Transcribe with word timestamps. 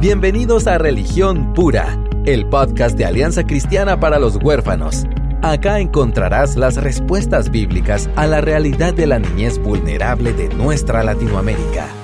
Bienvenidos 0.00 0.66
a 0.66 0.78
Religión 0.78 1.52
Pura, 1.52 2.02
el 2.24 2.46
podcast 2.46 2.96
de 2.96 3.04
Alianza 3.04 3.44
Cristiana 3.44 4.00
para 4.00 4.18
los 4.18 4.36
Huérfanos. 4.42 5.04
Acá 5.42 5.78
encontrarás 5.78 6.56
las 6.56 6.76
respuestas 6.76 7.50
bíblicas 7.50 8.08
a 8.16 8.26
la 8.26 8.40
realidad 8.40 8.94
de 8.94 9.06
la 9.06 9.18
niñez 9.18 9.58
vulnerable 9.58 10.32
de 10.32 10.48
nuestra 10.54 11.04
Latinoamérica. 11.04 11.99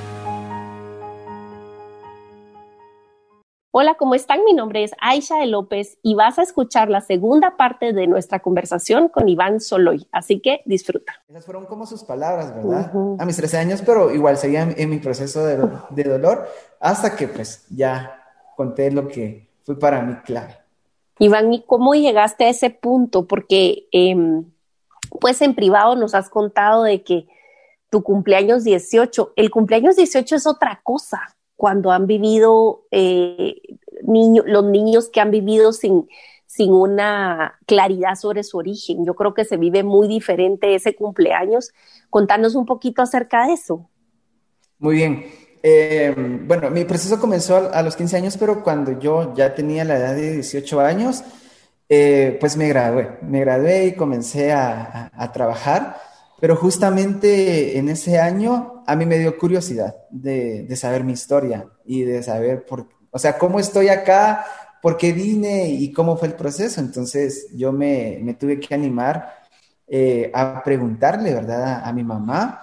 Hola, 3.78 3.96
¿cómo 3.96 4.14
están? 4.14 4.42
Mi 4.46 4.54
nombre 4.54 4.84
es 4.84 4.92
Aisha 5.02 5.36
de 5.36 5.44
López 5.44 5.98
y 6.00 6.14
vas 6.14 6.38
a 6.38 6.42
escuchar 6.42 6.88
la 6.88 7.02
segunda 7.02 7.58
parte 7.58 7.92
de 7.92 8.06
nuestra 8.06 8.40
conversación 8.40 9.10
con 9.10 9.28
Iván 9.28 9.60
Soloy, 9.60 10.08
así 10.12 10.40
que 10.40 10.62
disfruta. 10.64 11.12
Esas 11.28 11.44
fueron 11.44 11.66
como 11.66 11.84
sus 11.84 12.02
palabras, 12.02 12.56
¿verdad? 12.56 12.90
A 13.18 13.26
mis 13.26 13.36
13 13.36 13.58
años, 13.58 13.82
pero 13.84 14.14
igual 14.14 14.38
seguía 14.38 14.62
en, 14.62 14.88
mi 14.88 14.96
proceso 14.96 15.44
de, 15.44 15.58
de, 15.90 16.04
dolor 16.04 16.48
hasta 16.80 17.16
que 17.16 17.28
pues 17.28 17.66
ya 17.68 18.24
conté 18.56 18.90
lo 18.90 19.08
que 19.08 19.50
fue 19.62 19.78
para 19.78 20.00
mí 20.00 20.14
clave. 20.24 20.56
Iván, 21.18 21.52
¿y 21.52 21.62
cómo 21.66 21.94
llegaste 21.94 22.46
a 22.46 22.48
ese 22.48 22.70
punto? 22.70 23.26
Porque 23.26 23.88
em, 23.92 24.50
pues 25.20 25.42
en 25.42 25.54
privado 25.54 25.96
nos 25.96 26.14
has 26.14 26.30
contado 26.30 26.82
de 26.82 27.02
que 27.02 27.28
tu 27.90 28.02
cumpleaños 28.02 28.64
18, 28.64 29.34
el 29.36 29.50
cumpleaños 29.50 29.96
18 29.96 30.34
es 30.34 30.46
otra 30.46 30.80
cosa 30.82 31.35
cuando 31.56 31.90
han 31.90 32.06
vivido 32.06 32.84
eh, 32.90 33.56
los 34.02 34.64
niños 34.64 35.08
que 35.08 35.20
han 35.20 35.30
vivido 35.30 35.72
sin, 35.72 36.08
sin 36.46 36.72
una 36.72 37.58
claridad 37.66 38.14
sobre 38.14 38.42
su 38.42 38.58
origen. 38.58 39.04
Yo 39.04 39.14
creo 39.14 39.34
que 39.34 39.44
se 39.44 39.56
vive 39.56 39.82
muy 39.82 40.08
diferente 40.08 40.74
ese 40.74 40.94
cumpleaños. 40.94 41.72
Contanos 42.10 42.54
un 42.54 42.66
poquito 42.66 43.02
acerca 43.02 43.46
de 43.46 43.54
eso. 43.54 43.88
Muy 44.78 44.96
bien. 44.96 45.24
Eh, 45.62 46.14
bueno, 46.16 46.70
mi 46.70 46.84
proceso 46.84 47.18
comenzó 47.18 47.70
a, 47.72 47.82
los 47.82 47.96
15 47.96 48.16
años, 48.18 48.36
pero 48.36 48.62
cuando 48.62 48.98
yo 49.00 49.34
ya 49.34 49.54
tenía 49.54 49.84
la 49.84 49.96
edad 49.96 50.14
de 50.14 50.34
18 50.34 50.80
años, 50.80 51.24
eh, 51.88 52.36
pues 52.40 52.56
me 52.56 52.68
gradué. 52.68 53.18
Me 53.22 53.40
gradué 53.40 53.86
y 53.86 53.94
comencé 53.94 54.52
a, 54.52 55.10
trabajar, 55.32 55.96
pero 56.40 56.56
justamente 56.56 57.78
en 57.78 57.88
ese 57.88 58.18
año 58.18 58.82
a 58.86 58.96
mí 58.96 59.06
me 59.06 59.18
dio 59.18 59.36
curiosidad 59.38 59.96
de, 60.10 60.74
saber 60.76 61.04
mi 61.04 61.12
historia 61.12 61.68
y 61.84 62.02
de 62.02 62.22
saber, 62.22 62.64
por, 62.64 62.88
o 63.10 63.18
sea, 63.18 63.38
cómo 63.38 63.58
estoy 63.58 63.88
acá, 63.88 64.44
por 64.82 64.96
qué 64.96 65.12
vine 65.12 65.68
y 65.68 65.92
cómo 65.92 66.16
fue 66.16 66.28
el 66.28 66.34
proceso. 66.34 66.80
Entonces 66.80 67.48
yo 67.54 67.72
me, 67.72 68.36
tuve 68.38 68.60
que 68.60 68.74
animar 68.74 69.34
eh, 69.86 70.30
a 70.34 70.62
preguntarle, 70.62 71.32
¿verdad?, 71.32 71.82
a 71.84 71.92
mi 71.92 72.04
mamá 72.04 72.62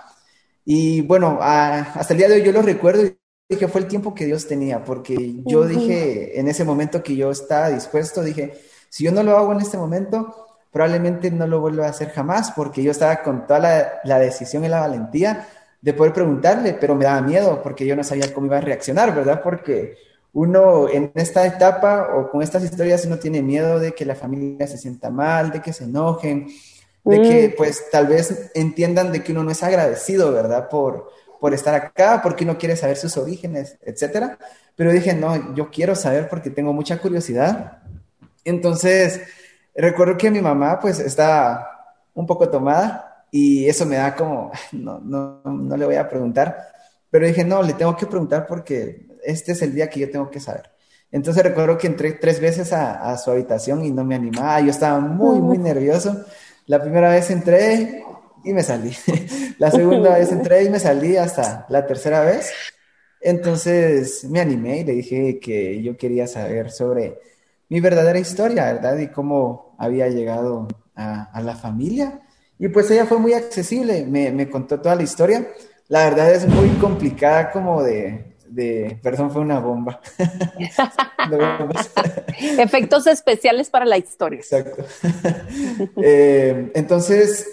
y 0.65 1.02
bueno, 1.02 1.39
hasta 1.41 2.13
el 2.13 2.17
día 2.17 2.30
de 2.30 2.35
hoy 2.35 2.43
yo 2.43 2.52
lo 2.52 2.61
recuerdo 2.61 3.05
y 3.05 3.17
dije, 3.49 3.67
fue 3.67 3.81
el 3.81 3.87
tiempo 3.87 4.15
que 4.15 4.25
Dios 4.25 4.47
tenía, 4.47 4.83
porque 4.83 5.41
yo 5.45 5.65
dije, 5.65 6.39
en 6.39 6.47
ese 6.47 6.63
momento 6.63 7.03
que 7.03 7.15
yo 7.15 7.31
estaba 7.31 7.69
dispuesto, 7.69 8.23
dije, 8.23 8.53
si 8.89 9.03
yo 9.03 9.11
no 9.11 9.23
lo 9.23 9.37
hago 9.37 9.52
en 9.52 9.59
este 9.59 9.77
momento, 9.77 10.52
probablemente 10.73 11.31
no 11.31 11.47
lo 11.47 11.61
vuelva 11.61 11.85
a 11.85 11.91
hacer 11.91 12.09
jamás, 12.09 12.52
porque 12.52 12.83
yo 12.83 12.91
estaba 12.91 13.21
con 13.21 13.47
toda 13.47 13.59
la, 13.59 13.93
la 14.03 14.19
decisión 14.19 14.66
y 14.66 14.67
la 14.67 14.81
valentía 14.81 15.47
de 15.80 15.93
poder 15.93 16.13
preguntarle, 16.13 16.73
pero 16.73 16.95
me 16.95 17.05
daba 17.05 17.21
miedo, 17.21 17.61
porque 17.61 17.85
yo 17.85 17.95
no 17.95 18.03
sabía 18.03 18.33
cómo 18.33 18.47
iba 18.47 18.57
a 18.57 18.61
reaccionar, 18.61 19.13
¿verdad? 19.13 19.41
Porque 19.43 19.95
uno 20.33 20.89
en 20.89 21.11
esta 21.13 21.45
etapa 21.45 22.09
o 22.15 22.31
con 22.31 22.41
estas 22.41 22.63
historias 22.63 23.05
uno 23.05 23.19
tiene 23.19 23.41
miedo 23.41 23.80
de 23.80 23.93
que 23.93 24.05
la 24.05 24.15
familia 24.15 24.65
se 24.65 24.77
sienta 24.77 25.09
mal, 25.11 25.52
de 25.52 25.61
que 25.61 25.73
se 25.73 25.83
enojen, 25.83 26.47
de 27.03 27.21
que 27.21 27.49
mm. 27.49 27.58
pues 27.58 27.89
tal 27.91 28.08
vez 28.08 28.52
entiendan 28.55 29.11
de 29.11 29.21
que 29.21 29.31
uno 29.31 29.43
no 29.43 29.52
es 29.52 29.61
agradecido, 29.61 30.31
¿verdad? 30.31 30.69
Por, 30.69 31.11
por 31.39 31.53
estar 31.53 31.75
acá, 31.75 32.21
porque 32.23 32.45
uno 32.45 32.58
quiere 32.58 32.75
saber 32.75 32.97
sus 32.97 33.15
orígenes, 33.17 33.77
etcétera. 33.83 34.39
Pero 34.75 34.91
dije, 34.91 35.13
no, 35.13 35.53
yo 35.53 35.69
quiero 35.69 35.95
saber 35.95 36.30
porque 36.30 36.49
tengo 36.49 36.73
mucha 36.73 36.97
curiosidad. 36.97 37.83
Entonces, 38.43 39.21
recuerdo 39.75 40.17
que 40.17 40.31
mi 40.31 40.41
mamá 40.41 40.79
pues 40.79 40.99
está 40.99 41.69
un 42.14 42.25
poco 42.25 42.49
tomada 42.49 43.25
y 43.31 43.67
eso 43.67 43.86
me 43.86 43.95
da 43.95 44.15
como, 44.15 44.52
no, 44.71 44.99
no, 44.99 45.42
no 45.43 45.77
le 45.77 45.86
voy 45.86 45.95
a 45.95 46.09
preguntar. 46.09 46.58
Pero 47.09 47.27
dije, 47.27 47.43
no, 47.43 47.61
le 47.61 47.73
tengo 47.73 47.95
que 47.95 48.08
preguntar 48.08 48.45
porque 48.48 49.08
este 49.23 49.52
es 49.52 49.61
el 49.61 49.73
día 49.73 49.89
que 49.89 49.99
yo 49.99 50.09
tengo 50.09 50.30
que 50.30 50.39
saber. 50.39 50.71
Entonces 51.11 51.43
recuerdo 51.43 51.77
que 51.77 51.87
entré 51.87 52.14
tres 52.14 52.39
veces 52.39 52.73
a, 52.73 53.11
a 53.11 53.17
su 53.17 53.30
habitación 53.30 53.86
y 53.86 53.92
no 53.92 54.03
me 54.03 54.15
animaba. 54.15 54.59
Yo 54.61 54.71
estaba 54.71 54.99
muy, 54.99 55.39
muy 55.39 55.59
nervioso. 55.59 56.25
La 56.65 56.81
primera 56.81 57.11
vez 57.11 57.30
entré 57.30 58.03
y 58.43 58.53
me 58.53 58.64
salí. 58.64 58.95
La 59.58 59.71
segunda 59.71 60.17
vez 60.17 60.31
entré 60.31 60.64
y 60.64 60.69
me 60.69 60.80
salí 60.80 61.15
hasta 61.15 61.65
la 61.69 61.86
tercera 61.86 62.21
vez. 62.21 62.52
Entonces 63.21 64.25
me 64.25 64.42
animé 64.42 64.80
y 64.80 64.83
le 64.83 64.93
dije 64.93 65.39
que 65.39 65.81
yo 65.81 65.95
quería 65.95 66.27
saber 66.27 66.71
sobre 66.71 67.19
mi 67.73 67.80
verdadera 67.80 68.20
historia, 68.20 68.72
¿verdad? 68.72 69.00
Y 69.00 69.08
cómo 69.08 69.76
había 69.80 70.08
llegado 70.08 70.67
a, 70.94 71.42
la 71.42 71.56
familia. 71.56 72.22
Y 72.60 72.67
pues 72.67 72.92
ella 72.92 73.08
fue 73.08 73.17
muy 73.17 73.34
accesible, 73.34 74.06
me, 74.06 74.32
me, 74.32 74.48
contó 74.48 74.80
toda 74.80 74.94
la 74.94 75.02
historia. 75.02 75.48
La 75.88 76.04
verdad 76.04 76.32
es 76.32 76.48
muy 76.48 76.70
complicada 76.80 77.50
como 77.50 77.82
de, 77.82 78.36
de, 78.48 79.00
perdón, 79.02 79.32
fue 79.32 79.42
una 79.42 79.58
bomba. 79.58 80.00
Efectos 82.60 83.08
especiales 83.08 83.72
para 83.72 83.86
la 83.86 83.98
historia. 83.98 84.38
Exacto. 84.38 84.86
Eh, 85.98 86.72
entonces, 86.76 87.48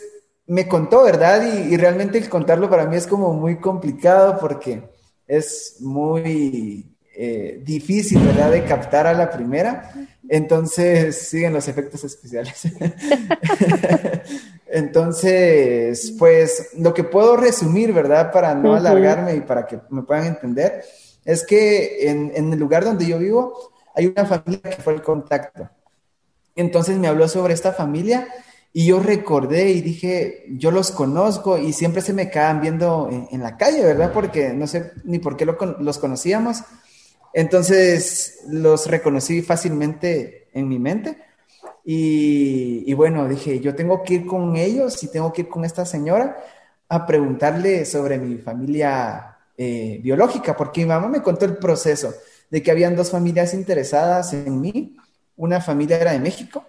me 0.46 0.68
contó, 0.68 1.02
¿verdad? 1.02 1.42
Y, 1.66 1.78
realmente 1.78 2.18
el 2.18 2.28
contarlo 2.28 2.68
para 2.68 2.84
mí 2.84 2.94
es 2.94 3.06
como 3.06 3.32
muy 3.32 3.58
complicado 3.58 4.36
porque 4.38 4.82
es 5.26 5.76
muy 5.80 6.94
eh, 7.16 7.62
difícil, 7.64 8.20
¿verdad? 8.20 8.50
De 8.50 8.64
captar 8.64 9.06
a 9.06 9.14
la 9.14 9.30
primera. 9.30 9.90
Entonces, 10.32 11.28
siguen 11.28 11.52
los 11.52 11.66
efectos 11.66 12.04
especiales. 12.04 12.62
Entonces, 14.68 16.14
pues 16.16 16.68
lo 16.78 16.94
que 16.94 17.02
puedo 17.02 17.36
resumir, 17.36 17.92
¿verdad? 17.92 18.30
Para 18.30 18.54
no 18.54 18.76
alargarme 18.76 19.34
y 19.34 19.40
para 19.40 19.66
que 19.66 19.80
me 19.90 20.02
puedan 20.02 20.26
entender, 20.26 20.84
es 21.24 21.44
que 21.44 22.08
en, 22.08 22.52
el 22.52 22.60
lugar 22.60 22.84
donde 22.84 23.06
yo 23.06 23.18
vivo 23.18 23.72
hay 23.92 24.06
una 24.06 24.24
familia 24.24 24.60
que 24.62 24.80
fue 24.80 24.94
el 24.94 25.02
contacto. 25.02 25.68
Entonces 26.54 26.96
me 26.96 27.08
habló 27.08 27.26
sobre 27.26 27.52
esta 27.52 27.72
familia 27.72 28.28
y 28.72 28.86
yo 28.86 29.00
recordé 29.00 29.70
y 29.70 29.80
dije, 29.80 30.44
yo 30.50 30.70
los 30.70 30.92
conozco 30.92 31.58
y 31.58 31.72
siempre 31.72 32.02
se 32.02 32.12
me 32.12 32.30
quedan 32.30 32.60
viendo 32.60 33.10
en, 33.32 33.42
la 33.42 33.56
calle, 33.56 33.82
¿verdad? 33.82 34.12
Porque 34.12 34.52
no 34.52 34.68
sé 34.68 34.92
ni 35.02 35.18
por 35.18 35.36
qué 35.36 35.44
los 35.44 35.98
conocíamos. 35.98 36.62
Entonces 37.32 38.40
los 38.48 38.86
reconocí 38.86 39.42
fácilmente 39.42 40.48
en 40.52 40.68
mi 40.68 40.78
mente 40.78 41.18
y, 41.84 42.92
bueno, 42.94 43.26
dije, 43.28 43.60
yo 43.60 43.74
tengo 43.74 44.02
que 44.02 44.14
ir 44.14 44.26
con 44.26 44.56
ellos 44.56 45.02
y 45.02 45.08
tengo 45.08 45.32
que 45.32 45.42
ir 45.42 45.48
con 45.48 45.64
esta 45.64 45.84
señora 45.84 46.36
a 46.88 47.06
preguntarle 47.06 47.84
sobre 47.84 48.18
mi 48.18 48.38
familia 48.38 49.38
eh, 49.56 50.00
biológica, 50.02 50.56
porque 50.56 50.82
mi 50.82 50.88
mamá 50.88 51.08
me 51.08 51.22
contó 51.22 51.44
el 51.44 51.56
proceso 51.56 52.12
de 52.50 52.62
que 52.62 52.70
habían 52.70 52.96
dos 52.96 53.10
familias 53.10 53.54
interesadas 53.54 54.32
en 54.32 54.60
mí. 54.60 54.96
Una 55.36 55.60
familia 55.60 55.98
era 55.98 56.12
de 56.12 56.20
México 56.20 56.64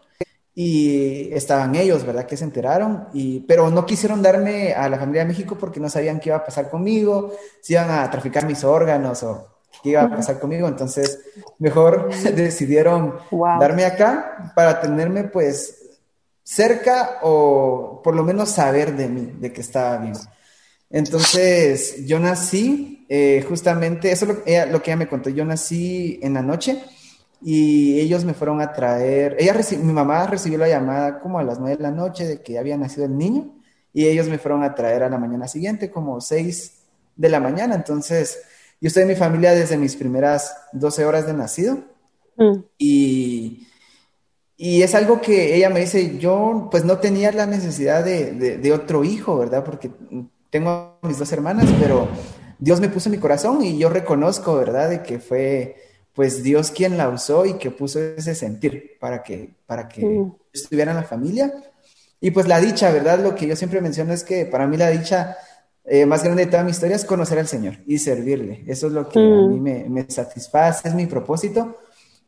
y 0.54 1.34
estaban 1.34 1.76
ellos, 1.76 2.06
¿verdad? 2.06 2.26
Que 2.26 2.38
se 2.38 2.44
enteraron, 2.44 3.08
y, 3.14 3.42
pero 3.42 3.70
no 3.70 3.86
quisieron 3.86 4.22
darme 4.22 4.74
a 4.74 4.90
la 4.90 4.98
familia 5.00 5.24
de 5.24 5.30
México 5.30 5.58
porque 5.58 5.80
no 5.80 5.90
sabían 5.90 6.20
qué 6.20 6.30
iba 6.30 6.38
a 6.38 6.46
pasar 6.46 6.70
conmigo, 6.70 7.34
si 7.62 7.74
iban 7.74 7.90
a 7.90 8.10
traficar 8.12 8.46
mis 8.46 8.64
órganos 8.64 9.24
o 9.24 9.51
qué 9.82 9.90
iba 9.90 10.04
a 10.04 10.10
pasar 10.10 10.40
conmigo. 10.40 10.68
Entonces, 10.68 11.20
mejor 11.60 12.10
decidieron 12.36 13.16
darme 13.60 13.86
acá 13.86 14.54
para 14.56 14.80
tenerme 14.82 15.26
pues 15.26 16.00
cerca 16.44 17.20
o 17.22 18.02
por 18.04 18.16
lo 18.16 18.24
menos 18.24 18.50
saber 18.50 18.96
de 18.96 19.08
mí, 19.08 19.34
de 19.40 19.52
que 19.54 19.62
estaba 19.62 19.98
bien. 19.98 20.16
Entonces, 20.90 22.06
yo 22.06 22.20
nací 22.20 23.06
eh, 23.14 23.46
justamente, 23.48 24.10
eso 24.10 24.26
es 24.46 24.66
lo, 24.66 24.72
lo, 24.72 24.82
que 24.82 24.92
ella 24.92 24.98
me 24.98 25.10
contó, 25.10 25.30
yo 25.30 25.44
nací 25.44 26.18
en 26.22 26.34
la 26.34 26.42
noche 26.42 26.82
y 27.42 28.00
ellos 28.00 28.24
me 28.24 28.34
fueron 28.34 28.62
a 28.62 28.72
traer, 28.72 29.36
ella 29.38 29.54
mi 29.82 29.92
mamá 29.92 30.28
recibió 30.28 30.58
la 30.58 30.70
llamada 30.70 31.20
como 31.20 31.38
a 31.38 31.44
las 31.44 31.60
nueve 31.60 31.76
de 31.76 31.84
la 31.84 31.92
noche 31.92 32.26
de 32.26 32.42
que 32.42 32.58
había 32.58 32.78
nacido 32.78 33.06
el 33.06 33.18
niño 33.18 33.54
y 33.92 34.06
ellos 34.06 34.30
me 34.30 34.38
fueron 34.38 34.64
a 34.64 34.76
traer 34.76 35.04
a 35.04 35.10
la 35.10 35.18
mañana 35.18 35.48
siguiente, 35.50 35.92
como 35.92 36.22
seis 36.22 36.84
de 37.18 37.28
la 37.28 37.40
mañana, 37.40 37.76
entonces 37.76 38.44
yo 38.82 38.88
estoy 38.88 39.04
en 39.04 39.10
mi 39.10 39.16
familia 39.16 39.54
desde 39.54 39.78
mis 39.78 39.96
primeras 39.96 40.58
12 40.74 41.06
horas 41.06 41.28
de 41.28 41.34
nacido. 41.34 41.78
Mm. 42.36 42.64
Y, 42.80 43.68
y, 44.58 44.82
es 44.82 44.96
algo 44.96 45.22
que 45.22 45.56
ella 45.56 45.70
me 45.70 45.82
dice, 45.82 46.18
yo 46.18 46.68
pues 46.72 46.84
no 46.84 46.98
tenía 46.98 47.32
la 47.32 47.46
necesidad 47.46 48.04
de, 48.04 48.58
de, 48.58 48.74
otro 48.74 49.04
hijo, 49.04 49.38
¿verdad? 49.38 49.64
Porque 49.64 49.92
tengo 50.50 50.98
mis 51.04 51.20
dos 51.20 51.32
hermanas, 51.32 51.68
pero 51.80 52.08
Dios 52.58 52.82
me 52.82 52.90
puso 52.90 53.10
en 53.10 53.16
mi 53.16 53.18
corazón 53.20 53.64
y 53.64 53.78
yo 53.78 53.90
reconozco, 53.90 54.56
¿verdad? 54.56 54.90
De 54.90 55.04
que 55.04 55.20
fue 55.20 55.76
pues 56.16 56.42
Dios 56.42 56.72
quien 56.72 56.98
la 56.98 57.08
usó 57.10 57.46
y 57.46 57.54
que 57.54 57.70
puso 57.70 58.00
ese 58.00 58.34
sentir 58.34 58.98
para 59.00 59.22
que, 59.22 59.52
para 59.68 59.88
que 59.88 60.04
mm. 60.04 60.36
estuviera 60.52 60.92
en 60.92 60.98
la 60.98 61.04
familia. 61.04 61.54
Y 62.20 62.32
pues 62.32 62.48
la 62.48 62.60
dicha, 62.60 62.92
¿verdad? 62.92 63.20
Lo 63.20 63.36
que 63.36 63.46
yo 63.46 63.56
siempre 63.56 63.80
menciono 63.80 64.12
es 64.12 64.24
que 64.24 64.46
para 64.46 64.66
mí 64.66 64.76
la 64.76 64.90
dicha 64.90 65.38
eh, 65.84 66.06
más 66.06 66.24
grande 66.24 66.46
de 66.46 66.52
toda 66.52 66.64
mi 66.64 66.72
historia 66.72 66.96
es 66.96 67.06
conocer 67.06 67.40
al 67.40 67.48
Señor 67.48 67.78
y 67.88 67.98
servirle. 67.98 68.64
Eso 68.68 68.88
es 68.88 68.94
lo 68.94 69.10
que 69.10 69.20
a 69.20 69.22
mí 69.22 69.60
mm. 69.60 69.62
me, 69.62 69.90
me, 69.90 70.10
satisface, 70.10 70.88
es 70.88 70.94
mi 70.94 71.08
propósito. 71.08 71.78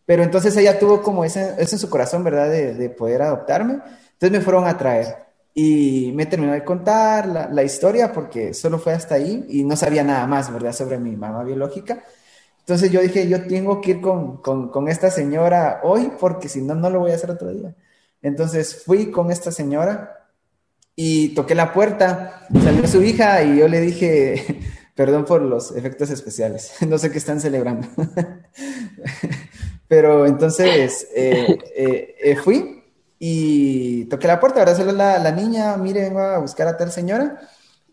Pero 0.06 0.24
entonces 0.24 0.56
ella 0.58 0.80
tuvo 0.80 1.02
como 1.02 1.24
ese, 1.24 1.56
eso 1.58 1.76
en 1.76 1.80
su 1.80 1.90
corazón, 1.90 2.24
¿verdad? 2.24 2.50
De, 2.50 2.74
de, 2.74 2.90
poder 2.90 3.22
adoptarme. 3.22 3.80
Entonces 4.14 4.32
me 4.32 4.42
fueron 4.42 4.68
a 4.68 4.78
traer 4.78 5.16
y 5.54 6.12
me 6.16 6.26
terminó 6.26 6.54
de 6.54 6.64
contar 6.64 7.28
la, 7.28 7.48
la, 7.48 7.64
historia 7.64 8.12
porque 8.12 8.54
solo 8.54 8.80
fue 8.80 8.94
hasta 8.94 9.16
ahí 9.16 9.46
y 9.50 9.64
no 9.64 9.76
sabía 9.76 10.04
nada 10.04 10.26
más, 10.28 10.52
¿verdad? 10.52 10.74
Sobre 10.74 10.98
mi 10.98 11.16
mamá 11.16 11.44
biológica. 11.44 12.04
Entonces 12.60 12.92
yo 12.92 13.02
dije, 13.02 13.28
yo 13.28 13.46
tengo 13.46 13.82
que 13.82 13.92
ir 13.92 14.02
con, 14.02 14.38
con, 14.38 14.70
con 14.70 14.88
esta 14.88 15.12
señora 15.12 15.82
hoy 15.84 16.12
porque 16.20 16.50
si 16.50 16.62
no, 16.62 16.76
no 16.76 16.90
lo 16.90 17.00
voy 17.00 17.12
a 17.12 17.16
hacer 17.16 17.30
otro 17.30 17.52
día. 17.52 17.76
Entonces 18.22 18.84
fui 18.84 19.12
con 19.12 19.32
esta 19.32 19.52
señora 19.52 20.23
y 20.96 21.30
toqué 21.30 21.56
la 21.56 21.74
puerta, 21.74 22.48
salió 22.64 22.88
su 22.88 23.02
hija 23.02 23.44
y 23.44 23.58
yo 23.58 23.68
le 23.68 23.82
dije, 23.82 24.62
perdón 24.96 25.26
por 25.26 25.42
los 25.42 25.76
efectos 25.76 26.10
especiales, 26.10 26.74
no 26.88 26.98
sé 26.98 27.12
qué 27.12 27.18
están 27.18 27.40
celebrando. 27.40 27.88
Pero 29.88 30.26
entonces 30.26 31.08
eh, 31.16 31.58
eh, 31.76 32.16
eh, 32.24 32.36
fui 32.36 32.84
y 33.20 34.06
toqué 34.06 34.28
la 34.28 34.40
puerta, 34.40 34.60
¿verdad? 34.60 34.78
Solo 34.78 34.92
la, 34.92 35.20
la, 35.20 35.32
niña, 35.32 35.78
mire, 35.78 36.02
vengo 36.02 36.20
a 36.20 36.40
buscar 36.40 36.68
a 36.68 36.78
tal 36.78 36.92
señora. 36.92 37.40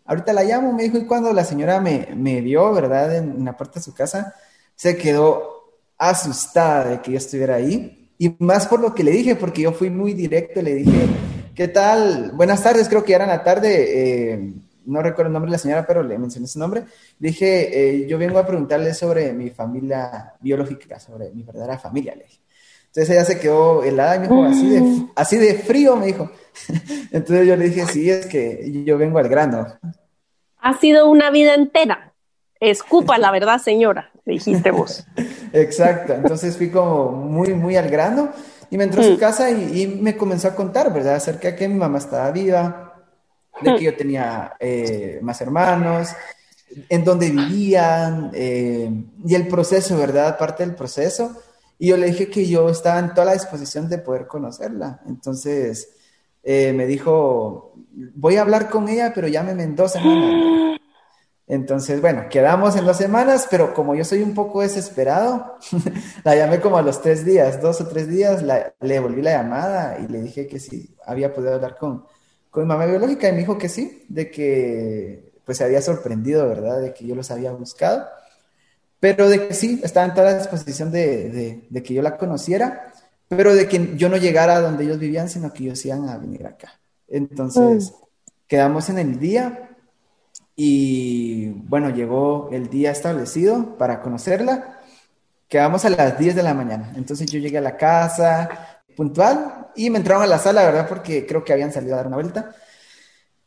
Ahorita 0.07 0.33
la 0.33 0.43
llamo, 0.43 0.73
me 0.73 0.85
dijo, 0.85 0.99
y 0.99 1.07
cuando 1.07 1.33
la 1.33 1.45
señora 1.45 1.81
me, 1.81 2.09
me 2.17 2.41
vio, 2.41 2.73
¿verdad? 2.73 3.17
En, 3.17 3.31
en 3.33 3.45
la 3.45 3.57
puerta 3.57 3.81
de 3.81 3.85
su 3.85 3.93
casa, 3.93 4.35
se 4.75 4.97
quedó 4.97 5.77
asustada 5.99 6.85
de 6.89 7.01
que 7.01 7.13
yo 7.13 7.19
estuviera 7.19 7.57
ahí. 7.57 8.11
Y 8.19 8.35
más 8.39 8.67
por 8.67 8.81
lo 8.81 8.95
que 8.95 9.05
le 9.05 9.11
dije, 9.11 9.37
porque 9.37 9.63
yo 9.63 9.73
fui 9.73 9.91
muy 9.91 10.15
directo, 10.15 10.63
le 10.63 10.75
dije, 10.77 11.07
¿Qué 11.55 11.69
tal? 11.69 12.31
Buenas 12.33 12.63
tardes, 12.63 12.89
creo 12.89 13.05
que 13.05 13.15
era 13.15 13.25
en 13.25 13.31
la 13.31 13.43
tarde. 13.43 14.33
Eh, 14.33 14.53
no 14.87 15.03
recuerdo 15.03 15.29
el 15.29 15.33
nombre 15.33 15.51
de 15.51 15.57
la 15.57 15.59
señora, 15.59 15.87
pero 15.87 16.03
le 16.03 16.19
mencioné 16.19 16.47
su 16.47 16.59
nombre. 16.59 16.85
Dije, 17.19 18.03
eh, 18.03 18.07
yo 18.07 18.19
vengo 18.19 18.39
a 18.39 18.47
preguntarle 18.47 18.95
sobre 18.95 19.33
mi 19.33 19.51
familia 19.51 20.35
biológica, 20.41 20.99
sobre 21.01 21.31
mi 21.31 21.43
verdadera 21.43 21.79
familia, 21.79 22.15
le 22.15 22.25
dije. 22.25 22.41
Entonces 22.87 23.11
ella 23.11 23.25
se 23.25 23.39
quedó 23.39 23.85
helada 23.85 24.17
y 24.17 24.19
me 24.21 24.29
dijo, 24.29 24.45
así 24.45 24.69
de, 24.69 24.81
mm. 24.81 25.11
así 25.15 25.37
de 25.37 25.55
frío, 25.55 25.97
me 25.97 26.07
dijo. 26.07 26.31
Entonces 27.13 27.47
yo 27.47 27.57
le 27.57 27.69
dije, 27.69 27.87
sí, 27.87 28.11
es 28.11 28.27
que 28.27 28.83
yo 28.85 28.99
vengo 28.99 29.19
al 29.19 29.29
grano. 29.29 29.67
Ha 30.59 30.79
sido 30.79 31.09
una 31.09 31.31
vida 31.31 31.55
entera. 31.55 32.13
Escupa 32.59 33.17
la 33.19 33.31
verdad, 33.31 33.59
señora, 33.59 34.11
dijiste 34.25 34.71
vos. 34.71 35.07
Exacto, 35.53 36.13
entonces 36.13 36.57
fui 36.57 36.71
como 36.71 37.11
muy, 37.13 37.55
muy 37.55 37.77
al 37.77 37.89
grano. 37.89 38.31
Y 38.71 38.79
me 38.79 38.85
entró 38.85 39.03
a 39.03 39.05
su 39.05 39.13
mm. 39.15 39.19
casa 39.19 39.51
y, 39.51 39.87
me 39.87 40.17
comenzó 40.17 40.49
a 40.49 40.55
contar, 40.55 40.93
¿verdad? 40.93 41.17
Acerca 41.17 41.49
de 41.49 41.57
que 41.57 41.69
mi 41.69 41.75
mamá 41.75 41.99
estaba 41.99 42.31
viva, 42.31 42.95
de 43.61 43.75
que 43.75 43.85
yo 43.85 43.97
tenía 43.97 44.55
eh, 44.61 45.19
más 45.23 45.41
hermanos, 45.41 46.11
en 46.89 47.05
dónde 47.05 47.31
vivían, 47.31 48.31
eh, 48.33 48.91
y 49.27 49.35
el 49.35 49.49
proceso, 49.49 49.99
¿verdad? 49.99 50.39
Parte 50.39 50.65
del 50.65 50.77
proceso. 50.77 51.37
Y 51.79 51.89
yo 51.89 51.97
le 51.97 52.07
dije 52.07 52.29
que 52.29 52.47
yo 52.47 52.69
estaba 52.69 53.01
en 53.01 53.11
toda 53.11 53.27
la 53.27 53.33
disposición 53.33 53.89
de 53.89 53.99
poder 53.99 54.27
conocerla. 54.27 55.01
Entonces 55.07 55.91
eh, 56.45 56.73
me 56.73 56.87
dijo, 56.87 57.75
voy 58.15 58.37
a 58.37 58.43
hablar 58.43 58.71
con 58.71 58.89
ella, 58.89 59.13
pero 59.15 59.27
llame 59.27 59.51
en 59.63 59.75
dos 59.75 59.93
semanas. 59.93 60.77
Entonces, 61.51 62.01
bueno, 62.01 62.27
quedamos 62.31 62.77
en 62.77 62.87
dos 62.87 62.97
semanas, 62.97 63.49
pero 63.51 63.75
como 63.75 63.97
yo 63.97 64.05
soy 64.05 64.23
un 64.23 64.35
poco 64.35 64.61
desesperado, 64.61 65.57
la 66.25 66.37
llamé 66.37 66.61
como 66.61 66.79
a 66.79 66.83
los 66.83 67.03
tres 67.03 67.25
días, 67.25 67.61
dos 67.61 67.81
o 67.81 67.89
tres 67.89 68.09
días, 68.09 68.45
le 68.81 69.01
volví 69.01 69.21
la 69.21 69.33
llamada 69.33 69.99
y 69.99 70.07
le 70.07 70.23
dije 70.23 70.47
que 70.47 70.61
si 70.61 70.95
había 71.05 71.35
podido 71.35 71.55
hablar 71.55 71.77
con, 71.77 72.05
con 72.51 72.63
mi 72.63 72.69
mamá 72.69 72.87
biológica 72.87 73.29
y 73.29 73.33
me 73.33 73.39
dijo 73.39 73.59
que 73.59 73.69
sí, 73.69 74.07
de 74.09 74.31
que 74.31 75.33
pues 75.45 75.59
se 75.59 75.65
había 75.65 75.83
sorprendido, 75.83 76.49
¿verdad? 76.49 76.81
De 76.81 76.95
que 76.95 77.05
yo 77.05 77.17
los 77.17 77.33
había 77.33 77.51
buscado, 77.51 78.07
pero 79.01 79.29
de 79.29 79.49
que 79.49 79.55
sí, 79.55 79.81
estaba 79.83 80.07
en 80.07 80.15
toda 80.15 80.31
la 80.31 80.39
disposición 80.39 80.93
de, 80.93 81.67
de, 81.69 81.83
que 81.83 81.95
yo 81.95 82.01
la 82.01 82.17
conociera, 82.17 82.93
pero 83.27 83.57
de 83.57 83.67
que 83.67 83.97
yo 83.97 84.09
no 84.09 84.19
llegara 84.19 84.55
a 84.55 84.61
donde 84.61 84.85
ellos 84.85 85.01
vivían, 85.01 85.29
sino 85.29 85.53
que 85.53 85.65
ellos 85.65 85.85
iban 85.85 86.09
a 86.11 86.17
venir 86.17 86.47
acá. 86.47 86.81
Entonces, 87.09 87.91
mm. 87.91 87.95
quedamos 88.47 88.89
en 88.89 89.01
el 89.01 89.19
día 89.19 89.70
y 90.63 91.47
bueno, 91.69 91.89
llegó 91.89 92.51
el 92.53 92.69
día 92.69 92.91
establecido 92.91 93.79
para 93.79 94.03
conocerla. 94.03 94.79
Quedamos 95.49 95.87
a 95.87 95.89
las 95.89 96.19
10 96.19 96.35
de 96.35 96.43
la 96.43 96.53
mañana. 96.53 96.93
Entonces 96.97 97.31
yo 97.33 97.39
llegué 97.39 97.57
a 97.57 97.63
la 97.63 97.79
casa 97.79 98.83
puntual 98.95 99.69
y 99.75 99.89
me 99.89 99.97
entraron 99.97 100.23
a 100.23 100.27
la 100.27 100.39
sala, 100.39 100.63
¿verdad? 100.67 100.87
Porque 100.87 101.25
creo 101.25 101.43
que 101.43 101.55
habían 101.55 101.73
salido 101.73 101.95
a 101.95 101.97
dar 101.97 102.09
una 102.09 102.17
vuelta. 102.17 102.55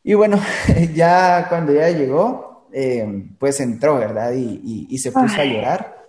Y 0.02 0.14
bueno, 0.14 0.40
ya 0.92 1.46
cuando 1.48 1.70
ella 1.70 1.90
llegó, 1.90 2.66
eh, 2.72 3.28
pues 3.38 3.60
entró, 3.60 3.94
¿verdad? 3.94 4.32
Y, 4.32 4.88
y, 4.90 4.98
se 4.98 5.12
puso 5.12 5.40
a 5.40 5.44
llorar. 5.44 6.08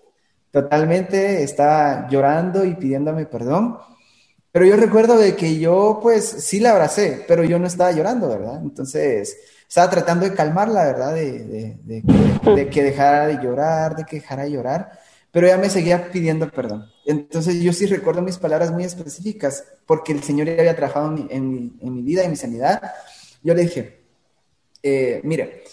Totalmente 0.50 1.44
estaba 1.44 2.07
llorando 2.10 2.66
y 2.66 2.74
pidiéndome 2.74 3.28
perdón. 3.28 3.78
Pero 4.52 4.66
yo 4.66 4.75
recuerdo 4.75 5.19
de 5.19 5.36
que 5.36 5.60
yo, 5.60 6.00
pues, 6.02 6.25
sí 6.28 6.60
la 6.60 6.72
abracé, 6.72 7.24
pero 7.28 7.44
yo 7.44 7.60
no 7.60 7.68
estaba 7.68 7.92
llorando, 7.92 8.28
¿verdad? 8.28 8.60
Entonces, 8.63 9.38
estaba 9.67 9.89
tratando 9.89 10.25
de 10.25 10.33
calmarla, 10.33 10.85
¿verdad? 10.85 11.13
De, 11.13 11.77
de, 11.83 12.69
que, 12.69 12.83
dejara 12.83 13.27
de 13.27 13.44
llorar, 13.44 13.95
de 13.95 14.06
que 14.06 14.17
dejara 14.17 14.44
de 14.44 14.51
llorar, 14.51 14.91
pero 15.31 15.47
ella 15.47 15.57
me 15.57 15.69
seguía 15.69 16.12
pidiendo 16.12 16.50
perdón. 16.50 16.85
Entonces 17.06 17.62
yo 17.62 17.73
sí 17.73 17.85
recuerdo 17.85 18.21
mis 18.21 18.38
palabras 18.38 18.71
muy 18.71 18.83
específicas, 18.83 19.65
porque 19.85 20.13
el 20.13 20.23
Señor 20.23 20.47
ya 20.47 20.53
había 20.53 20.75
trabajado 20.75 21.07
en 21.07 21.13
mi, 21.50 21.77
en 21.81 21.94
mi, 21.94 22.01
vida 22.01 22.23
y 22.23 22.29
mi 22.29 22.35
sanidad. 22.35 22.81
Yo 23.44 23.53
le 23.53 23.63
dije, 23.63 24.00
eh, 24.81 25.21
mire, 25.23 25.63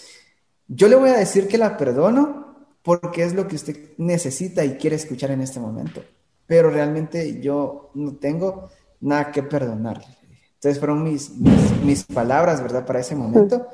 yo 0.69 0.89
le 0.89 0.97
voy 0.97 1.11
a 1.11 1.19
decir 1.19 1.49
que 1.49 1.59
la 1.59 1.77
perdono 1.77 2.43
porque 2.83 3.23
es 3.23 3.35
lo 3.35 3.47
que 3.47 3.57
usted 3.57 3.77
necesita 3.99 4.65
y 4.65 4.77
quiere 4.77 4.97
escuchar 4.97 5.31
en 5.31 5.41
este 5.41 5.61
momento, 5.61 6.03
pero 6.47 6.71
realmente 6.71 7.41
yo 7.41 7.91
no 7.95 8.17
tengo 8.17 8.71
nada 9.01 9.31
que 9.31 9.43
perdonarle. 9.43 10.07
Entonces 10.55 10.79
fueron 10.79 11.03
mis, 11.03 11.33
mis, 11.85 12.05
palabras, 12.05 12.63
¿verdad? 12.63 12.87
Para 12.87 13.01
ese 13.01 13.17
momento. 13.17 13.67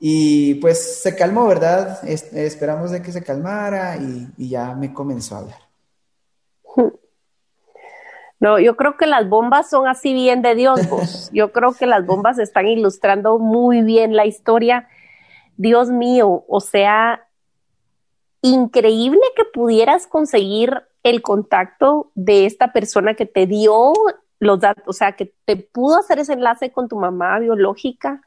Y 0.00 0.54
pues 0.56 1.02
se 1.02 1.16
calmó, 1.16 1.46
¿verdad? 1.46 2.06
esperamos 2.08 2.90
de 2.90 3.02
que 3.02 3.12
se 3.12 3.22
calmara 3.22 3.96
y, 3.96 4.48
ya 4.48 4.74
me 4.74 4.92
comenzó 4.92 5.36
a 5.36 5.38
hablar. 5.38 5.58
No, 8.40 8.58
yo 8.58 8.76
creo 8.76 8.98
que 8.98 9.06
las 9.06 9.26
bombas 9.26 9.70
son 9.70 9.86
así 9.86 10.12
bien 10.12 10.42
de 10.42 10.54
Dios, 10.54 10.90
vos. 10.90 11.30
Yo 11.32 11.50
creo 11.52 11.72
que 11.72 11.86
las 11.86 12.04
bombas 12.04 12.38
están 12.38 12.66
ilustrando 12.66 13.38
muy 13.38 13.80
bien 13.80 14.16
la 14.16 14.26
historia. 14.26 14.86
Dios 15.56 15.88
mío, 15.88 16.44
o 16.46 16.60
sea, 16.60 17.26
increíble 18.42 19.22
que 19.34 19.46
pudieras 19.46 20.06
conseguir 20.06 20.82
el 21.02 21.22
contacto 21.22 22.10
de 22.14 22.44
esta 22.44 22.72
persona 22.72 23.14
que 23.14 23.24
te 23.24 23.46
dio 23.46 23.94
los 24.40 24.60
datos, 24.60 24.84
o 24.86 24.92
sea, 24.92 25.12
que 25.12 25.32
te 25.46 25.56
pudo 25.56 25.98
hacer 25.98 26.18
ese 26.18 26.34
enlace 26.34 26.70
con 26.70 26.88
tu 26.88 26.98
mamá 26.98 27.38
biológica 27.38 28.20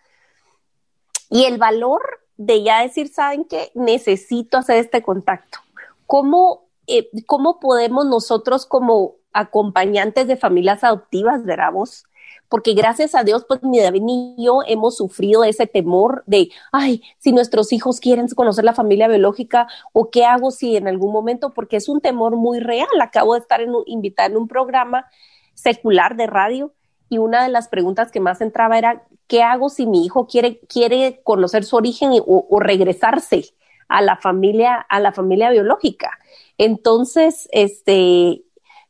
y 1.30 1.46
el 1.46 1.58
valor 1.58 2.02
de 2.38 2.64
ya 2.64 2.82
decir, 2.82 3.10
¿saben 3.10 3.46
qué? 3.46 3.72
Necesito 3.74 4.58
hacer 4.58 4.78
este 4.78 5.02
contacto. 5.02 5.60
¿Cómo, 6.06 6.68
eh, 6.86 7.10
cómo 7.26 7.60
podemos 7.60 8.06
nosotros 8.06 8.66
como 8.66 9.16
acompañantes 9.34 10.28
de 10.28 10.38
familias 10.38 10.84
adoptivas, 10.84 11.44
¿verdad 11.44 11.72
vos? 11.74 12.06
Porque 12.50 12.74
gracias 12.74 13.14
a 13.14 13.24
Dios, 13.24 13.46
pues 13.46 13.62
ni 13.62 13.80
David 13.80 14.04
ni 14.04 14.36
yo 14.38 14.60
hemos 14.66 14.96
sufrido 14.96 15.44
ese 15.44 15.68
temor 15.68 16.24
de, 16.28 16.50
ay, 16.72 17.04
si 17.18 17.34
nuestros 17.34 17.74
hijos 17.74 18.00
quieren 18.00 18.28
conocer 18.30 18.64
la 18.64 18.74
familia 18.74 19.10
biológica, 19.10 19.68
o 19.92 20.10
qué 20.10 20.24
hago 20.24 20.52
si 20.52 20.78
en 20.78 20.88
algún 20.88 21.12
momento, 21.12 21.54
porque 21.54 21.76
es 21.76 21.90
un 21.90 22.00
temor 22.00 22.38
muy 22.38 22.60
real. 22.60 22.88
Acabo 23.02 23.34
de 23.34 23.42
estar 23.42 23.60
en 23.60 23.74
invitada 23.86 24.30
en 24.30 24.38
un 24.38 24.48
programa 24.48 25.08
secular 25.56 26.16
de 26.16 26.28
radio 26.28 26.72
y 27.10 27.18
una 27.18 27.44
de 27.44 27.50
las 27.50 27.68
preguntas 27.68 28.12
que 28.12 28.20
más 28.20 28.42
entraba 28.42 28.78
era, 28.78 29.04
¿qué 29.28 29.44
hago 29.44 29.70
si 29.70 29.86
mi 29.86 30.06
hijo 30.06 30.28
quiere, 30.28 30.60
quiere 30.68 31.22
conocer 31.24 31.64
su 31.64 31.76
origen 31.76 32.12
o, 32.26 32.60
regresarse 32.60 33.46
a 33.88 34.02
la 34.02 34.18
familia, 34.18 34.76
a 34.76 35.00
la 35.00 35.12
familia 35.12 35.50
biológica? 35.50 36.12
Entonces, 36.58 37.48
este, 37.52 38.44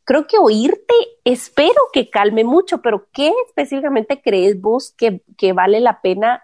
creo 0.03 0.25
que 0.25 0.37
oírte, 0.37 0.93
espero 1.25 1.79
que 1.93 2.09
calme 2.09 2.43
mucho, 2.43 2.81
pero 2.81 3.07
¿qué 3.11 3.31
específicamente 3.47 4.21
crees 4.21 4.59
vos 4.59 4.91
que, 4.91 5.21
que 5.37 5.53
vale 5.53 5.79
la 5.79 6.01
pena 6.01 6.43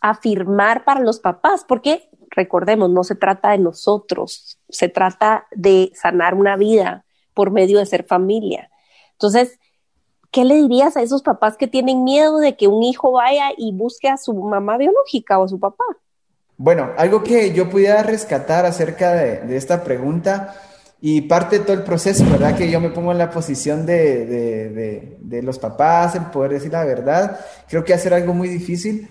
afirmar 0.00 0.84
para 0.84 1.00
los 1.00 1.20
papás? 1.20 1.64
Porque 1.66 2.10
recordemos, 2.30 2.90
no 2.90 3.02
se 3.02 3.14
trata 3.14 3.52
de 3.52 3.58
nosotros, 3.58 4.58
se 4.68 4.88
trata 4.88 5.46
de 5.52 5.90
sanar 5.94 6.34
una 6.34 6.56
vida 6.56 7.04
por 7.32 7.50
medio 7.50 7.78
de 7.78 7.86
ser 7.86 8.04
familia. 8.04 8.70
Entonces, 9.12 9.58
¿qué 10.30 10.44
le 10.44 10.56
dirías 10.56 10.96
a 10.96 11.02
esos 11.02 11.22
papás 11.22 11.56
que 11.56 11.66
tienen 11.66 12.04
miedo 12.04 12.38
de 12.38 12.56
que 12.56 12.68
un 12.68 12.82
hijo 12.82 13.12
vaya 13.12 13.50
y 13.56 13.72
busque 13.72 14.08
a 14.08 14.16
su 14.16 14.34
mamá 14.34 14.76
biológica 14.78 15.38
o 15.38 15.44
a 15.44 15.48
su 15.48 15.58
papá? 15.58 15.84
Bueno, 16.58 16.90
algo 16.96 17.22
que 17.22 17.52
yo 17.52 17.68
pudiera 17.68 18.02
rescatar 18.02 18.64
acerca 18.64 19.12
de, 19.12 19.56
esta 19.56 19.84
pregunta 19.84 20.54
y 21.00 21.22
parte 21.22 21.58
de 21.58 21.64
todo 21.64 21.76
el 21.76 21.82
proceso, 21.82 22.24
¿verdad? 22.30 22.56
Que 22.56 22.70
yo 22.70 22.80
me 22.80 22.90
pongo 22.90 23.12
en 23.12 23.18
la 23.18 23.30
posición 23.30 23.84
de, 23.84 25.18
los 25.42 25.58
papás, 25.58 26.14
el 26.14 26.26
poder 26.26 26.52
decir 26.52 26.72
la 26.72 26.84
verdad. 26.84 27.40
Creo 27.68 27.84
que 27.84 27.92
hacer 27.92 28.14
algo 28.14 28.32
muy 28.32 28.48
difícil, 28.48 29.08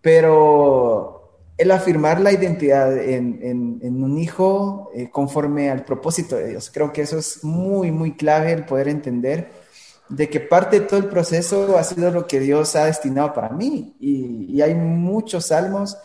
pero 0.00 1.38
el 1.58 1.70
afirmar 1.70 2.20
la 2.20 2.32
identidad 2.32 2.96
en, 2.96 3.80
un 3.82 4.18
hijo 4.18 4.90
eh, 4.94 5.10
conforme 5.10 5.68
al 5.70 5.84
propósito 5.84 6.36
de 6.36 6.48
Dios. 6.48 6.70
Creo 6.72 6.92
que 6.94 7.02
eso 7.02 7.18
es 7.18 7.44
muy, 7.44 7.90
muy 7.90 8.16
clave 8.16 8.52
el 8.52 8.64
poder 8.64 8.88
entender 8.88 9.65
de 10.08 10.28
que 10.28 10.40
parte 10.40 10.80
de 10.80 10.86
todo 10.86 11.00
el 11.00 11.06
proceso 11.06 11.76
ha 11.76 11.84
sido 11.84 12.10
lo 12.10 12.26
que 12.26 12.40
Dios 12.40 12.76
ha 12.76 12.86
destinado 12.86 13.32
para 13.32 13.50
mí. 13.50 13.96
Y, 14.00 14.60
hay 14.60 14.74
muchos 14.74 15.46
salmos 15.46 15.98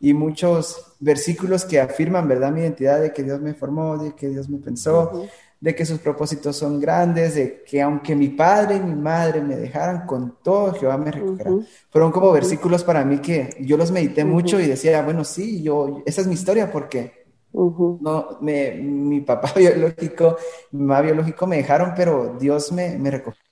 y 0.00 0.14
muchos 0.14 0.94
versículos 1.00 1.64
que 1.64 1.80
afirman, 1.80 2.28
¿verdad? 2.28 2.52
Mi 2.52 2.60
identidad 2.60 3.00
de 3.00 3.12
que 3.12 3.22
Dios 3.22 3.40
me 3.40 3.54
formó, 3.54 3.98
de 3.98 4.14
que 4.14 4.28
Dios 4.28 4.48
me 4.48 4.58
pensó, 4.58 5.26
de 5.60 5.74
que 5.74 5.84
sus 5.84 5.98
propósitos 5.98 6.56
son 6.56 6.80
grandes, 6.80 7.34
de 7.34 7.64
que 7.64 7.82
aunque 7.82 8.14
mi 8.14 8.28
padre 8.28 8.76
y 8.76 8.80
mi 8.80 8.94
madre 8.94 9.40
me 9.40 9.56
dejaran 9.56 10.06
con 10.06 10.36
todo, 10.42 10.72
Jehová 10.74 10.98
me 10.98 11.10
recogerá. 11.10 11.50
Fueron 11.90 12.12
como 12.12 12.30
versículos 12.30 12.84
para 12.84 13.04
mí 13.04 13.18
que 13.18 13.56
yo 13.60 13.76
los 13.76 13.90
medité 13.90 14.24
mucho 14.24 14.60
y 14.60 14.66
decía, 14.66 15.02
bueno, 15.02 15.24
sí, 15.24 15.62
yo, 15.62 16.02
esa 16.06 16.20
es 16.20 16.26
mi 16.26 16.34
historia 16.34 16.70
porque 16.70 17.26
no, 17.52 18.38
me, 18.40 18.72
mi 18.72 19.20
papá 19.22 19.52
biológico, 19.56 20.36
mi 20.72 20.84
mamá 20.84 21.00
biológico 21.00 21.46
me 21.46 21.56
dejaron, 21.56 21.92
pero 21.96 22.36
Dios 22.38 22.70
me, 22.70 22.98
me 22.98 23.10
recogió 23.10 23.45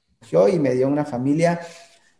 y 0.48 0.58
me 0.58 0.74
dio 0.74 0.88
una 0.88 1.04
familia 1.04 1.60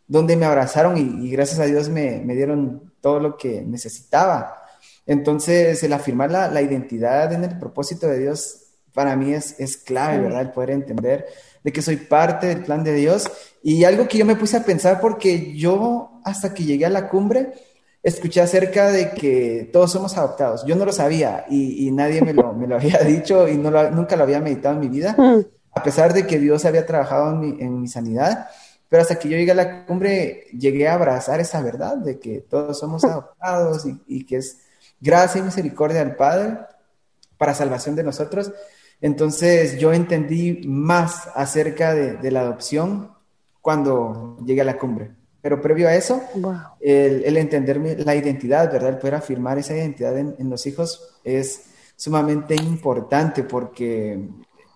donde 0.07 0.37
me 0.37 0.47
abrazaron 0.47 0.97
y, 0.97 1.31
gracias 1.31 1.61
a 1.61 1.65
Dios 1.65 1.89
me, 1.89 2.21
me, 2.25 2.35
dieron 2.35 2.93
todo 3.01 3.21
lo 3.21 3.37
que 3.37 3.63
necesitaba. 3.63 4.63
Entonces, 5.07 5.83
el 5.83 5.93
afirmar 5.93 6.31
la, 6.31 6.49
la 6.49 6.63
identidad 6.63 7.33
en 7.33 7.45
el 7.45 7.59
propósito 7.59 8.07
de 8.07 8.19
Dios 8.19 8.65
para 8.93 9.17
mí 9.17 9.33
es, 9.33 9.59
es 9.59 9.77
clave, 9.77 10.21
¿verdad? 10.21 10.43
El 10.43 10.51
poder 10.51 10.71
entender 10.71 11.27
de 11.63 11.73
que 11.73 11.83
soy 11.83 11.97
parte 11.97 12.47
del 12.47 12.63
plan 12.63 12.85
de 12.85 12.95
Dios. 12.95 13.31
Y 13.63 13.85
algo 13.85 14.07
que 14.07 14.19
yo 14.19 14.25
me 14.25 14.37
puse 14.37 14.57
a 14.57 14.65
pensar 14.65 15.01
porque 15.01 15.55
yo 15.57 16.21
hasta 16.25 16.55
que 16.55 16.65
llegué 16.65 16.87
a 16.87 16.91
la 16.91 17.09
cumbre, 17.09 17.53
escuché 18.03 18.43
acerca 18.43 18.93
de 18.93 19.11
que 19.13 19.69
todos 19.73 19.91
somos 19.91 20.17
adoptados. 20.17 20.65
Yo 20.67 20.77
no 20.77 20.85
lo 20.85 20.93
sabía 20.93 21.47
y, 21.51 21.91
nadie 21.91 22.21
me 22.21 22.35
lo, 22.35 22.53
me 22.53 22.67
lo, 22.67 22.77
había 22.77 22.99
dicho 23.07 23.49
y 23.49 23.57
no 23.57 23.71
nunca 23.91 24.15
lo 24.15 24.23
había 24.23 24.41
meditado 24.41 24.75
en 24.75 24.81
mi 24.81 24.89
vida, 24.89 25.17
a 25.75 25.83
pesar 25.83 26.13
de 26.13 26.27
que 26.27 26.39
Dios 26.39 26.65
había 26.65 26.87
trabajado 26.87 27.33
en 27.33 27.41
mi, 27.41 27.63
en 27.63 27.81
mi 27.81 27.89
sanidad. 27.89 28.49
Pero 28.89 29.03
hasta 29.03 29.19
que 29.19 29.29
yo 29.29 29.37
llegué 29.37 29.51
a 29.51 29.57
la 29.57 29.87
cumbre, 29.87 30.47
llegué 30.53 30.89
a 30.89 30.95
abrazar 30.95 31.41
esa 31.41 31.61
verdad 31.63 31.97
de 31.97 32.19
que 32.19 32.41
todos 32.41 32.79
somos 32.79 33.05
adoptados 33.05 33.87
y, 33.87 34.01
y 34.07 34.25
que 34.25 34.37
es 34.37 34.59
gracia 35.01 35.41
y 35.41 35.45
misericordia 35.45 36.05
del 36.05 36.17
Padre 36.17 36.59
para 37.37 37.55
salvación 37.55 37.95
de 37.97 38.05
nosotros. 38.05 38.53
Entonces 39.01 39.79
yo 39.79 39.93
entendí 39.93 40.63
más 40.67 41.29
acerca 41.35 41.95
de, 41.95 42.31
la 42.31 42.41
adopción 42.41 43.11
cuando 43.61 44.39
llegué 44.45 44.63
a 44.63 44.65
la 44.65 44.79
cumbre. 44.79 45.11
Pero 45.43 45.61
previo 45.61 45.89
a 45.89 45.95
eso, 45.95 46.23
el, 46.81 47.37
entender 47.37 47.79
la 47.99 48.15
identidad, 48.15 48.73
¿verdad? 48.73 48.91
El 48.91 48.99
poder 48.99 49.17
afirmar 49.17 49.59
esa 49.59 49.77
identidad 49.77 50.17
en, 50.17 50.49
los 50.49 50.67
hijos 50.67 51.19
es 51.23 51.67
sumamente 51.97 52.55
importante 52.55 53.43
porque 53.43 54.27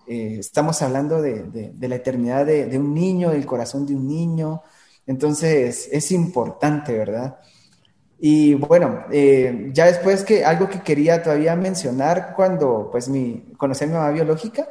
eh, 0.09 0.37
estamos 0.39 0.81
hablando 0.81 1.21
de, 1.21 1.71
la 1.79 1.95
eternidad 1.95 2.43
de, 2.43 2.79
un 2.79 2.95
niño, 2.95 3.29
del 3.29 3.45
corazón 3.45 3.85
de 3.85 3.93
un 3.93 4.07
niño. 4.07 4.63
Entonces 5.05 5.87
es 5.91 6.11
importante, 6.11 6.97
¿verdad? 6.97 7.37
Y 8.19 8.55
bueno, 8.55 9.05
eh, 9.11 9.69
ya 9.71 9.85
después 9.85 10.23
que 10.23 10.43
algo 10.43 10.67
que 10.67 10.81
quería 10.81 11.21
todavía 11.21 11.55
mencionar 11.55 12.33
cuando 12.35 12.89
pues 12.91 13.07
mi, 13.07 13.53
conocí 13.55 13.83
a 13.83 13.87
mi 13.87 13.93
mamá 13.93 14.09
biológica, 14.09 14.67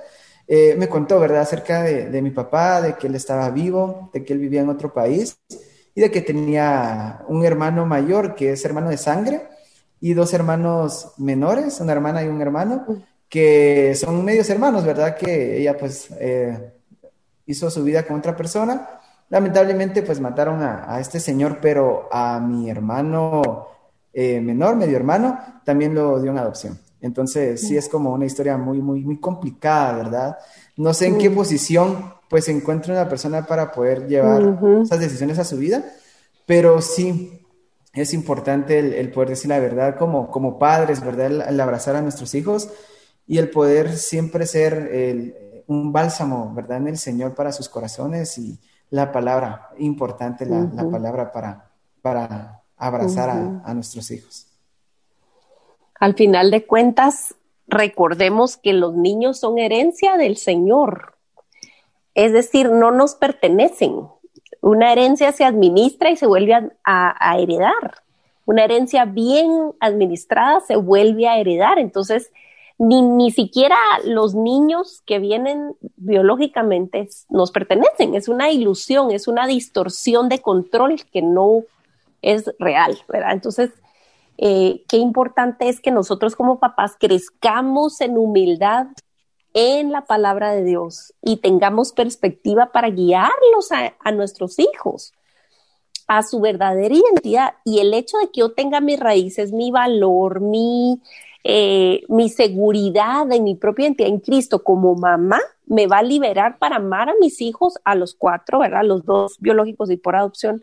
eh, 0.48 0.74
me 0.76 0.88
contó, 0.88 1.20
¿verdad?, 1.20 1.42
acerca 1.42 1.82
de, 1.84 2.10
de, 2.10 2.22
mi 2.22 2.30
papá, 2.30 2.82
de 2.82 2.96
que 2.96 3.06
él 3.06 3.14
estaba 3.14 3.48
vivo, 3.50 4.10
de 4.12 4.24
que 4.24 4.32
él 4.32 4.40
vivía 4.40 4.62
en 4.62 4.70
otro 4.70 4.92
país 4.92 5.38
y 5.94 6.00
de 6.00 6.10
que 6.10 6.20
tenía 6.20 7.24
un 7.28 7.44
hermano 7.44 7.86
mayor 7.86 8.34
que 8.34 8.52
es 8.52 8.64
hermano 8.64 8.90
de 8.90 8.96
sangre 8.98 9.48
y 10.00 10.14
dos 10.14 10.34
hermanos 10.34 11.12
menores, 11.16 11.80
una 11.80 11.92
hermana 11.92 12.24
y 12.24 12.28
un 12.28 12.42
hermano, 12.42 12.84
que 13.28 13.94
son 13.94 14.24
medios 14.24 14.48
hermanos, 14.50 14.84
¿verdad? 14.84 15.16
Que 15.16 15.58
ella 15.60 15.76
pues 15.76 16.08
eh, 16.18 16.72
hizo 17.46 17.70
su 17.70 17.84
vida 17.84 18.04
con 18.04 18.18
otra 18.18 18.36
persona 18.36 18.98
Lamentablemente, 19.30 20.02
pues 20.02 20.20
mataron 20.20 20.62
a, 20.62 20.98
este 21.00 21.20
señor, 21.20 21.58
pero 21.60 22.08
a 22.10 22.40
mi 22.40 22.70
hermano 22.70 23.68
eh, 24.12 24.40
menor, 24.40 24.76
medio 24.76 24.96
hermano, 24.96 25.38
también 25.64 25.94
lo 25.94 26.20
dio 26.20 26.30
en 26.30 26.38
adopción. 26.38 26.78
Entonces, 27.00 27.60
sí 27.60 27.76
es 27.76 27.88
como 27.88 28.12
una 28.12 28.24
historia 28.24 28.56
muy, 28.56 28.80
muy, 28.80 29.04
muy 29.04 29.20
complicada, 29.20 29.92
¿verdad? 29.92 30.38
No 30.76 30.94
sé 30.94 31.06
en 31.06 31.18
qué 31.18 31.30
posición 31.30 32.14
pues 32.28 32.46
se 32.46 32.52
encuentra 32.52 32.92
una 32.92 33.08
persona 33.08 33.46
para 33.46 33.70
poder 33.70 34.06
llevar 34.06 34.58
esas 34.82 34.98
decisiones 34.98 35.38
a 35.38 35.44
su 35.44 35.56
vida, 35.56 35.84
pero 36.46 36.80
sí 36.80 37.46
es 37.92 38.12
importante 38.12 38.78
el, 38.78 39.10
poder 39.10 39.30
decir 39.30 39.48
la 39.48 39.58
verdad 39.60 39.96
como, 39.96 40.30
como 40.30 40.58
padres, 40.58 41.04
¿verdad? 41.04 41.48
El, 41.48 41.60
abrazar 41.60 41.96
a 41.96 42.02
nuestros 42.02 42.34
hijos 42.34 42.70
y 43.28 43.38
el 43.38 43.50
poder 43.50 43.96
siempre 43.96 44.46
ser 44.46 45.62
un 45.68 45.92
bálsamo, 45.92 46.52
¿verdad? 46.54 46.78
En 46.78 46.88
el 46.88 46.98
Señor 46.98 47.34
para 47.34 47.52
sus 47.52 47.68
corazones 47.68 48.38
y, 48.38 48.58
la 48.90 49.12
palabra, 49.12 49.70
importante 49.78 50.46
la, 50.46 50.66
palabra 50.90 51.30
para, 51.30 51.70
para 52.00 52.62
abrazar 52.76 53.28
a, 53.64 53.74
nuestros 53.74 54.10
hijos. 54.10 54.46
Al 56.00 56.14
final 56.14 56.50
de 56.50 56.64
cuentas, 56.64 57.34
recordemos 57.66 58.56
que 58.56 58.72
los 58.72 58.94
niños 58.94 59.40
son 59.40 59.58
herencia 59.58 60.16
del 60.16 60.36
Señor. 60.36 61.16
Es 62.14 62.32
decir, 62.32 62.70
no 62.70 62.90
nos 62.90 63.14
pertenecen. 63.14 64.08
Una 64.60 64.92
herencia 64.92 65.32
se 65.32 65.44
administra 65.44 66.10
y 66.10 66.16
se 66.16 66.26
vuelve 66.26 66.54
a, 66.54 66.70
a 66.84 67.38
heredar. 67.38 68.02
Una 68.46 68.64
herencia 68.64 69.04
bien 69.04 69.74
administrada 69.80 70.60
se 70.60 70.76
vuelve 70.76 71.28
a 71.28 71.38
heredar. 71.38 71.78
Entonces, 71.78 72.30
ni, 72.78 73.02
ni 73.02 73.30
siquiera 73.30 73.76
los 74.04 74.34
niños 74.34 75.02
que 75.04 75.18
vienen 75.18 75.74
biológicamente 75.96 77.08
nos 77.28 77.50
pertenecen, 77.50 78.14
es 78.14 78.28
una 78.28 78.50
ilusión, 78.50 79.10
es 79.10 79.26
una 79.28 79.46
distorsión 79.46 80.28
de 80.28 80.40
control 80.40 81.02
que 81.12 81.22
no 81.22 81.64
es 82.22 82.50
real, 82.58 82.98
¿verdad? 83.08 83.32
Entonces, 83.32 83.70
eh, 84.38 84.84
qué 84.88 84.96
importante 84.96 85.68
es 85.68 85.80
que 85.80 85.90
nosotros 85.90 86.36
como 86.36 86.60
papás 86.60 86.96
crezcamos 86.98 88.00
en 88.00 88.16
humildad 88.16 88.86
en 89.54 89.90
la 89.90 90.06
palabra 90.06 90.52
de 90.52 90.62
Dios 90.62 91.14
y 91.22 91.38
tengamos 91.38 91.92
perspectiva 91.92 92.70
para 92.70 92.90
guiarlos 92.90 93.72
a, 93.72 93.94
a 94.04 94.12
nuestros 94.12 94.58
hijos 94.60 95.12
a 96.06 96.22
su 96.22 96.40
verdadera 96.40 96.94
identidad 96.94 97.54
y 97.64 97.80
el 97.80 97.92
hecho 97.92 98.16
de 98.16 98.30
que 98.30 98.40
yo 98.40 98.52
tenga 98.52 98.80
mis 98.80 98.98
raíces, 98.98 99.52
mi 99.52 99.70
valor, 99.70 100.40
mi 100.40 101.02
eh, 101.50 102.02
mi 102.08 102.28
seguridad 102.28 103.32
en 103.32 103.42
mi 103.42 103.54
propia 103.54 103.86
identidad 103.86 104.10
en 104.10 104.20
Cristo 104.20 104.62
como 104.62 104.94
mamá 104.96 105.40
me 105.64 105.86
va 105.86 106.00
a 106.00 106.02
liberar 106.02 106.58
para 106.58 106.76
amar 106.76 107.08
a 107.08 107.14
mis 107.18 107.40
hijos, 107.40 107.78
a 107.86 107.94
los 107.94 108.14
cuatro, 108.14 108.58
¿verdad? 108.58 108.84
Los 108.84 109.06
dos 109.06 109.38
biológicos 109.40 109.90
y 109.90 109.96
por 109.96 110.14
adopción, 110.14 110.62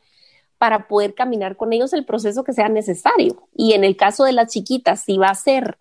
para 0.60 0.88
poder 0.88 1.16
caminar 1.16 1.58
con 1.58 1.74
ellos 1.74 1.92
el 1.94 2.06
proceso 2.06 2.44
que 2.44 2.54
sea 2.54 2.70
necesario. 2.70 3.48
Y 3.56 3.74
en 3.74 3.84
el 3.84 3.98
caso 3.98 4.26
de 4.26 4.34
las 4.34 4.52
chiquitas, 4.54 5.04
si 5.04 5.18
va 5.18 5.30
a 5.30 5.36
ser 5.36 5.80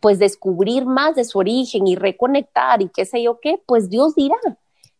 pues 0.00 0.18
descubrir 0.18 0.84
más 0.84 1.14
de 1.14 1.24
su 1.24 1.38
origen 1.38 1.86
y 1.86 1.94
reconectar 1.94 2.82
y 2.82 2.88
qué 2.88 3.04
sé 3.04 3.22
yo 3.22 3.38
qué, 3.40 3.62
pues 3.66 3.88
Dios 3.88 4.16
dirá. 4.16 4.36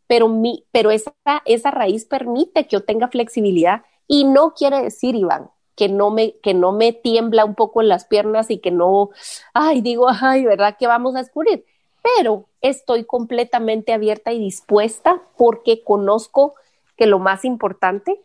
Pero, 0.07 0.29
mi, 0.29 0.65
pero 0.71 0.93
esa, 0.93 1.13
esa 1.45 1.73
raíz 1.73 2.05
permite 2.05 2.69
que 2.69 2.77
yo 2.77 2.85
tenga 2.85 3.09
flexibilidad 3.09 3.83
y 4.07 4.23
no 4.23 4.55
quiere 4.55 4.81
decir, 4.81 5.17
Iván, 5.17 5.51
que 5.81 5.89
no 5.89 6.11
me, 6.11 6.35
que 6.43 6.53
no 6.53 6.73
me 6.73 6.93
tiembla 6.93 7.47
un 7.47 7.55
poco 7.55 7.81
en 7.81 7.89
las 7.89 8.05
piernas 8.05 8.51
y 8.51 8.59
que 8.59 8.71
no, 8.71 9.09
ay, 9.55 9.81
digo, 9.81 10.09
ay, 10.11 10.45
¿verdad? 10.45 10.77
que 10.79 10.87
vamos 10.87 11.17
a 11.17 11.21
descubrir? 11.21 11.65
Pero 12.03 12.45
estoy 12.61 13.05
completamente 13.05 13.95
abierta 13.95 14.31
y 14.31 14.39
dispuesta 14.39 15.23
porque 15.39 15.83
conozco 15.83 16.53
que 16.99 17.07
lo 17.07 17.19
más 17.19 17.47
importante 17.47 18.21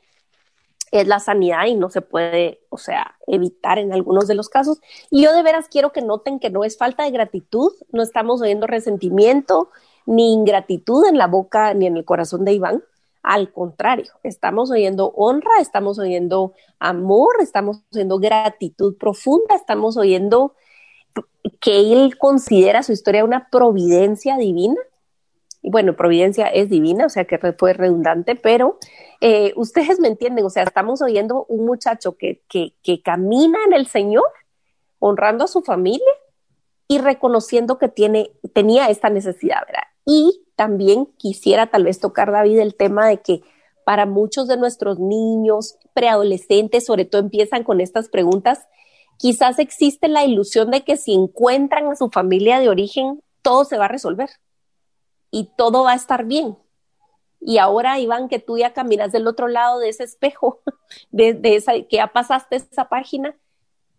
es 0.91 1.07
la 1.07 1.21
sanidad 1.21 1.65
y 1.67 1.75
no 1.75 1.89
se 1.89 2.01
puede, 2.01 2.59
o 2.67 2.77
sea, 2.77 3.15
evitar 3.25 3.79
en 3.79 3.93
algunos 3.93 4.27
de 4.27 4.35
los 4.35 4.49
casos. 4.49 4.81
Y 5.09 5.23
yo 5.23 5.33
de 5.33 5.41
veras 5.41 5.69
quiero 5.69 5.93
que 5.93 6.01
noten 6.01 6.41
que 6.41 6.49
no 6.49 6.65
es 6.65 6.77
falta 6.77 7.05
de 7.05 7.11
gratitud, 7.11 7.71
no 7.93 8.03
estamos 8.03 8.41
oyendo 8.41 8.67
resentimiento 8.67 9.69
ni 10.05 10.33
ingratitud 10.33 11.05
en 11.07 11.17
la 11.17 11.27
boca 11.27 11.73
ni 11.73 11.85
en 11.85 11.95
el 11.95 12.03
corazón 12.03 12.43
de 12.43 12.51
Iván, 12.51 12.83
al 13.25 13.51
contrario, 13.51 14.13
estamos 14.21 14.69
oyendo 14.69 15.11
honra, 15.15 15.59
estamos 15.59 15.97
oyendo 15.97 16.53
amor, 16.77 17.37
estamos 17.41 17.81
oyendo 17.91 18.19
gratitud 18.19 18.95
profunda, 18.97 19.55
estamos 19.55 19.97
oyendo 19.97 20.53
que 21.59 21.91
él 21.91 22.19
considera 22.19 22.83
su 22.83 22.91
historia 22.91 23.23
una 23.23 23.49
providencia 23.49 24.37
divina. 24.37 24.79
Y 25.63 25.71
bueno, 25.71 25.95
providencia 25.95 26.45
es 26.47 26.69
divina, 26.69 27.07
o 27.07 27.09
sea 27.09 27.25
que 27.25 27.39
fue 27.53 27.73
redundante, 27.73 28.35
pero 28.35 28.77
eh, 29.21 29.53
ustedes 29.57 29.99
me 29.99 30.07
entienden, 30.07 30.45
o 30.45 30.51
sea, 30.51 30.61
estamos 30.61 31.01
oyendo 31.01 31.45
un 31.49 31.65
muchacho 31.65 32.17
que, 32.17 32.43
que, 32.47 32.75
que 32.83 33.01
camina 33.01 33.57
en 33.65 33.73
el 33.73 33.87
Señor, 33.87 34.29
honrando 34.99 35.45
a 35.45 35.47
su 35.47 35.63
familia 35.63 36.13
y 36.87 36.99
reconociendo 36.99 37.79
que 37.79 37.89
tiene, 37.89 38.29
tenía 38.53 38.89
esta 38.89 39.09
necesidad, 39.09 39.65
¿verdad? 39.65 39.87
Y 40.05 40.44
también 40.55 41.07
quisiera 41.17 41.67
tal 41.67 41.83
vez 41.83 41.99
tocar, 41.99 42.31
David, 42.31 42.59
el 42.59 42.75
tema 42.75 43.07
de 43.07 43.21
que 43.21 43.41
para 43.85 44.05
muchos 44.05 44.47
de 44.47 44.57
nuestros 44.57 44.99
niños, 44.99 45.77
preadolescentes, 45.93 46.85
sobre 46.85 47.05
todo 47.05 47.21
empiezan 47.21 47.63
con 47.63 47.81
estas 47.81 48.09
preguntas 48.09 48.65
quizás 49.17 49.59
existe 49.59 50.07
la 50.07 50.25
ilusión 50.25 50.71
de 50.71 50.83
que 50.83 50.97
si 50.97 51.13
encuentran 51.13 51.87
a 51.87 51.95
su 51.95 52.09
familia 52.09 52.59
de 52.59 52.69
origen, 52.69 53.21
todo 53.41 53.65
se 53.65 53.77
va 53.77 53.85
a 53.85 53.89
resolver 53.89 54.29
y 55.31 55.49
todo 55.57 55.83
va 55.83 55.93
a 55.93 55.95
estar 55.95 56.25
bien. 56.25 56.57
Y 57.39 57.57
ahora, 57.59 57.99
Iván, 57.99 58.27
que 58.27 58.39
tú 58.39 58.57
ya 58.57 58.73
caminas 58.73 59.11
del 59.11 59.27
otro 59.27 59.47
lado 59.47 59.79
de 59.79 59.89
ese 59.89 60.03
espejo, 60.03 60.61
de, 61.11 61.39
esa, 61.43 61.73
que 61.73 61.97
ya 61.97 62.07
pasaste 62.07 62.55
esa 62.55 62.89
página, 62.89 63.35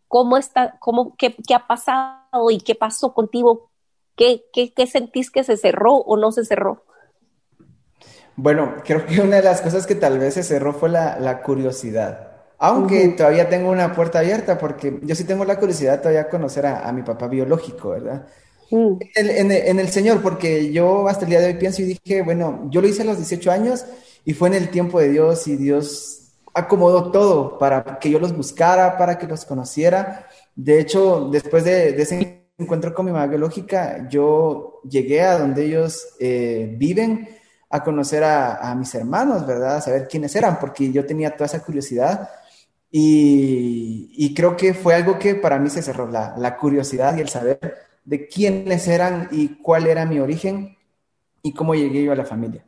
¿cómo 0.09 0.37
está, 0.37 0.79
cómo, 0.81 1.15
qué, 1.17 1.35
qué 1.47 1.55
ha 1.55 1.67
pasado 1.67 2.51
y 2.51 2.59
qué 2.59 2.75
pasó 2.75 3.15
contigo? 3.15 3.71
¿Qué, 4.17 4.45
qué, 4.53 4.73
qué 4.73 4.87
sentís 4.87 5.31
que 5.31 5.45
se 5.45 5.57
cerró 5.57 5.95
o 5.95 6.17
no 6.17 6.33
se 6.33 6.45
cerró? 6.45 6.85
Bueno, 8.35 8.77
creo 8.85 9.07
que 9.07 9.21
una 9.21 9.37
de 9.37 9.43
las 9.43 9.63
cosas 9.63 9.87
que 9.87 9.95
tal 9.95 10.19
vez 10.19 10.35
se 10.35 10.43
cerró 10.43 10.73
fue 10.73 10.89
la, 10.89 11.19
la 11.21 11.43
curiosidad. 11.43 12.33
Aunque 12.59 13.09
todavía 13.09 13.49
tengo 13.49 13.71
una 13.71 13.95
puerta 13.95 14.21
abierta, 14.21 14.59
porque 14.59 14.99
yo 15.03 15.15
sí 15.15 15.25
tengo 15.25 15.45
la 15.45 15.59
curiosidad 15.59 16.01
todavía 16.01 16.25
de 16.25 16.31
conocer 16.31 16.67
a, 16.67 16.89
a 16.89 16.93
mi 16.93 17.03
papá 17.03 17.29
biológico, 17.29 17.91
¿verdad? 17.91 18.27
Mm. 18.71 18.99
En, 19.15 19.81
el 19.81 19.89
Señor, 19.89 20.23
porque 20.23 20.73
yo 20.73 21.09
hasta 21.09 21.25
el 21.25 21.31
día 21.31 21.41
de 21.41 21.47
hoy 21.47 21.55
pienso 21.55 21.83
y 21.83 21.85
dije, 21.85 22.23
bueno, 22.23 22.69
yo 22.71 22.81
lo 22.81 22.89
hice 22.89 23.03
a 23.03 23.05
los 23.05 23.19
18 23.19 23.51
años 23.51 23.85
y 24.25 24.35
fue 24.35 24.49
en 24.49 24.55
el 24.55 24.71
tiempo 24.71 24.99
de 25.01 25.11
Dios 25.11 25.47
y 25.47 25.57
Dios 25.57 26.33
acomodó 26.53 27.11
todo 27.11 27.59
para 27.59 27.99
que 28.01 28.11
yo 28.11 28.19
los 28.19 28.37
buscara, 28.37 28.97
para 28.97 29.19
que 29.19 29.27
los 29.27 29.45
conociera. 29.45 30.27
De 30.55 30.81
hecho, 30.81 31.29
después 31.31 31.65
de, 31.65 31.91
ese 32.01 32.46
encuentro 32.59 32.95
con 32.95 33.07
mi 33.07 33.13
mamá 33.13 33.27
biológica, 33.27 34.09
yo 34.09 34.81
llegué 34.89 35.23
a 35.23 35.39
donde 35.39 35.67
ellos 35.67 36.15
eh, 36.19 36.75
viven 36.79 37.29
a 37.69 37.83
conocer 37.83 38.25
a, 38.25 38.75
mis 38.77 38.95
hermanos, 38.95 39.47
¿verdad? 39.47 39.77
A 39.77 39.81
saber 39.81 40.09
quiénes 40.09 40.35
eran, 40.37 40.59
porque 40.59 40.93
yo 40.93 41.05
tenía 41.05 41.33
toda 41.33 41.47
esa 41.47 41.63
curiosidad. 41.63 42.31
Y, 42.91 44.33
creo 44.35 44.57
que 44.57 44.73
fue 44.73 44.95
algo 44.95 45.19
que 45.19 45.35
para 45.35 45.59
mí 45.59 45.69
se 45.69 45.83
cerró, 45.83 46.09
la, 46.09 46.35
la 46.39 46.57
curiosidad 46.57 47.17
y 47.17 47.21
el 47.21 47.29
saber 47.29 47.59
de 48.05 48.29
quiénes 48.29 48.89
eran 48.89 49.29
y 49.33 49.61
cuál 49.61 49.87
era 49.87 50.07
mi 50.07 50.21
origen 50.21 50.77
y 51.43 51.53
cómo 51.53 51.75
llegué 51.75 52.05
yo 52.05 52.13
a 52.13 52.17
la 52.17 52.25
familia. 52.25 52.65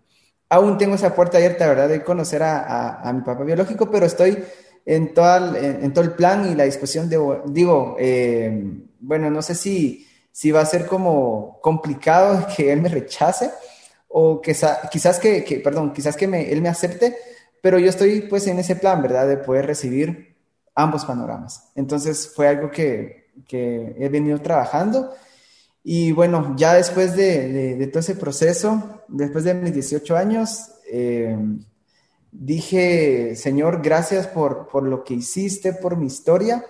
Aún 0.50 0.78
tengo 0.78 0.94
esa 0.94 1.14
puerta 1.14 1.36
abierta, 1.36 1.66
¿verdad?, 1.66 1.88
de 1.88 2.02
conocer 2.02 2.42
a, 2.42 3.10
mi 3.14 3.20
papá 3.22 3.44
biológico, 3.44 3.90
pero 3.90 4.06
estoy 4.06 4.38
en, 4.84 5.12
en, 5.14 5.92
todo 5.92 6.04
el 6.04 6.12
plan 6.12 6.50
y 6.50 6.54
la 6.54 6.64
discusión 6.64 7.08
de, 7.08 7.18
digo, 7.46 7.96
eh, 7.98 8.72
bueno, 9.00 9.30
no 9.30 9.42
sé 9.42 9.54
si, 9.54 10.06
si 10.32 10.50
va 10.50 10.60
a 10.60 10.66
ser 10.66 10.86
como 10.86 11.58
complicado 11.62 12.46
que 12.56 12.72
él 12.72 12.80
me 12.80 12.88
rechace 12.88 13.50
o 14.08 14.40
que, 14.40 14.56
quizás 14.90 15.18
que, 15.18 15.44
que, 15.44 15.60
perdón, 15.60 15.92
quizás 15.92 16.16
que 16.16 16.26
me, 16.26 16.50
él 16.50 16.62
me 16.62 16.68
acepte, 16.68 17.16
pero 17.62 17.78
yo 17.78 17.90
estoy 17.90 18.22
pues 18.22 18.46
en 18.46 18.58
ese 18.58 18.76
plan, 18.76 19.02
¿verdad?, 19.02 19.28
de 19.28 19.36
poder 19.36 19.66
recibir 19.66 20.36
ambos 20.74 21.04
panoramas. 21.04 21.70
Entonces 21.74 22.32
fue 22.34 22.48
algo 22.48 22.70
que, 22.70 23.30
que 23.46 23.94
he 23.98 24.08
venido 24.08 24.40
trabajando 24.40 25.12
y 25.90 26.12
bueno, 26.12 26.54
ya 26.56 26.74
después 26.74 27.16
de, 27.16 27.88
todo 27.90 28.00
ese 28.00 28.14
proceso, 28.14 29.02
después 29.08 29.44
de 29.44 29.54
mis 29.54 29.72
18 29.72 30.16
años, 30.18 30.70
eh, 30.92 31.34
dije, 32.30 33.34
Señor, 33.36 33.82
gracias 33.82 34.26
por, 34.26 34.82
lo 34.82 35.04
que 35.04 35.14
hiciste, 35.14 35.72
por 35.72 35.96
mi 35.96 36.06
historia. 36.06 36.64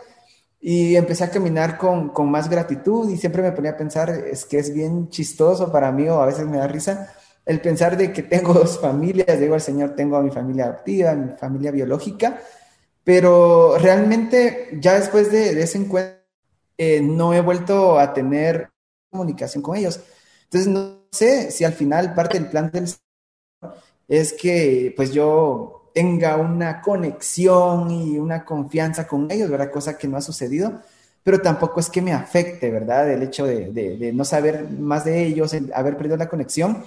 Y 0.60 0.96
empecé 0.96 1.24
a 1.24 1.30
caminar 1.30 1.78
con, 1.78 2.12
más 2.30 2.48
gratitud 2.48 3.08
y 3.10 3.16
siempre 3.16 3.42
me 3.42 3.52
ponía 3.52 3.72
a 3.72 3.76
pensar, 3.76 4.10
es 4.10 4.44
que 4.44 4.58
es 4.58 4.72
bien 4.74 5.08
chistoso 5.08 5.70
para 5.70 5.92
mí 5.92 6.08
o 6.08 6.20
a 6.20 6.26
veces 6.26 6.46
me 6.46 6.56
da 6.56 6.66
risa 6.66 7.14
el 7.46 7.60
pensar 7.62 7.96
de 7.96 8.12
que 8.12 8.22
tengo 8.22 8.52
dos 8.54 8.78
familias, 8.78 9.40
digo 9.40 9.54
al 9.54 9.60
Señor, 9.60 9.96
tengo 9.96 10.16
a 10.16 10.22
mi 10.22 10.30
familia 10.30 10.66
adoptiva, 10.66 11.12
a 11.12 11.16
mi 11.16 11.32
familia 11.36 11.70
biológica, 11.70 12.40
pero 13.04 13.78
realmente 13.78 14.68
ya 14.80 14.94
después 14.94 15.32
de, 15.32 15.60
ese 15.62 15.78
encuentro 15.78 16.18
eh, 16.76 17.00
no 17.00 17.32
he 17.32 17.40
vuelto 17.40 17.98
a 17.98 18.12
tener 18.12 18.70
comunicación 19.10 19.62
con 19.62 19.76
ellos. 19.76 20.00
Entonces, 20.44 20.68
no 20.68 21.06
sé 21.10 21.50
si 21.50 21.64
al 21.64 21.72
final 21.72 22.14
parte 22.14 22.38
del 22.38 22.50
plan 22.50 22.70
del 22.70 22.86
es 24.08 24.32
que 24.32 24.92
pues 24.96 25.12
yo 25.12 25.90
tenga 25.94 26.36
una 26.36 26.80
conexión 26.80 27.90
y 27.90 28.18
una 28.18 28.44
confianza 28.44 29.06
con 29.06 29.30
ellos, 29.30 29.50
¿verdad? 29.50 29.70
Cosa 29.70 29.98
que 29.98 30.08
no 30.08 30.16
ha 30.16 30.20
sucedido, 30.22 30.80
pero 31.22 31.40
tampoco 31.40 31.80
es 31.80 31.90
que 31.90 32.02
me 32.02 32.12
afecte, 32.12 32.70
¿verdad? 32.70 33.10
El 33.10 33.22
hecho 33.22 33.46
de, 33.46 34.12
no 34.14 34.24
saber 34.24 34.68
más 34.70 35.04
de 35.04 35.24
ellos, 35.24 35.52
el 35.54 35.72
haber 35.74 35.96
perdido 35.96 36.16
la 36.16 36.28
conexión, 36.28 36.84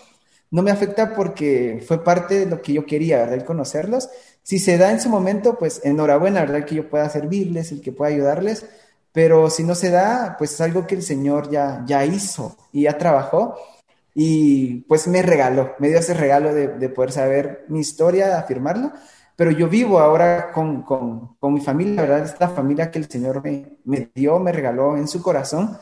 no 0.49 0.63
me 0.63 0.71
afecta 0.71 1.13
porque 1.15 1.83
fue 1.87 2.03
parte 2.03 2.39
de 2.39 2.45
lo 2.45 2.61
que 2.61 2.73
yo 2.73 2.85
quería, 2.85 3.17
¿verdad? 3.19 3.35
El 3.35 3.45
conocerlos. 3.45 4.09
Si 4.43 4.59
se 4.59 4.77
da 4.77 4.91
en 4.91 4.99
su 4.99 5.09
momento, 5.09 5.57
pues 5.59 5.81
enhorabuena, 5.83 6.41
¿verdad? 6.41 6.65
Que 6.65 6.75
yo 6.75 6.89
pueda 6.89 7.09
servirles, 7.09 7.71
el 7.71 7.81
que 7.81 7.91
pueda 7.91 8.11
ayudarles, 8.11 8.65
pero 9.13 9.49
si 9.49 9.63
no 9.63 9.75
se 9.75 9.89
da, 9.89 10.35
pues 10.37 10.53
es 10.53 10.61
algo 10.61 10.87
que 10.87 10.95
el 10.95 11.03
Señor 11.03 11.49
ya, 11.51 11.83
ya 11.85 12.05
hizo 12.05 12.57
y 12.71 12.83
ya 12.83 12.97
trabajó 12.97 13.57
y 14.13 14.81
pues 14.81 15.07
me 15.07 15.21
regaló, 15.21 15.75
me 15.79 15.89
dio 15.89 15.99
ese 15.99 16.13
regalo 16.13 16.53
de, 16.53 16.89
poder 16.89 17.11
saber 17.11 17.65
mi 17.69 17.79
historia, 17.79 18.39
afirmarlo, 18.39 18.91
pero 19.35 19.51
yo 19.51 19.67
vivo 19.67 19.99
ahora 19.99 20.51
con, 20.51 20.85
mi 21.41 21.61
familia, 21.61 22.01
¿verdad? 22.01 22.23
Esta 22.25 22.49
familia 22.49 22.91
que 22.91 22.99
el 22.99 23.09
Señor 23.09 23.43
me, 23.43 23.77
me, 23.85 24.09
dio, 24.13 24.39
me 24.39 24.51
regaló 24.51 24.97
en 24.97 25.07
su 25.07 25.21
corazón 25.21 25.77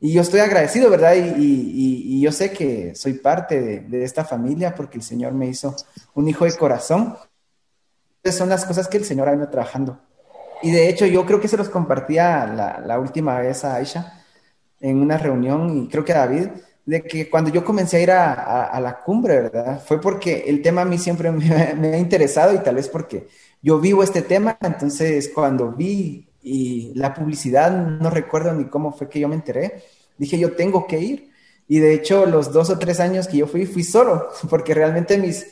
y 0.00 0.12
yo 0.12 0.22
estoy 0.22 0.40
agradecido, 0.40 0.90
¿verdad? 0.90 1.14
Y, 1.16 2.20
yo 2.20 2.32
sé 2.32 2.50
que 2.50 2.94
soy 2.94 3.14
parte 3.14 3.60
de, 3.60 3.80
de, 3.80 4.02
esta 4.02 4.24
familia 4.24 4.74
porque 4.74 4.98
el 4.98 5.04
Señor 5.04 5.32
me 5.32 5.46
hizo 5.46 5.76
un 6.14 6.28
hijo 6.28 6.44
de 6.44 6.56
corazón. 6.56 7.16
Esas 8.22 8.38
son 8.38 8.48
las 8.48 8.64
cosas 8.64 8.88
que 8.88 8.96
el 8.96 9.04
Señor 9.04 9.28
ha 9.28 9.32
venido 9.32 9.48
trabajando 9.48 10.00
y 10.62 10.70
de 10.70 10.88
hecho, 10.88 11.06
yo 11.06 11.26
creo 11.26 11.40
que 11.40 11.48
se 11.48 11.56
los 11.56 11.68
compartía 11.68 12.46
la, 12.46 12.98
última 12.98 13.38
vez 13.38 13.64
a 13.64 13.76
Aisha 13.76 14.24
en 14.80 15.00
una 15.00 15.18
reunión 15.18 15.76
y 15.76 15.88
creo 15.88 16.04
que 16.04 16.12
a 16.12 16.18
David, 16.18 16.48
de 16.86 17.02
que 17.02 17.28
cuando 17.28 17.50
yo 17.50 17.64
comencé 17.64 17.96
a 17.96 18.00
ir 18.00 18.10
a, 18.12 18.80
la 18.80 19.00
cumbre, 19.00 19.42
¿verdad? 19.42 19.82
Fue 19.84 20.00
porque 20.00 20.44
el 20.46 20.62
tema 20.62 20.82
a 20.82 20.84
mí 20.84 20.98
siempre 20.98 21.30
me, 21.32 21.94
ha 21.94 21.98
interesado 21.98 22.54
y 22.54 22.58
tal 22.58 22.76
vez 22.76 22.88
porque 22.88 23.26
yo 23.60 23.80
vivo 23.80 24.02
este 24.02 24.22
tema, 24.22 24.56
entonces 24.60 25.30
cuando 25.34 25.72
vi 25.72 26.28
y 26.42 26.92
la 26.94 27.12
publicidad, 27.12 27.72
no 27.72 28.08
recuerdo 28.08 28.54
ni 28.54 28.66
cómo 28.66 28.92
fue 28.92 29.08
que 29.08 29.18
yo 29.18 29.28
me 29.28 29.34
enteré, 29.34 29.82
dije 30.16 30.38
yo 30.38 30.52
tengo 30.52 30.86
que 30.86 31.00
ir. 31.00 31.30
Y 31.68 31.80
de 31.80 31.94
hecho, 31.94 32.26
los 32.26 32.52
dos 32.52 32.70
o 32.70 32.78
tres 32.78 33.00
años 33.00 33.26
que 33.26 33.38
yo 33.38 33.48
fui, 33.48 33.66
fui 33.66 33.82
solo, 33.82 34.28
porque 34.48 34.72
realmente 34.72 35.18
mis, 35.18 35.48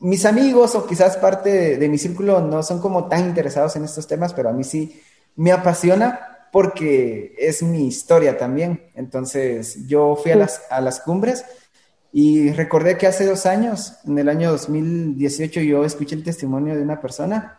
mis 0.00 0.24
amigos 0.24 0.74
o 0.74 0.86
quizás 0.86 1.16
parte 1.16 1.78
de, 1.78 1.88
mi 1.88 1.98
círculo 1.98 2.40
no 2.40 2.64
son 2.64 2.80
como 2.80 3.08
tan 3.08 3.26
interesados 3.26 3.76
en 3.76 3.84
estos 3.84 4.08
temas, 4.08 4.34
pero 4.34 4.48
a 4.48 4.52
mí 4.52 4.64
sí 4.64 5.00
me 5.36 5.52
apasiona 5.52 6.31
porque 6.52 7.34
es 7.38 7.62
mi 7.62 7.88
historia 7.88 8.38
también. 8.38 8.90
Entonces 8.94 9.88
yo 9.88 10.14
fui 10.14 10.30
a 10.30 10.36
las, 10.36 10.62
a 10.70 10.80
las 10.80 11.00
cumbres 11.00 11.44
y 12.12 12.52
recordé 12.52 12.98
que 12.98 13.06
hace 13.06 13.24
dos 13.24 13.46
años, 13.46 13.94
en 14.06 14.18
el 14.18 14.28
año 14.28 14.50
2018, 14.52 15.60
yo 15.62 15.84
escuché 15.84 16.14
el 16.14 16.22
testimonio 16.22 16.76
de 16.76 16.82
una 16.82 17.00
persona 17.00 17.58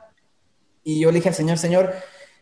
y 0.84 1.00
yo 1.00 1.10
le 1.10 1.16
dije 1.16 1.30
al 1.30 1.36
Señor, 1.36 1.58
Señor, 1.58 1.92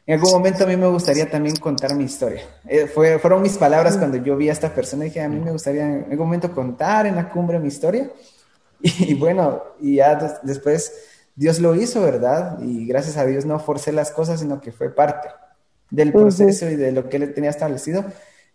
en 0.06 0.16
algún 0.16 0.32
momento 0.32 0.66
a 0.66 0.68
mí 0.68 0.76
me 0.76 0.88
gustaría 0.88 1.30
también 1.32 1.56
contar 1.56 1.96
mi 1.96 2.04
historia. 2.04 2.42
Eh, 2.68 2.86
fue, 2.88 3.18
fueron 3.18 3.42
mis 3.42 3.58
palabras 3.58 3.96
cuando 3.96 4.18
yo 4.18 4.36
vi 4.36 4.50
a 4.50 4.52
esta 4.52 4.76
persona 4.76 5.06
y 5.06 5.08
dije, 5.08 5.22
a 5.22 5.30
mí 5.30 5.40
me 5.40 5.52
gustaría 5.52 5.86
en 5.86 6.12
algún 6.12 6.28
momento 6.28 6.52
contar 6.52 7.06
en 7.06 7.16
la 7.16 7.30
cumbre 7.30 7.60
mi 7.60 7.70
historia. 7.70 8.12
Y 8.84 9.14
bueno, 9.14 9.62
y 9.80 9.98
ya 9.98 10.40
después 10.42 10.92
Dios 11.36 11.60
lo 11.60 11.76
hizo, 11.76 12.02
¿verdad? 12.02 12.58
Y 12.62 12.88
gracias 12.88 13.16
a 13.16 13.26
Dios 13.26 13.46
no 13.46 13.60
forcé 13.60 13.92
las 13.92 14.12
cosas, 14.12 14.40
sino 14.40 14.60
que 14.60 14.72
fue 14.72 14.90
parte 14.90 15.30
del 15.91 16.12
proceso 16.12 16.69
y 16.69 16.75
de 16.75 16.91
lo 16.91 17.10
que 17.10 17.17
él 17.17 17.34
tenía 17.34 17.49
establecido. 17.51 18.06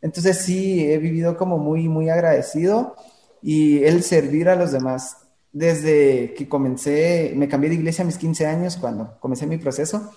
Entonces 0.02 0.38
sí, 0.38 0.90
he 0.90 0.98
vivido 0.98 1.36
como 1.36 1.58
muy, 1.58 1.88
muy 1.88 2.08
agradecido 2.08 2.96
y 3.42 3.84
el 3.84 4.02
servir 4.02 4.48
a 4.48 4.56
los 4.56 4.72
demás. 4.72 5.18
Desde 5.52 6.34
que 6.34 6.48
comencé, 6.48 7.32
me 7.36 7.48
cambié 7.48 7.70
de 7.70 7.76
iglesia 7.76 8.02
a 8.02 8.06
mis 8.06 8.18
15 8.18 8.46
años, 8.46 8.76
cuando 8.76 9.18
comencé 9.20 9.46
mi 9.46 9.56
proceso, 9.56 10.10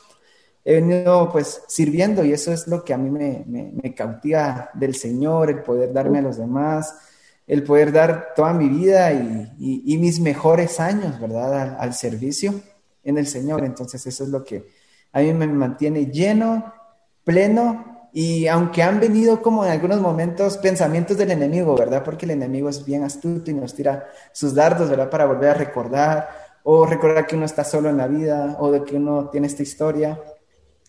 he 0.65 0.75
venido 0.75 1.31
pues 1.31 1.61
sirviendo 1.67 2.25
y 2.25 2.33
eso 2.33 2.51
es 2.51 2.67
lo 2.67 2.83
que 2.83 2.93
a 2.93 2.97
mí 2.97 3.09
me, 3.09 3.45
me, 3.47 3.71
me 3.81 3.93
cautiva 3.93 4.69
del 4.73 4.95
Señor, 4.95 5.49
el 5.49 5.61
poder 5.61 5.93
darme 5.93 6.19
a 6.19 6.23
los 6.23 6.37
demás, 6.37 6.93
el 7.49 7.63
poder 7.63 7.91
dar 7.91 8.33
toda 8.35 8.53
mi 8.53 8.69
vida 8.69 9.11
y, 9.11 9.97
mis 9.97 10.19
mejores 10.19 10.79
años, 10.79 11.19
¿verdad? 11.19 11.77
Al, 11.79 11.95
servicio 11.95 12.53
en 13.03 13.17
el 13.17 13.25
Señor. 13.25 13.65
Entonces 13.65 14.05
eso 14.05 14.23
es 14.23 14.29
lo 14.29 14.43
que 14.43 14.67
a 15.11 15.19
mí 15.19 15.33
me 15.33 15.47
mantiene 15.47 16.05
lleno, 16.11 16.71
pleno 17.29 18.09
y 18.11 18.47
aunque 18.47 18.81
han 18.81 18.99
venido 18.99 19.39
como 19.39 19.63
en 19.63 19.71
algunos 19.71 20.01
momentos 20.01 20.57
pensamientos 20.57 21.15
del 21.15 21.29
enemigo, 21.29 21.75
¿verdad? 21.75 22.03
Porque 22.03 22.25
el 22.25 22.31
enemigo 22.31 22.67
es 22.67 22.83
bien 22.83 23.03
astuto 23.03 23.51
y 23.51 23.53
nos 23.53 23.75
tira 23.75 24.07
sus 24.33 24.55
dardos, 24.55 24.89
¿verdad? 24.89 25.11
Para 25.11 25.27
volver 25.27 25.51
a 25.51 25.53
recordar 25.53 26.29
o 26.63 26.87
recordar 26.87 27.27
que 27.27 27.35
uno 27.35 27.45
está 27.45 27.63
solo 27.63 27.87
en 27.89 27.97
la 27.97 28.07
vida 28.07 28.57
o 28.59 28.71
de 28.71 28.83
que 28.83 28.95
uno 28.95 29.29
tiene 29.29 29.45
esta 29.45 29.61
historia. 29.61 30.19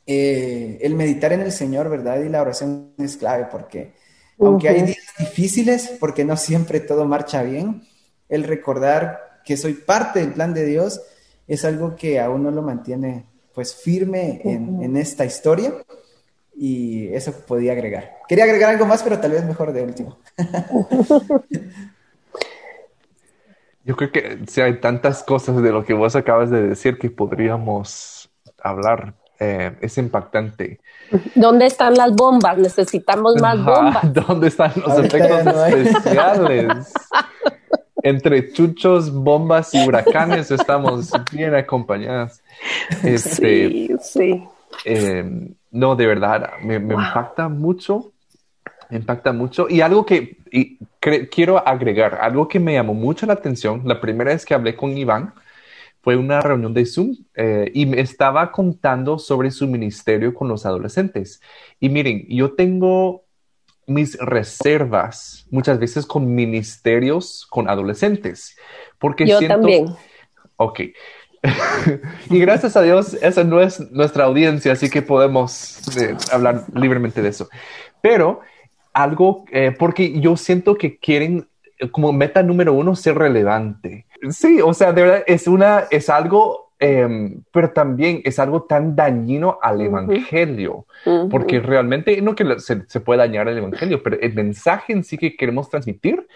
Eh, 0.07 0.79
el 0.81 0.95
meditar 0.95 1.35
en 1.35 1.43
el 1.43 1.53
Señor, 1.53 1.91
¿verdad? 1.91 2.21
Y 2.21 2.31
la 2.31 2.41
oración 2.41 2.95
es 2.97 3.19
clave 3.19 3.47
porque 3.53 3.93
aunque 4.39 4.71
hay 4.71 4.81
días 4.81 5.15
difíciles, 5.19 5.93
porque 6.01 6.25
no 6.25 6.39
siempre 6.39 6.81
todo 6.81 7.05
marcha 7.05 7.43
bien, 7.43 7.83
el 8.31 8.45
recordar 8.45 9.43
que 9.45 9.59
soy 9.59 9.75
parte 9.75 10.21
del 10.21 10.33
plan 10.33 10.55
de 10.55 10.65
Dios 10.65 11.03
es 11.47 11.67
algo 11.67 11.95
que 11.95 12.19
a 12.19 12.31
uno 12.31 12.51
lo 12.51 12.63
mantiene 12.63 13.27
pues 13.55 13.75
firme 13.75 14.41
en, 14.45 14.97
esta 14.97 15.27
historia 15.27 15.75
y 16.63 17.09
eso 17.15 17.33
podía 17.47 17.73
agregar. 17.73 18.19
Quería 18.29 18.45
agregar 18.45 18.69
algo 18.69 18.85
más, 18.85 19.03
pero 19.03 19.19
tal 19.19 19.31
vez 19.31 19.43
mejor 19.47 19.73
de 19.73 19.83
último. 19.83 20.19
Yo 23.83 23.97
creo 23.97 24.13
que 24.13 24.41
si 24.47 24.61
hay 24.61 24.79
tantas 24.79 25.23
cosas 25.23 25.63
de 25.63 25.73
lo 25.73 25.87
que 25.87 25.95
vos 25.95 26.15
acabas 26.17 26.51
de 26.51 26.61
decir 26.61 26.99
que 26.99 27.09
podríamos 27.09 28.29
hablar. 28.63 29.15
Eh, 29.43 29.75
es 29.81 29.97
impactante. 29.97 30.81
¿Dónde 31.35 31.65
están 31.65 31.95
las 31.95 32.15
bombas? 32.15 32.59
Necesitamos 32.59 33.41
más 33.41 33.57
bombas. 33.65 34.13
¿Dónde 34.29 34.49
están 34.49 34.75
los 34.77 34.99
efectos 34.99 35.47
especiales? 35.73 36.93
Entre 38.03 38.53
chuchos, 38.53 39.11
bombas 39.11 39.73
y 39.73 39.89
huracanes 39.89 40.51
estamos 40.51 41.11
bien 41.33 41.55
acompañadas. 41.55 42.43
Este, 43.03 43.39
sí, 43.39 43.91
sí. 44.03 44.47
Eh, 44.85 45.55
no, 45.71 45.97
de 45.97 46.07
verdad, 46.07 46.51
me, 46.63 46.77
impacta 46.77 47.49
mucho. 47.49 48.13
Me 48.89 48.99
impacta 48.99 49.33
mucho. 49.33 49.69
Y 49.69 49.81
algo 49.81 50.05
que 50.05 50.39
quiero 51.31 51.67
agregar, 51.67 52.19
algo 52.21 52.49
que 52.49 52.59
me 52.59 52.75
llamó 52.75 52.95
mucho 52.95 53.27
la 53.27 53.35
atención, 53.35 53.83
la 53.85 54.01
primera 54.01 54.33
vez 54.33 54.45
que 54.45 54.55
hablé 54.55 54.75
con 54.75 54.97
Iván, 54.97 55.33
fue 56.03 56.17
una 56.17 56.41
reunión 56.41 56.73
de 56.73 56.87
Zoom 56.87 57.15
eh, 57.35 57.71
y 57.75 57.87
me 57.87 58.01
estaba 58.01 58.51
contando 58.51 59.19
sobre 59.19 59.51
su 59.51 59.67
ministerio 59.67 60.35
con 60.35 60.49
los 60.49 60.65
adolescentes. 60.65 61.41
Y 61.79 61.89
miren, 61.91 62.27
yo 62.29 62.55
tengo 62.55 63.25
mis 63.87 64.17
reservas 64.19 65.47
muchas 65.51 65.79
veces 65.79 66.07
con 66.07 66.35
ministerios 66.35 67.47
con 67.51 67.69
adolescentes. 67.69 68.57
Porque 68.99 69.27
yo 69.27 69.47
también. 69.47 69.95
Ok. 70.57 70.81
y 72.31 72.39
gracias 72.39 72.77
a 72.77 72.83
Dios, 72.83 73.15
esa 73.23 73.45
no 73.45 73.61
es 73.61 73.91
nuestra 73.91 74.25
audiencia, 74.25 74.73
así 74.73 74.91
que 74.91 75.03
podemos 75.03 75.81
eh, 75.97 76.15
hablar 76.33 76.65
libremente 76.75 77.23
de 77.23 77.29
eso. 77.31 77.49
Pero 78.03 78.41
algo, 78.93 79.45
eh, 79.51 79.75
porque 79.79 80.21
yo 80.21 80.37
siento 80.37 80.77
que 80.77 80.99
quieren 80.99 81.47
como 81.91 82.13
meta 82.13 82.43
número 82.43 82.75
uno 82.75 82.95
ser 82.95 83.17
relevante. 83.17 84.07
Sí, 84.31 84.61
o 84.61 84.75
sea, 84.75 84.93
de 84.93 85.03
verdad 85.03 85.25
es 85.27 85.47
una, 85.47 85.85
es 85.91 86.11
algo, 86.11 86.73
em, 86.79 87.43
pero 87.53 87.71
también 87.71 88.21
es 88.25 88.39
algo 88.39 88.65
tan 88.65 88.95
dañino 88.95 89.59
al 89.63 89.81
evangelio, 89.81 90.87
porque 91.31 91.61
realmente 91.61 92.21
no 92.21 92.35
que 92.35 92.59
se, 92.59 92.83
se 92.87 93.01
puede 93.01 93.21
dañar 93.21 93.49
el 93.49 93.57
evangelio, 93.57 94.03
pero 94.03 94.21
el 94.21 94.35
mensaje 94.35 94.93
en 94.93 95.05
sí 95.05 95.17
que 95.17 95.37
queremos 95.37 95.71
transmitir 95.71 96.27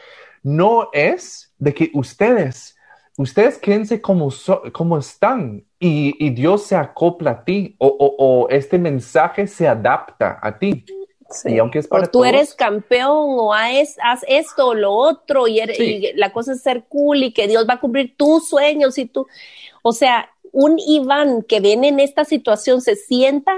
no 0.42 0.88
es 0.92 1.52
de 1.58 1.74
que 1.74 1.90
ustedes 1.92 2.73
ustedes 3.16 3.58
quédense 3.58 4.00
como, 4.00 4.32
como 4.72 4.98
están 4.98 5.64
y, 5.78 6.30
Dios 6.30 6.64
se 6.64 6.76
acopla 6.76 7.30
a 7.30 7.44
ti 7.44 7.76
o, 7.78 8.46
este 8.50 8.78
mensaje 8.78 9.46
se 9.46 9.68
adapta 9.68 10.38
a 10.42 10.58
ti. 10.58 10.84
Y 11.44 11.58
aunque 11.58 11.80
es 11.80 11.88
para 11.88 12.04
o 12.04 12.10
tú 12.10 12.24
eres 12.24 12.54
campeón 12.54 13.36
o 13.38 13.52
haz, 13.52 13.96
esto 14.28 14.68
o 14.68 14.74
lo 14.74 14.92
otro 14.92 15.48
y, 15.48 15.60
la 16.14 16.32
cosa 16.32 16.52
es 16.52 16.62
ser 16.62 16.84
cool 16.88 17.22
y 17.22 17.32
que 17.32 17.48
Dios 17.48 17.66
va 17.68 17.74
a 17.74 17.80
cumplir 17.80 18.16
tus 18.16 18.48
sueños 18.48 18.98
y 18.98 19.06
tú, 19.06 19.26
o 19.82 19.92
sea, 19.92 20.30
un 20.52 20.78
Iván 20.78 21.42
que 21.42 21.60
viene 21.60 21.88
en 21.88 22.00
esta 22.00 22.24
situación 22.24 22.80
se 22.80 22.94
sienta 22.94 23.52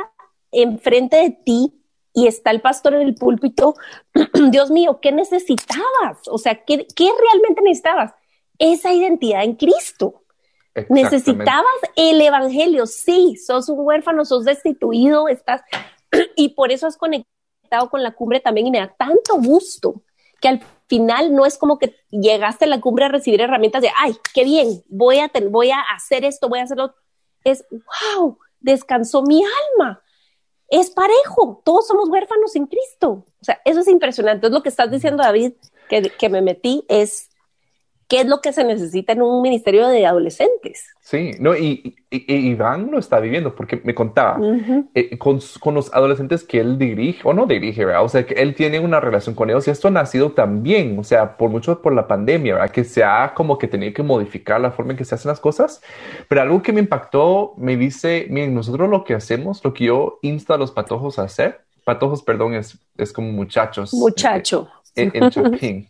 enfrente 0.51 1.17
de 1.17 1.31
ti 1.31 1.75
y 2.15 2.27
está 2.27 2.51
el 2.51 2.63
pastor 2.63 2.95
en 2.95 3.03
el 3.03 3.15
púlpito, 3.15 3.75
Dios 4.51 4.71
mío, 4.71 5.01
¿qué 5.03 5.13
necesitabas? 5.13 6.27
O 6.29 6.39
sea, 6.39 6.65
¿qué, 6.65 6.87
qué 6.97 7.11
realmente 7.31 7.61
necesitabas? 7.63 8.15
Esa 8.59 8.93
identidad 8.93 9.45
en 9.45 9.55
Cristo. 9.55 10.23
Necesitabas 10.91 11.65
el 11.97 12.21
Evangelio, 12.21 12.87
sí, 12.87 13.37
sos 13.37 13.71
un 13.71 13.81
huérfano, 13.81 14.27
sos 14.27 14.45
destituido, 14.45 15.27
estás, 15.29 15.63
y 16.37 16.51
por 16.51 16.71
eso 16.71 16.87
has 16.87 16.99
conectado 16.99 17.89
con 17.91 18.03
la 18.03 18.15
cumbre 18.15 18.41
también 18.41 18.67
y 18.67 18.71
me 18.71 18.79
da 18.79 18.95
tanto 18.97 19.37
gusto 19.37 20.03
que 20.41 20.49
al 20.49 20.61
final 20.87 21.35
no 21.35 21.47
es 21.47 21.57
como 21.57 21.79
que 21.79 21.97
llegaste 22.11 22.67
a 22.67 22.69
la 22.69 22.81
cumbre 22.81 23.07
a 23.07 23.09
recibir 23.09 23.41
herramientas 23.41 23.83
de, 23.83 23.91
ay, 23.97 24.15
qué 24.35 24.45
bien, 24.45 24.83
voy 24.89 25.19
a, 25.19 25.31
voy 25.49 25.71
a 25.71 25.81
hacer 25.81 26.25
esto, 26.25 26.49
voy 26.49 26.61
a 26.61 26.65
hacerlo. 26.65 26.95
Es, 27.43 27.65
wow, 27.71 28.39
descansó 28.61 29.23
mi 29.23 29.43
alma. 29.43 30.03
Es 30.69 30.91
parejo, 30.91 31.63
todos 31.65 31.87
somos 31.87 32.09
huérfanos 32.09 32.55
en 32.57 32.67
Cristo. 32.67 33.25
O 33.41 33.45
sea, 33.45 33.61
eso 33.65 33.81
es 33.81 33.89
impresionante. 33.89 34.49
Es 34.49 34.53
lo 34.53 34.63
que 34.63 34.69
estás 34.69 34.91
diciendo, 34.91 35.23
David, 35.23 35.53
que, 35.89 36.03
que 36.03 36.29
me 36.29 36.43
metí, 36.43 36.85
es 36.89 37.31
qué 38.09 38.21
es 38.21 38.27
lo 38.27 38.41
que 38.41 38.53
se 38.53 38.65
necesita 38.65 39.13
en 39.13 39.23
un 39.23 39.43
ministerio 39.43 39.89
de 39.89 40.07
adolescentes. 40.07 40.85
Sí, 41.01 41.33
no, 41.39 41.57
y, 41.57 41.97
Iván 42.11 42.91
lo 42.91 42.99
está 42.99 43.21
viviendo 43.21 43.55
porque 43.55 43.81
me 43.85 43.95
contaba 43.95 44.41
eh, 44.95 45.19
con, 45.19 45.41
los 45.75 45.93
adolescentes 45.93 46.45
que 46.45 46.61
él 46.61 46.79
dirige 46.79 47.21
o 47.25 47.33
no 47.33 47.47
dirige, 47.47 47.85
¿verdad? 47.85 48.05
O 48.05 48.09
sea, 48.09 48.25
que 48.25 48.35
él 48.35 48.55
tiene 48.55 48.81
una 48.81 49.01
relación 49.01 49.35
con 49.35 49.51
ellos 49.51 49.67
y 49.69 49.71
esto 49.71 49.89
ha 49.89 49.91
nacido 49.91 50.33
también, 50.33 50.99
o 50.99 51.05
sea, 51.05 51.37
por 51.37 51.51
mucho 51.51 51.81
por 51.83 51.95
la 51.95 52.09
pandemia, 52.09 52.55
¿verdad? 52.55 52.71
Que 52.71 52.85
se 52.85 53.05
ha 53.05 53.35
como 53.35 53.59
que 53.59 53.69
tenido 53.69 53.93
que 53.93 54.03
modificar 54.03 54.61
la 54.61 54.71
forma 54.71 54.93
en 54.93 54.99
que 54.99 55.05
se 55.05 55.15
hacen 55.15 55.29
las 55.29 55.41
cosas. 55.41 55.83
Pero 56.29 56.43
algo 56.43 56.63
que 56.63 56.73
me 56.73 56.81
impactó, 56.81 57.55
me 57.57 57.77
dice, 57.77 58.27
miren, 58.31 58.55
nosotros 58.55 58.89
lo 58.89 59.05
que 59.05 59.15
hacemos, 59.15 59.63
lo 59.65 59.75
que 59.75 59.85
yo 59.85 60.19
insto 60.23 60.55
a 60.55 60.59
los 60.59 60.71
patojos 60.71 61.19
a 61.19 61.25
hacer, 61.25 61.61
patojos, 61.85 62.23
perdón, 62.23 62.55
es, 62.55 62.79
es 62.97 63.13
como 63.13 63.31
muchachos. 63.31 63.95
Muchacho. 63.95 64.69
En, 64.97 65.13
en 65.15 65.31
Chapín. 65.31 65.89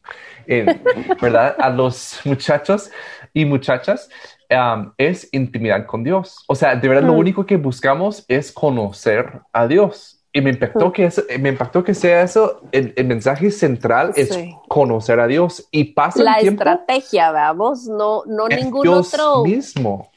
¿verdad? 1.20 1.56
A 1.58 1.70
los 1.70 2.20
muchachos 2.24 2.90
y 3.32 3.44
muchachas 3.44 4.08
um, 4.50 4.92
es 4.96 5.28
intimidad 5.32 5.86
con 5.86 6.04
Dios. 6.04 6.44
O 6.46 6.54
sea, 6.54 6.76
de 6.76 6.88
verdad 6.88 7.04
lo 7.04 7.14
mm. 7.14 7.18
único 7.18 7.46
que 7.46 7.56
buscamos 7.56 8.24
es 8.28 8.52
conocer 8.52 9.40
a 9.52 9.66
Dios. 9.66 10.12
Y 10.32 10.42
me 10.42 10.50
impactó, 10.50 10.88
mm. 10.88 10.92
que, 10.92 11.04
eso, 11.06 11.22
me 11.40 11.48
impactó 11.48 11.82
que 11.82 11.94
sea 11.94 12.22
eso, 12.22 12.60
el, 12.70 12.92
mensaje 13.06 13.50
central 13.50 14.12
es 14.16 14.38
conocer 14.68 15.18
a 15.18 15.26
Dios. 15.26 15.66
Y 15.70 15.84
pasa 15.84 16.22
La 16.22 16.34
el 16.34 16.42
tiempo, 16.42 16.62
estrategia, 16.62 17.32
veamos, 17.32 17.86
no, 17.86 18.22
no 18.26 18.46
ningún 18.48 18.82
Dios 18.82 19.14
otro. 19.14 19.44
mismo. 19.44 20.10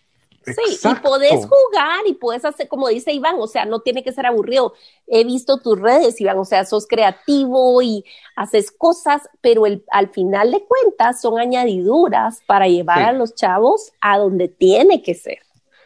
Sí, 0.53 0.79
y 0.83 0.95
podés 0.95 1.45
jugar 1.45 2.01
y 2.05 2.13
puedes 2.13 2.45
hacer, 2.45 2.67
como 2.67 2.87
dice 2.87 3.11
Iván, 3.11 3.35
o 3.39 3.47
sea, 3.47 3.65
no 3.65 3.81
tiene 3.81 4.03
que 4.03 4.11
ser 4.11 4.25
aburrido. 4.25 4.73
He 5.07 5.23
visto 5.23 5.57
tus 5.57 5.79
redes, 5.79 6.19
Iván, 6.19 6.37
o 6.37 6.45
sea, 6.45 6.65
sos 6.65 6.87
creativo 6.87 7.81
y 7.81 8.05
haces 8.35 8.71
cosas, 8.71 9.29
pero 9.41 9.65
el, 9.65 9.83
al 9.91 10.09
final 10.09 10.51
de 10.51 10.63
cuentas 10.63 11.21
son 11.21 11.39
añadiduras 11.39 12.41
para 12.45 12.67
llevar 12.67 13.03
a 13.03 13.11
los 13.11 13.35
chavos 13.35 13.91
a 14.01 14.17
donde 14.17 14.47
tiene 14.47 15.01
que 15.01 15.15
ser. 15.15 15.39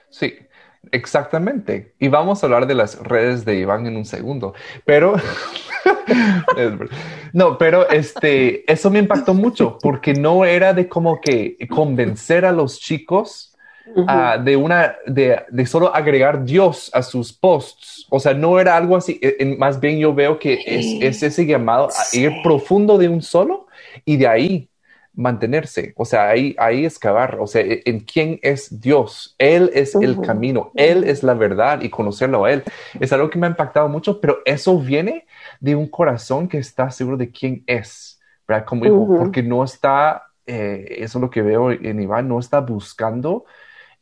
Sí, 0.09 0.33
exactamente. 0.91 1.93
Y 1.99 2.07
vamos 2.07 2.43
a 2.43 2.45
hablar 2.45 2.67
de 2.67 2.75
las 2.75 2.99
redes 2.99 3.45
de 3.45 3.55
Iván 3.55 3.87
en 3.87 3.97
un 3.97 4.05
segundo, 4.05 4.53
pero... 4.85 5.15
no, 7.33 7.57
pero 7.57 7.89
este, 7.89 8.71
eso 8.71 8.89
me 8.89 8.99
impactó 8.99 9.33
mucho 9.33 9.77
porque 9.81 10.13
no 10.13 10.45
era 10.45 10.73
de 10.73 10.87
como 10.87 11.19
que 11.19 11.57
convencer 11.69 12.45
a 12.45 12.51
los 12.51 12.79
chicos 12.79 13.52
Ah, 14.07 14.37
de 14.37 14.55
una, 14.55 14.95
de, 15.05 15.41
de, 15.49 15.65
solo 15.65 15.93
agregar 15.93 16.43
Dios 16.43 16.89
a 16.93 17.03
sus 17.03 17.31
posts. 17.31 18.05
O 18.09 18.19
sea, 18.19 18.33
no 18.33 18.59
era 18.59 18.75
algo 18.75 18.95
así. 18.95 19.19
E, 19.21 19.55
más 19.57 19.79
bien 19.79 19.99
yo 19.99 20.13
veo 20.13 20.39
que 20.39 20.63
es, 20.65 20.85
es 21.01 21.23
ese 21.23 21.45
llamado 21.45 21.89
a 21.89 22.15
ir 22.15 22.31
profundo 22.43 22.97
de 22.97 23.09
un 23.09 23.21
solo 23.21 23.67
y 24.05 24.17
de 24.17 24.27
ahí 24.27 24.69
mantenerse, 25.15 25.93
o 25.95 26.05
sea, 26.05 26.29
ahí, 26.29 26.55
ahí 26.57 26.85
excavar, 26.85 27.37
o 27.39 27.45
sea, 27.45 27.61
e, 27.61 27.83
en 27.85 27.99
quién 27.99 28.39
es 28.41 28.81
Dios. 28.81 29.35
Él 29.37 29.69
es 29.73 29.93
el 29.95 30.19
camino, 30.21 30.71
Él 30.75 31.03
es 31.03 31.21
la 31.21 31.35
verdad 31.35 31.81
y 31.81 31.89
conocerlo 31.89 32.45
a 32.45 32.51
Él. 32.51 32.63
Es 32.99 33.13
algo 33.13 33.29
que 33.29 33.37
me 33.37 33.45
ha 33.45 33.51
impactado 33.51 33.87
mucho, 33.89 34.19
pero 34.19 34.39
eso 34.45 34.79
viene 34.79 35.27
de 35.59 35.75
un 35.75 35.87
corazón 35.87 36.47
que 36.47 36.57
está 36.57 36.89
seguro 36.89 37.17
de 37.17 37.29
quién 37.29 37.63
es, 37.67 38.19
¿verdad? 38.47 38.65
Como 38.65 38.85
hijo, 38.85 39.07
porque 39.17 39.43
no 39.43 39.63
está, 39.63 40.23
eh, 40.47 40.97
eso 40.99 41.19
es 41.19 41.21
lo 41.21 41.29
que 41.29 41.43
veo 41.43 41.71
en 41.71 42.01
Iván, 42.01 42.27
no 42.27 42.39
está 42.39 42.59
buscando 42.59 43.45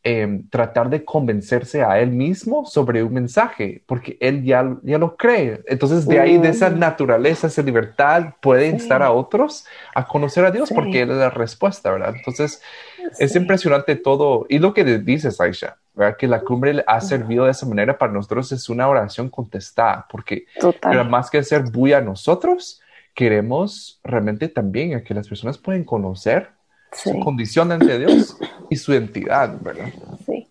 Em, 0.03 0.49
tratar 0.49 0.89
de 0.89 1.05
convencerse 1.05 1.83
a 1.83 1.99
él 1.99 2.09
mismo 2.09 2.65
sobre 2.65 3.03
un 3.03 3.13
mensaje, 3.13 3.83
porque 3.85 4.17
él 4.19 4.43
ya, 4.43 4.75
ya 4.81 4.97
lo 4.97 5.15
cree. 5.15 5.61
Entonces, 5.67 6.07
de 6.07 6.19
ahí, 6.19 6.39
de 6.39 6.49
esa 6.49 6.71
naturaleza, 6.71 7.45
esa 7.45 7.61
libertad, 7.61 8.33
puede 8.41 8.67
instar 8.67 9.03
a 9.03 9.11
otros 9.11 9.63
a 9.93 10.07
conocer 10.07 10.43
a 10.43 10.49
Dios, 10.49 10.71
porque 10.73 11.03
Él 11.03 11.11
es 11.11 11.17
la 11.17 11.29
respuesta, 11.29 11.91
¿verdad? 11.91 12.15
Entonces, 12.17 12.63
es 13.19 13.35
impresionante 13.35 13.95
todo. 13.95 14.47
Y 14.49 14.57
lo 14.57 14.73
que 14.73 14.83
dices, 14.83 15.39
Aisha, 15.39 15.77
¿verdad? 15.93 16.17
Que 16.17 16.25
la 16.25 16.41
cumbre 16.41 16.83
ha 16.87 16.99
servido 16.99 17.45
de 17.45 17.51
esa 17.51 17.67
manera 17.67 17.99
para 17.99 18.11
nosotros 18.11 18.51
es 18.51 18.69
una 18.69 18.87
oración 18.87 19.29
contestada, 19.29 20.07
porque 20.09 20.45
más 21.07 21.29
que 21.29 21.37
hacer 21.37 21.69
bulla 21.69 21.99
a 21.99 22.01
nosotros, 22.01 22.81
queremos 23.13 23.99
realmente 24.03 24.47
también 24.47 24.95
a 24.95 25.03
que 25.03 25.13
las 25.13 25.27
personas 25.27 25.59
puedan 25.59 25.83
conocer 25.83 26.49
su 26.91 27.19
condición 27.19 27.71
ante 27.71 27.99
Dios 27.99 28.37
y 28.69 28.75
su 28.75 28.91
identidad, 28.91 29.59
¿verdad? 29.61 29.89
Sí. 30.25 30.47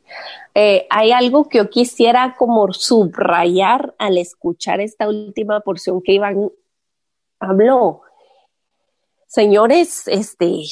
Eh, 0.54 0.86
hay 0.90 1.12
algo 1.12 1.48
que 1.48 1.58
yo 1.58 1.70
quisiera 1.70 2.34
como 2.36 2.72
subrayar 2.72 3.94
al 3.98 4.18
escuchar 4.18 4.80
esta 4.80 5.08
última 5.08 5.60
porción 5.60 6.02
que 6.02 6.12
Iván 6.12 6.50
habló. 7.38 8.02
Señores, 9.26 10.08
este, 10.08 10.62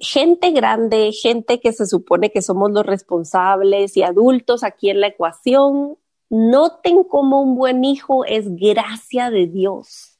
gente 0.00 0.50
grande, 0.50 1.12
gente 1.12 1.60
que 1.60 1.72
se 1.72 1.86
supone 1.86 2.32
que 2.32 2.42
somos 2.42 2.72
los 2.72 2.84
responsables 2.84 3.96
y 3.96 4.02
adultos 4.02 4.64
aquí 4.64 4.90
en 4.90 5.00
la 5.00 5.06
ecuación, 5.06 5.96
noten 6.28 7.04
cómo 7.04 7.40
un 7.40 7.54
buen 7.54 7.84
hijo 7.84 8.24
es 8.24 8.56
gracia 8.56 9.30
de 9.30 9.46
Dios. 9.46 10.18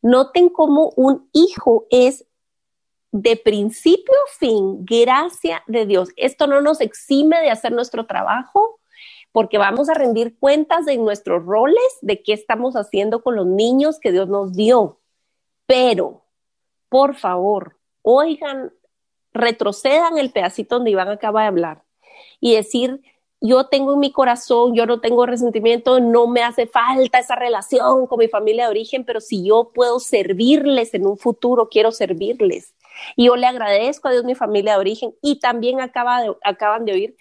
Noten 0.00 0.48
cómo 0.48 0.94
un 0.96 1.28
hijo 1.34 1.86
es 1.90 2.24
de 3.12 3.36
principio 3.36 4.14
a 4.14 4.38
fin, 4.38 4.84
gracia 4.84 5.62
de 5.66 5.86
Dios. 5.86 6.10
Esto 6.16 6.46
no 6.46 6.60
nos 6.60 6.80
exime 6.80 7.40
de 7.40 7.50
hacer 7.50 7.72
nuestro 7.72 8.06
trabajo, 8.06 8.80
porque 9.32 9.58
vamos 9.58 9.88
a 9.88 9.94
rendir 9.94 10.36
cuentas 10.38 10.86
de 10.86 10.96
nuestros 10.96 11.44
roles, 11.44 11.98
de 12.02 12.22
qué 12.22 12.32
estamos 12.32 12.74
haciendo 12.74 13.22
con 13.22 13.36
los 13.36 13.46
niños 13.46 13.98
que 14.00 14.12
Dios 14.12 14.28
nos 14.28 14.52
dio. 14.52 15.00
Pero, 15.66 16.24
por 16.88 17.14
favor, 17.14 17.76
oigan, 18.02 18.72
retrocedan 19.32 20.18
el 20.18 20.32
pedacito 20.32 20.76
donde 20.76 20.90
Iván 20.90 21.08
acaba 21.08 21.42
de 21.42 21.48
hablar 21.48 21.84
y 22.40 22.54
decir, 22.54 23.00
yo 23.40 23.66
tengo 23.66 23.94
en 23.94 24.00
mi 24.00 24.12
corazón, 24.12 24.74
yo 24.74 24.84
no 24.86 25.00
tengo 25.00 25.24
resentimiento, 25.26 26.00
no 26.00 26.26
me 26.26 26.42
hace 26.42 26.66
falta 26.66 27.18
esa 27.18 27.36
relación 27.36 28.06
con 28.06 28.18
mi 28.18 28.28
familia 28.28 28.64
de 28.64 28.70
origen, 28.70 29.04
pero 29.04 29.20
si 29.20 29.46
yo 29.46 29.70
puedo 29.72 30.00
servirles 30.00 30.92
en 30.94 31.06
un 31.06 31.16
futuro, 31.16 31.68
quiero 31.68 31.92
servirles. 31.92 32.74
Y 33.16 33.26
yo 33.26 33.36
le 33.36 33.46
agradezco 33.46 34.08
a 34.08 34.12
Dios 34.12 34.24
mi 34.24 34.34
familia 34.34 34.72
de 34.74 34.78
origen 34.78 35.14
y 35.22 35.38
también 35.38 35.80
acaba 35.80 36.22
acaban 36.42 36.84
de 36.84 36.92
oír 36.92 37.16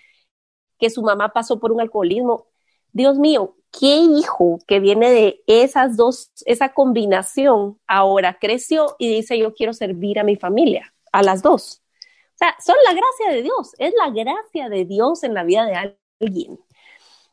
que 0.79 0.89
su 0.89 1.03
mamá 1.03 1.29
pasó 1.29 1.59
por 1.59 1.71
un 1.71 1.81
alcoholismo. 1.81 2.47
Dios 2.91 3.19
mío, 3.19 3.55
¿qué 3.71 3.95
hijo 3.95 4.59
que 4.67 4.79
viene 4.79 5.11
de 5.11 5.43
esas 5.45 5.97
dos, 5.97 6.31
esa 6.45 6.73
combinación, 6.73 7.79
ahora 7.87 8.37
creció 8.39 8.95
y 8.97 9.13
dice 9.13 9.37
yo 9.37 9.53
quiero 9.53 9.73
servir 9.73 10.19
a 10.19 10.23
mi 10.23 10.35
familia, 10.35 10.93
a 11.11 11.21
las 11.21 11.41
dos? 11.41 11.81
O 12.35 12.37
sea, 12.39 12.55
son 12.65 12.77
la 12.85 12.93
gracia 12.93 13.35
de 13.35 13.43
Dios, 13.43 13.75
es 13.77 13.93
la 13.95 14.09
gracia 14.09 14.69
de 14.69 14.85
Dios 14.85 15.23
en 15.23 15.33
la 15.33 15.43
vida 15.43 15.65
de 15.65 15.97
alguien. 16.21 16.57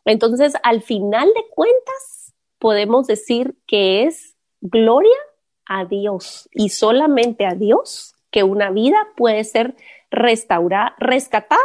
Entonces, 0.04 0.54
al 0.64 0.82
final 0.82 1.28
de 1.28 1.44
cuentas, 1.50 2.34
podemos 2.58 3.06
decir 3.06 3.56
que 3.66 4.02
es 4.04 4.36
gloria 4.60 5.16
a 5.64 5.84
Dios 5.84 6.48
y 6.52 6.70
solamente 6.70 7.46
a 7.46 7.54
Dios 7.54 8.15
que 8.30 8.42
una 8.42 8.70
vida 8.70 8.96
puede 9.16 9.44
ser 9.44 9.76
restaurada, 10.10 10.94
rescatada, 10.98 11.60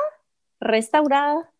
restaurada 0.60 1.52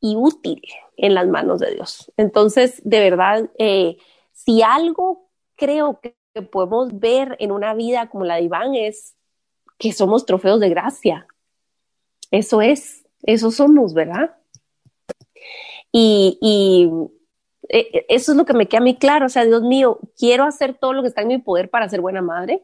y 0.00 0.16
útil 0.16 0.62
en 0.96 1.14
las 1.14 1.26
manos 1.28 1.60
de 1.60 1.74
Dios. 1.74 2.12
Entonces, 2.16 2.80
de 2.84 3.00
verdad, 3.00 3.50
eh, 3.58 3.98
si 4.32 4.62
algo 4.62 5.30
creo 5.56 6.00
que, 6.00 6.16
podemos 6.52 6.96
ver 7.00 7.36
en 7.40 7.50
una 7.50 7.74
vida 7.74 8.08
como 8.08 8.24
la 8.24 8.36
de 8.36 8.42
Iván 8.42 8.76
es 8.76 9.16
que 9.78 9.92
somos 9.92 10.24
trofeos 10.26 10.60
de 10.60 10.68
gracia. 10.68 11.26
Eso 12.30 12.62
es, 12.62 13.04
eso 13.24 13.50
somos, 13.50 13.94
¿verdad? 13.94 14.36
Y, 15.90 16.88
eh, 17.68 18.06
eso 18.08 18.30
es 18.30 18.38
lo 18.38 18.44
que 18.44 18.52
me 18.52 18.68
queda 18.68 18.80
a 18.80 18.84
mí 18.84 18.96
claro. 18.96 19.26
O 19.26 19.28
sea, 19.28 19.44
Dios 19.44 19.62
mío, 19.62 19.98
quiero 20.16 20.44
hacer 20.44 20.74
todo 20.74 20.92
lo 20.92 21.02
que 21.02 21.08
está 21.08 21.22
en 21.22 21.28
mi 21.28 21.38
poder 21.38 21.68
para 21.68 21.88
ser 21.88 22.00
buena 22.00 22.22
madre, 22.22 22.62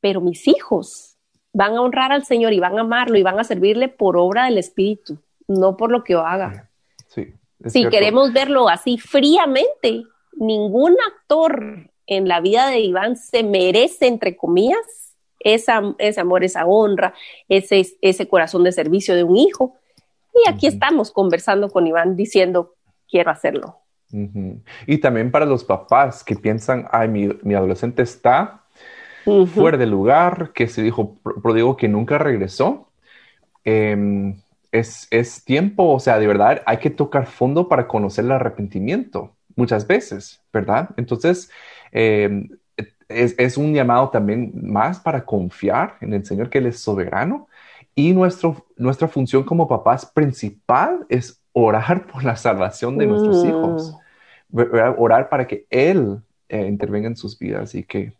pero 0.00 0.20
mis 0.20 0.46
hijos 0.48 1.16
van 1.52 1.74
a 1.74 1.80
honrar 1.80 2.12
al 2.12 2.24
Señor 2.24 2.52
y 2.52 2.60
van 2.60 2.78
a 2.78 2.82
amarlo 2.82 3.18
y 3.18 3.22
van 3.22 3.38
a 3.38 3.44
servirle 3.44 3.88
por 3.88 4.16
obra 4.16 4.44
del 4.44 4.58
Espíritu, 4.58 5.18
no 5.46 5.76
por 5.76 5.90
lo 5.90 6.04
que 6.04 6.12
yo 6.12 6.20
haga. 6.20 6.70
Sí, 7.08 7.34
si 7.66 7.88
queremos 7.88 8.32
verlo 8.32 8.68
así 8.68 8.98
fríamente, 8.98 10.04
ningún 10.32 10.96
actor 11.06 11.90
en 12.06 12.28
la 12.28 12.40
vida 12.40 12.68
de 12.68 12.80
Iván 12.80 13.16
se 13.16 13.42
merece, 13.42 14.06
entre 14.06 14.36
comillas, 14.36 15.14
esa, 15.40 15.94
ese 15.98 16.20
amor, 16.20 16.44
esa 16.44 16.66
honra, 16.66 17.14
ese, 17.48 17.84
ese 18.00 18.28
corazón 18.28 18.64
de 18.64 18.72
servicio 18.72 19.14
de 19.14 19.24
un 19.24 19.36
hijo. 19.36 19.76
Y 20.34 20.48
aquí 20.48 20.66
estamos 20.66 21.10
conversando 21.10 21.68
con 21.68 21.86
Iván 21.86 22.16
diciendo, 22.16 22.74
quiero 23.08 23.30
hacerlo. 23.30 23.80
Y 24.86 24.98
también 24.98 25.30
para 25.30 25.44
los 25.44 25.64
papás 25.64 26.24
que 26.24 26.34
piensan, 26.34 26.86
ay, 26.92 27.08
mi, 27.08 27.28
mi 27.42 27.54
adolescente 27.54 28.02
está 28.02 28.64
fuera 29.46 29.76
de 29.76 29.86
lugar, 29.86 30.52
que 30.54 30.68
se 30.68 30.82
dijo 30.82 31.16
prodigo 31.42 31.76
que 31.76 31.88
nunca 31.88 32.18
regresó. 32.18 32.88
Em, 33.64 34.36
es, 34.72 35.08
es, 35.10 35.44
tiempo, 35.44 35.84
o 35.92 36.00
sea, 36.00 36.18
de 36.18 36.26
verdad 36.26 36.62
hay 36.66 36.78
que 36.78 36.90
tocar 36.90 37.26
fondo 37.26 37.68
para 37.68 37.88
conocer 37.88 38.24
el 38.24 38.32
arrepentimiento 38.32 39.34
muchas 39.56 39.86
veces, 39.86 40.40
¿verdad? 40.52 40.90
Entonces, 40.96 41.50
em, 41.92 42.48
es, 43.08 43.34
es, 43.38 43.56
un 43.56 43.74
llamado 43.74 44.10
también 44.10 44.52
más 44.54 45.00
para 45.00 45.24
confiar 45.24 45.96
en 46.00 46.12
el 46.12 46.24
Señor 46.24 46.50
que 46.50 46.58
Él 46.58 46.66
es 46.66 46.78
soberano 46.78 47.48
y 47.94 48.12
nuestro, 48.12 48.64
nuestra 48.76 49.08
función 49.08 49.42
como 49.42 49.66
papás 49.66 50.06
principal 50.06 51.04
es 51.08 51.42
orar 51.52 52.06
por 52.06 52.22
la 52.22 52.36
salvación 52.36 52.96
de 52.96 53.06
nuestros 53.06 53.44
hijos, 53.44 53.94
mm. 54.50 54.60
orar 54.98 55.28
para 55.28 55.46
que 55.46 55.66
Él 55.70 56.20
eh, 56.48 56.66
intervenga 56.66 57.08
en 57.08 57.16
sus 57.16 57.38
vidas 57.38 57.74
y 57.74 57.82
que 57.82 58.12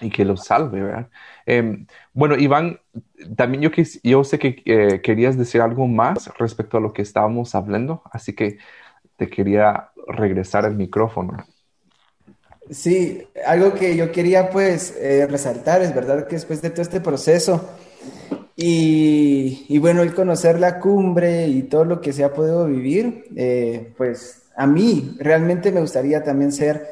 y 0.00 0.10
que 0.10 0.24
los 0.24 0.44
salve, 0.44 0.82
¿verdad? 0.82 1.08
Em, 1.46 1.86
bueno, 2.12 2.36
Iván, 2.36 2.80
también 3.36 3.62
yo, 3.62 3.70
yo 4.02 4.24
sé 4.24 4.38
que 4.38 4.62
eh, 4.64 5.00
querías 5.02 5.38
decir 5.38 5.60
algo 5.60 5.86
más 5.86 6.30
respecto 6.38 6.78
a 6.78 6.80
lo 6.80 6.92
que 6.92 7.02
estábamos 7.02 7.54
hablando, 7.54 8.02
así 8.12 8.34
que 8.34 8.58
te 9.16 9.28
quería 9.28 9.90
regresar 10.08 10.64
el 10.64 10.74
micrófono. 10.74 11.44
Sí, 12.70 13.26
algo 13.46 13.74
que 13.74 13.94
yo 13.94 14.10
quería 14.10 14.50
pues 14.50 14.96
eh, 14.98 15.26
resaltar 15.28 15.82
es 15.82 15.94
verdad 15.94 16.26
que 16.26 16.36
después 16.36 16.62
de 16.62 16.70
todo 16.70 16.82
este 16.82 17.00
proceso 17.00 17.68
y, 18.56 19.66
y, 19.68 19.78
bueno, 19.78 20.02
el 20.02 20.14
conocer 20.14 20.60
la 20.60 20.78
cumbre 20.78 21.48
y 21.48 21.62
todo 21.64 21.84
lo 21.84 22.00
que 22.00 22.12
se 22.12 22.22
ha 22.22 22.32
podido 22.32 22.66
vivir, 22.66 23.24
eh, 23.36 23.92
pues 23.96 24.44
a 24.56 24.66
mí 24.66 25.16
realmente 25.18 25.72
me 25.72 25.80
gustaría 25.80 26.22
también 26.22 26.52
ser 26.52 26.86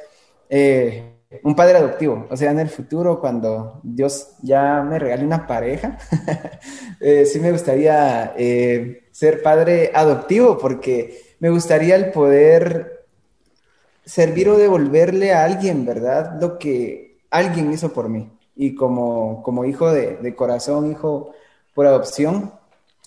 un 1.43 1.55
padre 1.55 1.79
adoptivo, 1.79 2.27
o 2.31 2.37
sea, 2.37 2.51
en 2.51 2.61
el 2.61 2.69
futuro, 2.69 3.21
cuando 3.21 3.81
Dios 3.83 4.33
ya 4.43 4.83
me 4.83 4.99
regale 4.99 5.25
una 5.25 5.47
pareja, 5.47 5.99
eh, 7.01 7.25
sí 7.27 7.39
me 7.41 7.53
gustaría 7.53 8.35
eh, 8.37 9.05
ser 9.11 9.43
padre 9.43 9.91
adoptivo, 9.95 10.59
porque 10.59 11.35
me 11.41 11.51
gustaría 11.51 11.97
el 11.97 12.11
poder 12.11 13.07
servir 14.05 14.49
o 14.49 14.59
devolverle 14.59 15.33
a 15.33 15.45
alguien, 15.45 15.87
¿verdad? 15.87 16.39
Lo 16.41 16.59
que 16.59 17.21
alguien 17.31 17.73
hizo 17.73 17.93
por 17.93 18.09
mí. 18.09 18.31
Y 18.55 18.75
como, 18.75 19.43
como 19.43 19.65
hijo 19.65 19.91
de, 19.93 20.35
corazón, 20.35 20.91
hijo 20.91 21.33
por 21.75 21.87
adopción, 21.87 22.53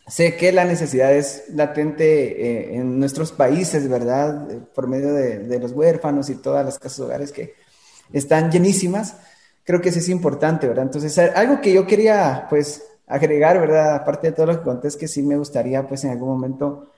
sé 0.07 0.35
que 0.35 0.51
la 0.51 0.65
necesidad 0.65 1.13
es 1.13 1.45
latente 1.49 2.73
eh, 2.73 2.75
en 2.75 2.99
nuestros 2.99 3.31
países, 3.31 3.88
¿verdad? 3.88 4.47
Por 4.73 4.88
medio 4.88 5.13
de, 5.13 5.39
de 5.39 5.59
los 5.59 5.71
huérfanos 5.71 6.29
y 6.29 6.35
todas 6.35 6.65
las 6.65 6.79
casas 6.79 6.99
hogares 7.01 7.31
que 7.31 7.53
están 8.13 8.51
llenísimas. 8.51 9.17
Creo 9.63 9.81
que 9.81 9.89
eso 9.89 9.99
es 9.99 10.09
importante, 10.09 10.67
¿verdad? 10.67 10.85
Entonces, 10.85 11.17
algo 11.17 11.61
que 11.61 11.73
yo 11.73 11.87
quería, 11.87 12.47
pues, 12.49 12.83
agregar, 13.07 13.59
¿verdad? 13.59 13.95
Aparte 13.95 14.27
de 14.27 14.33
todo 14.33 14.47
lo 14.47 14.57
que 14.57 14.63
conté, 14.63 14.87
es 14.87 14.97
que 14.97 15.07
sí 15.07 15.21
me 15.21 15.37
gustaría, 15.37 15.87
pues, 15.87 16.03
en 16.03 16.11
algún 16.11 16.29
momento 16.29 16.89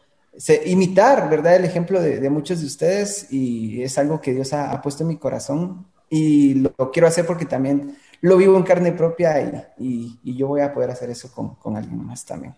imitar, 0.66 1.30
¿verdad? 1.30 1.56
El 1.56 1.66
ejemplo 1.66 2.02
de, 2.02 2.30
muchos 2.30 2.62
de 2.62 2.68
ustedes 2.68 3.32
y 3.32 3.82
es 3.82 3.98
algo 3.98 4.22
que 4.22 4.34
Dios 4.34 4.54
ha, 4.54 4.80
puesto 4.82 5.04
en 5.04 5.10
mi 5.10 5.18
corazón 5.18 5.88
y 6.10 6.56
lo, 6.56 6.92
quiero 6.92 7.08
hacer 7.08 7.26
porque 7.26 7.46
también 7.46 7.98
lo 8.22 8.38
vivo 8.38 8.56
en 8.58 8.64
carne 8.64 8.92
propia 8.92 9.74
y, 9.78 10.20
yo 10.24 10.48
voy 10.48 10.62
a 10.62 10.74
poder 10.74 10.92
hacer 10.92 11.10
eso 11.10 11.32
con, 11.34 11.76
alguien 11.76 12.06
más 12.06 12.26
también. 12.26 12.56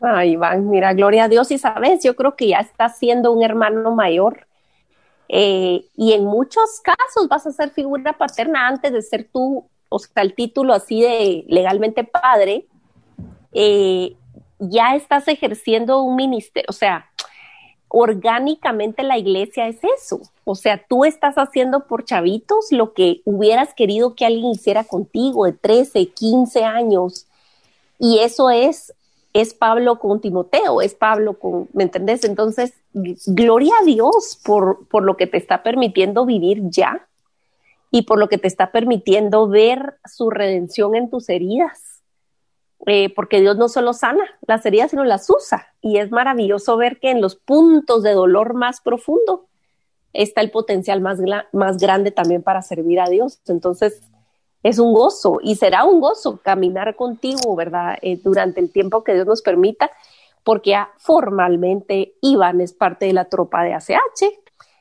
Ay, 0.00 0.32
Iván, 0.32 0.68
mira, 0.70 0.92
gloria 0.92 1.24
a 1.24 1.28
Dios 1.28 1.50
y 1.50 1.58
sabes, 1.58 2.04
yo 2.04 2.14
creo 2.14 2.36
que 2.36 2.48
ya 2.48 2.60
está 2.60 2.88
siendo 2.88 3.32
un 3.32 3.42
hermano 3.42 3.92
mayor 3.94 4.47
eh, 5.28 5.84
y 5.96 6.12
en 6.12 6.24
muchos 6.24 6.80
casos 6.82 7.28
vas 7.28 7.46
a 7.46 7.52
ser 7.52 7.70
figura 7.70 8.16
paterna 8.16 8.66
antes 8.66 8.92
de 8.92 9.02
ser 9.02 9.28
tú, 9.30 9.66
o 9.88 9.98
sea, 9.98 10.22
el 10.22 10.34
título 10.34 10.72
así 10.72 11.02
de 11.02 11.44
legalmente 11.48 12.04
padre, 12.04 12.66
eh, 13.52 14.16
ya 14.58 14.96
estás 14.96 15.28
ejerciendo 15.28 16.02
un 16.02 16.16
ministerio, 16.16 16.66
o 16.68 16.72
sea, 16.72 17.10
orgánicamente 17.88 19.02
la 19.02 19.16
iglesia 19.16 19.66
es 19.66 19.78
eso. 19.96 20.20
O 20.44 20.54
sea, 20.54 20.84
tú 20.88 21.04
estás 21.04 21.36
haciendo 21.36 21.86
por 21.86 22.04
chavitos 22.04 22.70
lo 22.70 22.92
que 22.92 23.22
hubieras 23.24 23.72
querido 23.72 24.14
que 24.14 24.26
alguien 24.26 24.50
hiciera 24.50 24.84
contigo 24.84 25.46
de 25.46 25.52
13, 25.52 26.06
15 26.08 26.64
años. 26.64 27.26
Y 27.98 28.18
eso 28.18 28.50
es 28.50 28.94
es 29.32 29.54
Pablo 29.54 29.98
con 29.98 30.20
Timoteo, 30.20 30.80
es 30.80 30.94
Pablo 30.94 31.38
con, 31.38 31.68
¿me 31.72 31.84
entendés? 31.84 32.24
Entonces, 32.24 32.74
gloria 33.26 33.72
a 33.80 33.84
Dios 33.84 34.38
por, 34.44 34.86
por 34.88 35.02
lo 35.02 35.16
que 35.16 35.26
te 35.26 35.38
está 35.38 35.62
permitiendo 35.62 36.26
vivir 36.26 36.62
ya 36.64 37.06
y 37.90 38.02
por 38.02 38.18
lo 38.18 38.28
que 38.28 38.38
te 38.38 38.48
está 38.48 38.70
permitiendo 38.70 39.48
ver 39.48 39.98
su 40.04 40.30
redención 40.30 40.94
en 40.94 41.10
tus 41.10 41.28
heridas. 41.28 42.02
Eh, 42.86 43.12
porque 43.14 43.40
Dios 43.40 43.56
no 43.56 43.68
solo 43.68 43.92
sana 43.92 44.24
las 44.46 44.64
heridas, 44.64 44.90
sino 44.90 45.04
las 45.04 45.28
usa. 45.28 45.68
Y 45.80 45.98
es 45.98 46.10
maravilloso 46.10 46.76
ver 46.76 47.00
que 47.00 47.10
en 47.10 47.20
los 47.20 47.36
puntos 47.36 48.02
de 48.02 48.12
dolor 48.12 48.54
más 48.54 48.80
profundo 48.80 49.46
está 50.12 50.40
el 50.40 50.50
potencial 50.50 51.00
más, 51.00 51.18
más 51.52 51.76
grande 51.78 52.10
también 52.10 52.42
para 52.42 52.62
servir 52.62 53.00
a 53.00 53.08
Dios. 53.08 53.40
Entonces, 53.46 54.02
es 54.62 54.78
un 54.78 54.92
gozo 54.92 55.38
y 55.42 55.56
será 55.56 55.84
un 55.84 56.00
gozo 56.00 56.40
caminar 56.42 56.96
contigo, 56.96 57.54
¿verdad? 57.56 57.98
Eh, 58.02 58.20
durante 58.22 58.60
el 58.60 58.70
tiempo 58.70 59.04
que 59.04 59.14
Dios 59.14 59.26
nos 59.26 59.42
permita, 59.42 59.90
porque 60.48 60.70
ya 60.70 60.94
formalmente 60.96 62.14
Iván 62.22 62.62
es 62.62 62.72
parte 62.72 63.04
de 63.04 63.12
la 63.12 63.26
tropa 63.26 63.62
de 63.64 63.74
ACH. 63.74 64.32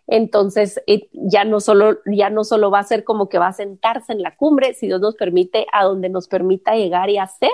Entonces, 0.08 0.82
eh, 0.88 1.10
ya, 1.12 1.44
no 1.44 1.60
solo, 1.60 1.98
ya 2.06 2.30
no 2.30 2.46
solo 2.46 2.72
va 2.72 2.80
a 2.80 2.84
ser 2.84 3.04
como 3.04 3.28
que 3.28 3.38
va 3.38 3.48
a 3.48 3.52
sentarse 3.52 4.14
en 4.14 4.22
la 4.22 4.38
cumbre, 4.38 4.76
si 4.76 4.88
Dios 4.88 5.02
nos 5.02 5.16
permite, 5.16 5.68
a 5.74 5.84
donde 5.84 6.08
nos 6.08 6.30
permita 6.30 6.78
llegar 6.78 7.10
y 7.10 7.18
hacer, 7.18 7.52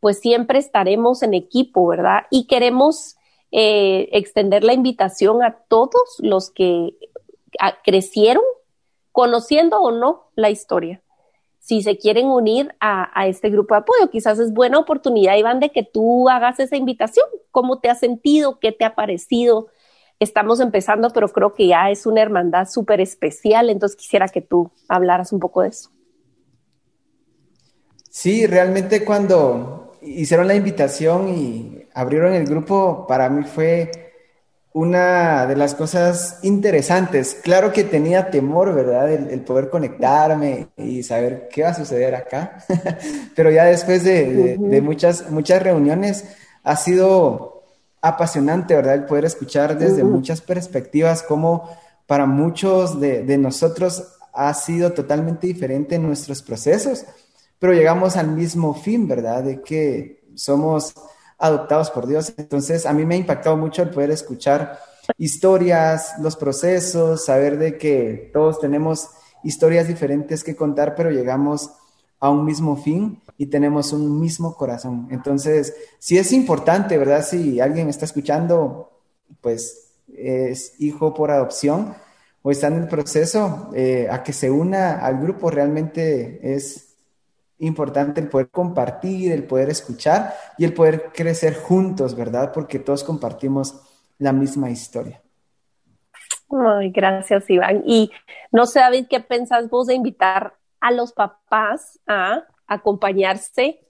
pues 0.00 0.18
siempre 0.18 0.58
estaremos 0.58 1.22
en 1.22 1.32
equipo, 1.32 1.86
¿verdad? 1.86 2.24
Y 2.32 2.48
queremos 2.48 3.14
eh, 3.52 4.08
extender 4.10 4.64
la 4.64 4.72
invitación 4.72 5.44
a 5.44 5.58
todos 5.68 6.16
los 6.18 6.50
que 6.50 6.96
crecieron 7.84 8.42
conociendo 9.12 9.80
o 9.80 9.92
no 9.92 10.32
la 10.34 10.50
historia 10.50 11.04
si 11.68 11.82
se 11.82 11.98
quieren 11.98 12.28
unir 12.28 12.74
a, 12.80 13.26
este 13.26 13.50
grupo 13.50 13.74
de 13.74 13.80
apoyo. 13.80 14.08
Quizás 14.10 14.38
es 14.38 14.54
buena 14.54 14.78
oportunidad, 14.78 15.36
Iván, 15.36 15.60
de 15.60 15.68
que 15.68 15.82
tú 15.82 16.30
hagas 16.30 16.58
esa 16.60 16.76
invitación. 16.76 17.26
¿Cómo 17.50 17.78
te 17.78 17.90
has 17.90 17.98
sentido? 17.98 18.58
¿Qué 18.58 18.72
te 18.72 18.86
ha 18.86 18.94
parecido? 18.94 19.66
Estamos 20.18 20.60
empezando, 20.60 21.10
pero 21.10 21.28
creo 21.28 21.54
que 21.54 21.66
ya 21.66 21.90
es 21.90 22.06
una 22.06 22.22
hermandad 22.22 22.68
súper 22.70 23.02
especial, 23.02 23.68
entonces 23.68 23.98
quisiera 23.98 24.28
que 24.28 24.40
tú 24.40 24.70
hablaras 24.88 25.30
un 25.30 25.40
poco 25.40 25.60
de 25.60 25.68
eso. 25.68 25.90
Sí, 28.08 28.46
realmente 28.46 29.04
cuando 29.04 29.98
hicieron 30.00 30.48
la 30.48 30.54
invitación 30.54 31.28
y 31.28 31.86
abrieron 31.92 32.32
el 32.32 32.46
grupo, 32.46 33.04
para 33.06 33.28
mí 33.28 33.44
fue 33.44 34.07
una 34.78 35.44
de 35.46 35.56
las 35.56 35.74
cosas 35.74 36.38
interesantes. 36.42 37.36
Claro 37.42 37.72
que 37.72 37.82
tenía 37.82 38.30
temor, 38.30 38.72
¿verdad? 38.72 39.12
El, 39.12 39.40
poder 39.40 39.70
conectarme 39.70 40.68
y 40.76 41.02
saber 41.02 41.48
qué 41.52 41.64
va 41.64 41.70
a 41.70 41.74
suceder 41.74 42.14
acá. 42.14 42.64
Pero 43.34 43.50
ya 43.50 43.64
después 43.64 44.04
de, 44.04 44.80
muchas, 44.80 45.32
muchas 45.32 45.64
reuniones 45.64 46.26
ha 46.62 46.76
sido 46.76 47.64
apasionante, 48.00 48.76
¿verdad? 48.76 48.94
El 48.94 49.06
poder 49.06 49.24
escuchar 49.24 49.76
desde 49.76 50.04
muchas 50.04 50.40
perspectivas 50.42 51.24
cómo 51.24 51.68
para 52.06 52.26
muchos 52.26 53.00
de, 53.00 53.24
de 53.24 53.36
nosotros 53.36 54.14
ha 54.32 54.54
sido 54.54 54.92
totalmente 54.92 55.48
diferente 55.48 55.96
en 55.96 56.04
nuestros 56.04 56.40
procesos, 56.40 57.04
pero 57.58 57.72
llegamos 57.72 58.16
al 58.16 58.28
mismo 58.28 58.74
fin, 58.74 59.08
¿verdad? 59.08 59.42
De 59.42 59.60
que 59.60 60.22
somos 60.36 60.94
adoptados 61.38 61.90
por 61.90 62.06
Dios. 62.06 62.34
Entonces, 62.36 62.84
a 62.84 62.92
mí 62.92 63.04
me 63.04 63.14
ha 63.14 63.18
impactado 63.18 63.56
mucho 63.56 63.82
el 63.82 63.90
poder 63.90 64.10
escuchar 64.10 64.78
historias, 65.16 66.14
los 66.20 66.36
procesos, 66.36 67.24
saber 67.24 67.58
de 67.58 67.78
que 67.78 68.30
todos 68.32 68.60
tenemos 68.60 69.08
historias 69.42 69.88
diferentes 69.88 70.44
que 70.44 70.56
contar, 70.56 70.94
pero 70.94 71.10
llegamos 71.10 71.70
a 72.20 72.30
un 72.30 72.44
mismo 72.44 72.76
fin 72.76 73.22
y 73.38 73.46
tenemos 73.46 73.92
un 73.92 74.20
mismo 74.20 74.56
corazón. 74.56 75.08
Entonces, 75.10 75.74
sí 75.98 76.18
es 76.18 76.32
importante, 76.32 76.98
¿verdad? 76.98 77.24
Si 77.24 77.60
alguien 77.60 77.88
está 77.88 78.04
escuchando, 78.04 78.90
pues 79.40 79.92
es 80.12 80.74
hijo 80.80 81.14
por 81.14 81.30
adopción 81.30 81.94
o 82.42 82.50
está 82.50 82.66
en 82.66 82.82
el 82.82 82.88
proceso, 82.88 83.70
eh, 83.74 84.08
a 84.10 84.22
que 84.22 84.32
se 84.32 84.50
una 84.50 84.98
al 84.98 85.20
grupo 85.20 85.50
realmente 85.50 86.40
es 86.54 86.87
importante 87.58 88.20
el 88.20 88.28
poder 88.28 88.50
compartir, 88.50 89.32
el 89.32 89.44
poder 89.44 89.70
escuchar 89.70 90.34
y 90.56 90.64
el 90.64 90.74
poder 90.74 91.10
crecer 91.12 91.54
juntos, 91.54 92.14
¿verdad? 92.14 92.52
Porque 92.52 92.78
todos 92.78 93.04
compartimos 93.04 93.80
la 94.18 94.32
misma 94.32 94.70
historia. 94.70 95.20
Ay, 96.50 96.90
gracias, 96.90 97.48
Iván. 97.50 97.82
Y 97.86 98.10
no 98.52 98.66
sé, 98.66 98.80
David, 98.80 99.06
¿qué 99.08 99.20
pensás 99.20 99.68
vos 99.68 99.86
de 99.86 99.94
invitar 99.94 100.54
a 100.80 100.90
los 100.92 101.12
papás 101.12 101.98
a 102.06 102.44
acompañarse 102.66 103.80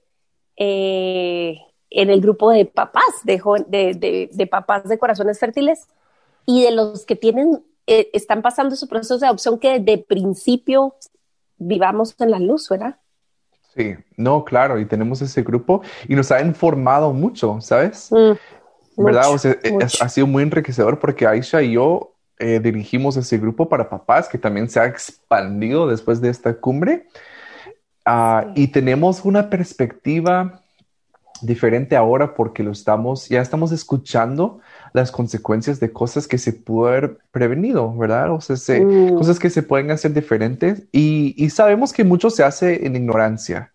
eh, 0.57 1.57
en 1.89 2.09
el 2.09 2.21
grupo 2.21 2.51
de 2.51 2.65
papás, 2.65 3.23
de, 3.23 4.29
de, 4.31 4.47
papás 4.47 4.83
de 4.87 4.99
corazones 4.99 5.39
fértiles 5.39 5.87
y 6.45 6.63
de 6.63 6.71
los 6.71 7.05
que 7.05 7.15
tienen, 7.15 7.63
eh, 7.87 8.09
están 8.13 8.41
pasando 8.41 8.75
su 8.75 8.87
proceso 8.87 9.17
de 9.17 9.27
adopción 9.27 9.59
que 9.59 9.79
desde 9.79 10.03
principio 10.03 10.95
vivamos 11.57 12.15
en 12.19 12.31
la 12.31 12.39
luz, 12.39 12.69
¿verdad? 12.69 12.97
Sí, 13.75 13.95
no, 14.17 14.43
claro, 14.43 14.79
y 14.79 14.85
tenemos 14.85 15.21
ese 15.21 15.43
grupo 15.43 15.81
y 16.07 16.15
nos 16.15 16.31
ha 16.31 16.41
informado 16.41 17.13
mucho, 17.13 17.61
¿sabes? 17.61 18.11
Mm, 18.11 19.03
¿Verdad? 19.03 19.31
o 19.31 19.37
sea, 19.37 19.55
ha 20.01 20.09
sido 20.09 20.27
muy 20.27 20.43
enriquecedor 20.43 20.99
porque 20.99 21.25
Aisha 21.25 21.61
y 21.61 21.73
yo 21.73 22.15
eh, 22.37 22.59
dirigimos 22.61 23.15
ese 23.17 23.37
grupo 23.37 23.69
para 23.69 23.89
papás 23.89 24.27
que 24.27 24.37
también 24.37 24.69
se 24.69 24.79
ha 24.79 24.85
expandido 24.85 25.87
después 25.87 26.19
de 26.19 26.29
esta 26.29 26.53
cumbre. 26.53 27.07
Ah, 28.05 28.51
y 28.55 28.67
tenemos 28.69 29.23
una 29.23 29.49
perspectiva 29.49 30.63
diferente 31.41 31.95
ahora 31.95 32.33
porque 32.33 32.63
lo 32.63 32.71
estamos, 32.71 33.29
ya 33.29 33.41
estamos 33.41 33.71
escuchando 33.71 34.59
las 34.93 35.11
consecuencias 35.11 35.79
de 35.79 35.91
cosas 35.91 36.27
que 36.27 36.37
se 36.37 36.53
pudo 36.53 36.87
haber 36.87 37.17
prevenido, 37.31 37.95
¿verdad? 37.95 38.31
O 38.31 38.41
sea, 38.41 38.79
mm. 38.79 39.15
cosas 39.15 39.39
que 39.39 39.49
se 39.49 39.63
pueden 39.63 39.91
hacer 39.91 40.13
diferentes 40.13 40.83
y, 40.91 41.49
sabemos 41.49 41.93
que 41.93 42.03
mucho 42.03 42.29
se 42.29 42.43
hace 42.43 42.85
en 42.85 42.95
ignorancia, 42.95 43.71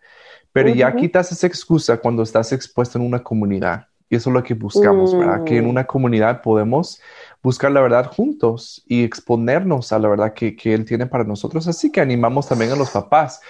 pero 0.52 0.68
ya 0.68 0.94
quitas 0.94 1.32
esa 1.32 1.46
excusa 1.46 1.96
cuando 1.96 2.22
estás 2.22 2.52
expuesto 2.52 2.98
en 2.98 3.04
una 3.04 3.22
comunidad. 3.22 3.88
Y 4.08 4.16
eso 4.16 4.30
es 4.30 4.34
lo 4.34 4.42
que 4.42 4.54
buscamos, 4.54 5.16
¿verdad? 5.16 5.44
Que 5.44 5.58
en 5.58 5.66
mm. 5.66 5.70
una 5.70 5.84
comunidad 5.84 6.42
podemos 6.42 7.00
buscar 7.42 7.72
la 7.72 7.80
verdad 7.80 8.06
juntos 8.06 8.84
y 8.86 9.02
exponernos 9.02 9.92
a 9.92 9.98
la 9.98 10.08
verdad 10.08 10.34
que, 10.34 10.54
que 10.54 10.74
Él 10.74 10.84
tiene 10.84 11.06
para 11.06 11.24
nosotros. 11.24 11.66
Así 11.66 11.90
que 11.90 12.00
animamos 12.00 12.48
también 12.48 12.70
a 12.72 12.76
los 12.76 12.90
papás. 12.90 13.40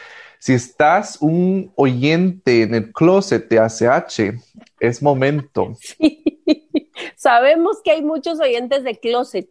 Si 0.45 0.53
estás 0.53 1.17
un 1.23 1.73
oyente 1.75 2.65
en 2.65 2.75
el 2.75 2.93
closet 2.93 3.49
de 3.49 3.59
ACH, 3.59 4.35
es 4.79 5.03
momento. 5.03 5.73
Sabemos 7.17 7.81
que 7.83 7.93
hay 7.93 8.03
muchos 8.03 8.41
oyentes 8.41 8.85
de 8.85 9.01
closet. 9.01 9.49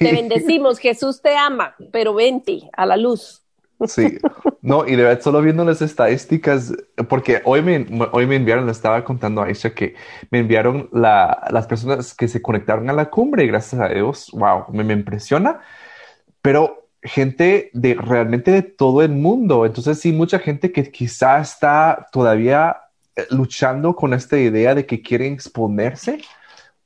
Te 0.00 0.10
bendecimos, 0.10 0.80
Jesús 0.80 1.22
te 1.22 1.36
ama, 1.36 1.76
pero 1.92 2.14
vente 2.14 2.68
a 2.72 2.84
la 2.84 2.96
luz. 2.96 3.44
Sí, 3.86 4.18
no, 4.60 4.88
y 4.88 4.96
de 4.96 5.04
verdad, 5.04 5.22
solo 5.22 5.40
viendo 5.40 5.64
las 5.64 5.82
estadísticas, 5.82 6.72
porque 7.08 7.40
hoy 7.44 7.62
me, 7.62 7.86
hoy 8.10 8.26
me 8.26 8.34
enviaron, 8.34 8.66
le 8.66 8.72
estaba 8.72 9.04
contando 9.04 9.40
a 9.40 9.44
Aisha 9.44 9.72
que 9.72 9.94
me 10.32 10.40
enviaron 10.40 10.88
las 10.90 11.68
personas 11.68 12.12
que 12.12 12.26
se 12.26 12.42
conectaron 12.42 12.90
a 12.90 12.92
la 12.92 13.08
cumbre, 13.08 13.46
gracias 13.46 13.80
a 13.80 13.88
Dios, 13.88 14.32
wow, 14.32 14.64
me, 14.72 14.82
me 14.82 14.94
impresiona, 14.94 15.60
pero 16.42 16.87
gente 17.02 17.70
de 17.72 17.94
realmente 17.94 18.50
de 18.50 18.62
todo 18.62 19.02
el 19.02 19.10
mundo. 19.10 19.66
Entonces, 19.66 20.00
sí, 20.00 20.12
mucha 20.12 20.38
gente 20.38 20.72
que 20.72 20.90
quizá 20.90 21.40
está 21.40 22.08
todavía 22.12 22.76
eh, 23.16 23.26
luchando 23.30 23.94
con 23.96 24.14
esta 24.14 24.38
idea 24.38 24.74
de 24.74 24.86
que 24.86 25.02
quieren 25.02 25.32
exponerse 25.32 26.20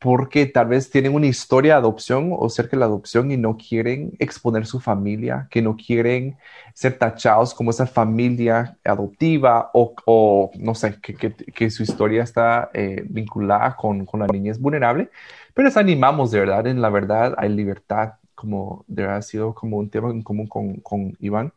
porque 0.03 0.46
tal 0.46 0.66
vez 0.66 0.90
tienen 0.90 1.14
una 1.14 1.27
historia 1.27 1.75
de 1.75 1.79
adopción 1.79 2.31
o 2.37 2.48
cerca 2.48 2.72
de 2.72 2.81
la 2.81 2.87
adopción 2.87 3.31
y 3.31 3.37
no 3.37 3.57
quieren 3.57 4.12
exponer 4.18 4.66
su 4.66 4.81
familia, 4.81 5.46
que 5.48 5.62
no 5.62 5.77
quieren 5.77 6.37
ser 6.75 6.98
tachados 6.98 7.55
como 7.55 7.70
esa 7.70 7.87
familia 7.87 8.77
adoptiva 8.85 9.70
o, 9.72 10.51
no 10.59 10.75
sé, 10.75 10.98
que, 11.01 11.70
su 11.70 11.85
historia 11.85 12.25
está 12.25 12.70
eh, 12.75 13.05
vinculada 13.09 13.77
con, 13.77 14.05
con 14.05 14.20
la 14.20 14.27
niñez 14.27 14.59
vulnerable. 14.59 15.09
Pero 15.55 15.68
les 15.68 15.77
animamos 15.77 16.33
de 16.33 16.40
verdad, 16.40 16.66
en 16.66 16.83
la 16.83 16.90
verdad 16.90 17.35
hay 17.38 17.51
libertad, 17.51 18.14
como 18.42 18.85
de 18.88 19.02
verdad 19.02 19.18
ha 19.18 19.22
sido 19.22 19.55
como 19.55 19.78
un 19.78 19.88
tema 19.88 20.11
en 20.11 20.20
común 20.20 20.48
con, 20.48 20.81
con 20.81 21.16
Iván. 21.20 21.52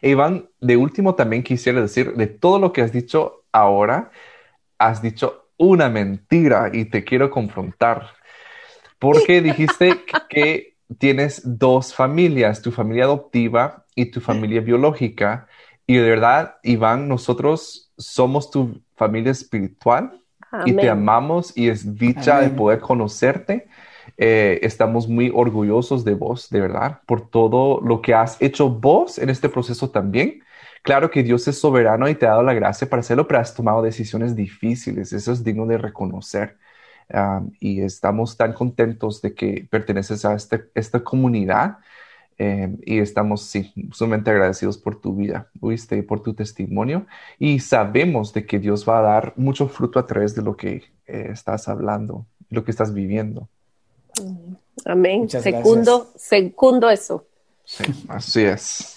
E 0.00 0.10
Iván, 0.10 0.48
de 0.60 0.76
último 0.76 1.16
también 1.16 1.42
quisiera 1.42 1.80
decir, 1.80 2.14
de 2.14 2.28
todo 2.28 2.60
lo 2.60 2.72
que 2.72 2.82
has 2.82 2.92
dicho 2.92 3.42
ahora, 3.50 4.12
has 4.78 5.02
dicho 5.02 5.48
una 5.56 5.88
mentira 5.88 6.70
y 6.72 6.84
te 6.84 7.02
quiero 7.02 7.30
confrontar. 7.30 8.10
Porque 9.00 9.42
dijiste 9.42 10.04
que 10.28 10.76
tienes 10.98 11.42
dos 11.44 11.92
familias, 11.92 12.62
tu 12.62 12.70
familia 12.70 13.04
adoptiva 13.04 13.84
y 13.96 14.06
tu 14.06 14.20
familia 14.20 14.60
biológica. 14.60 15.48
Y 15.84 15.96
de 15.96 16.08
verdad, 16.08 16.58
Iván, 16.62 17.08
nosotros 17.08 17.90
somos 17.98 18.52
tu 18.52 18.80
familia 18.94 19.32
espiritual 19.32 20.22
y 20.64 20.74
te 20.74 20.88
amamos 20.88 21.56
y 21.56 21.70
es 21.70 21.98
dicha 21.98 22.40
de 22.40 22.50
poder 22.50 22.78
conocerte. 22.78 23.66
Eh, 24.18 24.60
estamos 24.62 25.08
muy 25.08 25.32
orgullosos 25.34 26.04
de 26.04 26.14
vos, 26.14 26.50
de 26.50 26.60
verdad, 26.60 27.00
por 27.06 27.28
todo 27.28 27.80
lo 27.80 28.02
que 28.02 28.14
has 28.14 28.40
hecho 28.40 28.70
vos 28.70 29.18
en 29.18 29.30
este 29.30 29.48
proceso 29.48 29.90
también 29.90 30.42
Claro 30.82 31.10
que 31.10 31.22
Dios 31.22 31.46
es 31.48 31.58
soberano 31.58 32.08
y 32.08 32.14
te 32.16 32.26
ha 32.26 32.30
dado 32.30 32.42
la 32.42 32.54
gracia 32.54 32.90
para 32.90 33.00
hacerlo, 33.00 33.28
pero 33.28 33.40
has 33.40 33.54
tomado 33.54 33.82
decisiones 33.82 34.34
difíciles. 34.34 35.12
Eso 35.12 35.32
es 35.32 35.44
digno 35.44 35.66
de 35.66 35.78
reconocer. 35.78 36.58
y 37.60 37.82
estamos 37.82 38.36
tan 38.36 38.52
contentos 38.54 39.20
de 39.22 39.34
que 39.34 39.66
perteneces 39.70 40.24
a 40.24 40.34
este, 40.34 40.70
esta 40.74 41.04
comunidad 41.04 41.78
em, 42.38 42.78
y 42.84 42.98
estamos 43.00 43.42
sí, 43.42 43.72
sumamente 43.92 44.30
agradecidos 44.30 44.78
por 44.78 45.00
tu 45.00 45.14
vida, 45.16 45.50
por 46.08 46.22
tu 46.22 46.34
testimonio 46.34 47.06
y 47.38 47.60
sabemos 47.60 48.32
de 48.32 48.46
que 48.46 48.58
Dios 48.58 48.88
va 48.88 48.98
a 49.00 49.02
dar 49.02 49.34
mucho 49.36 49.68
fruto 49.68 49.98
a 49.98 50.06
través 50.06 50.34
de 50.34 50.42
lo 50.42 50.56
que 50.56 50.84
eh, 51.06 51.28
estás 51.32 51.68
hablando, 51.68 52.26
lo 52.50 52.64
que 52.64 52.70
estás 52.70 52.94
viviendo. 52.94 53.48
Amén. 54.84 55.28
Segundo, 55.28 56.10
segundo 56.16 56.90
eso. 56.90 57.24
Sí, 57.64 57.84
así 58.08 58.42
es. 58.42 58.96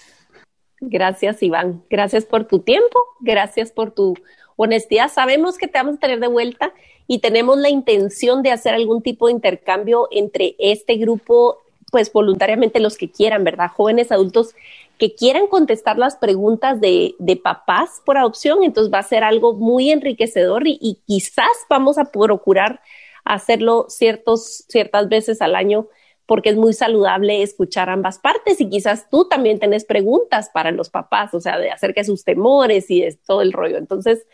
Gracias, 0.80 1.42
Iván. 1.42 1.82
Gracias 1.88 2.24
por 2.24 2.44
tu 2.44 2.60
tiempo, 2.60 2.98
gracias 3.20 3.70
por 3.72 3.92
tu 3.92 4.14
honestidad. 4.56 5.10
Sabemos 5.10 5.58
que 5.58 5.68
te 5.68 5.78
vamos 5.78 5.96
a 5.96 6.00
tener 6.00 6.20
de 6.20 6.28
vuelta 6.28 6.72
y 7.06 7.20
tenemos 7.20 7.58
la 7.58 7.70
intención 7.70 8.42
de 8.42 8.50
hacer 8.50 8.74
algún 8.74 9.02
tipo 9.02 9.26
de 9.26 9.32
intercambio 9.32 10.08
entre 10.10 10.56
este 10.58 10.96
grupo, 10.96 11.58
pues 11.90 12.12
voluntariamente 12.12 12.80
los 12.80 12.96
que 12.96 13.10
quieran, 13.10 13.44
¿verdad? 13.44 13.70
Jóvenes 13.74 14.10
adultos 14.10 14.54
que 14.98 15.14
quieran 15.14 15.46
contestar 15.46 15.98
las 15.98 16.16
preguntas 16.16 16.80
de, 16.80 17.14
de 17.18 17.36
papás 17.36 18.02
por 18.04 18.16
adopción, 18.16 18.62
entonces 18.62 18.92
va 18.92 18.98
a 18.98 19.02
ser 19.02 19.24
algo 19.24 19.52
muy 19.54 19.90
enriquecedor 19.90 20.66
y, 20.66 20.78
y 20.80 20.98
quizás 21.06 21.52
vamos 21.68 21.98
a 21.98 22.06
procurar 22.06 22.80
hacerlo 23.26 23.86
ciertos, 23.88 24.64
ciertas 24.68 25.08
veces 25.08 25.42
al 25.42 25.54
año 25.54 25.88
porque 26.26 26.50
es 26.50 26.56
muy 26.56 26.72
saludable 26.72 27.42
escuchar 27.42 27.88
ambas 27.88 28.18
partes 28.18 28.60
y 28.60 28.68
quizás 28.68 29.08
tú 29.08 29.28
también 29.28 29.60
tenés 29.60 29.84
preguntas 29.84 30.50
para 30.52 30.72
los 30.72 30.90
papás, 30.90 31.32
o 31.34 31.40
sea, 31.40 31.58
de 31.58 31.70
acerca 31.70 32.00
de 32.00 32.06
sus 32.06 32.24
temores 32.24 32.90
y 32.90 33.02
de 33.02 33.16
todo 33.26 33.42
el 33.42 33.52
rollo. 33.52 33.78
Entonces, 33.78 34.26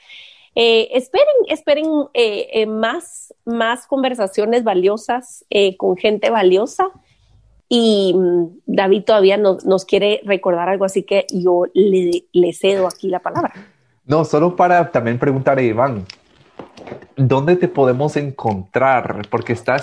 eh, 0.55 0.89
esperen, 0.93 1.35
esperen 1.49 1.87
eh, 2.15 2.49
eh, 2.53 2.67
más, 2.67 3.35
más 3.45 3.87
conversaciones 3.87 4.65
valiosas 4.65 5.45
con 5.77 5.97
gente 5.97 6.31
valiosa. 6.31 6.89
Y 7.69 8.15
mm, 8.15 8.61
David 8.67 9.05
todavía 9.05 9.39
nos 9.39 9.85
quiere 9.87 10.21
recordar 10.25 10.69
algo, 10.69 10.85
así 10.85 11.05
que 11.05 11.27
yo 11.31 11.65
le, 11.73 12.25
le 12.33 12.53
cedo 12.53 12.87
aquí 12.87 13.09
la 13.09 13.21
palabra. 13.21 13.53
No, 14.05 14.25
solo 14.25 14.57
para 14.57 14.91
también 14.91 15.19
preguntar 15.19 15.59
a 15.59 15.63
Iván, 15.63 16.05
¿dónde 17.17 17.57
te 17.57 17.69
podemos 17.69 18.17
encontrar? 18.17 19.27
Porque 19.31 19.53
estás 19.53 19.83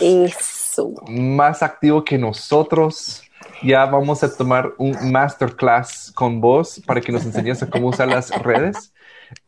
más 1.08 1.64
activo 1.64 2.04
que 2.04 2.18
nosotros. 2.18 3.24
Ya 3.64 3.86
vamos 3.86 4.24
a 4.24 4.36
tomar 4.36 4.74
un 4.78 5.12
masterclass 5.12 6.12
con 6.14 6.40
vos 6.40 6.82
para 6.86 7.02
que 7.02 7.12
nos 7.12 7.26
enseñes 7.26 7.62
a 7.62 7.70
cómo 7.70 7.90
usar 7.90 8.08
las 8.08 8.30
redes. 8.44 8.94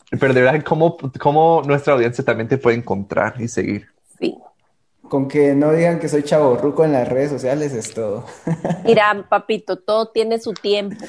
Pero 0.10 0.34
de 0.34 0.42
verdad, 0.42 0.64
¿cómo, 0.64 0.98
cómo 1.20 1.62
nuestra 1.66 1.94
audiencia 1.94 2.24
también 2.24 2.48
te 2.48 2.58
puede 2.58 2.78
encontrar 2.78 3.40
y 3.40 3.48
seguir? 3.48 3.88
Sí. 4.20 4.38
Con 5.12 5.28
que 5.28 5.56
no 5.56 5.74
digan 5.74 6.00
que 6.00 6.08
soy 6.08 6.24
chavo 6.24 6.56
ruco 6.56 6.86
en 6.86 6.94
las 6.94 7.06
redes 7.06 7.32
sociales 7.32 7.74
es 7.74 7.94
todo. 7.94 8.24
Mira, 8.86 9.26
papito, 9.28 9.76
todo 9.76 10.06
tiene 10.06 10.40
su 10.40 10.54
tiempo. 10.54 11.04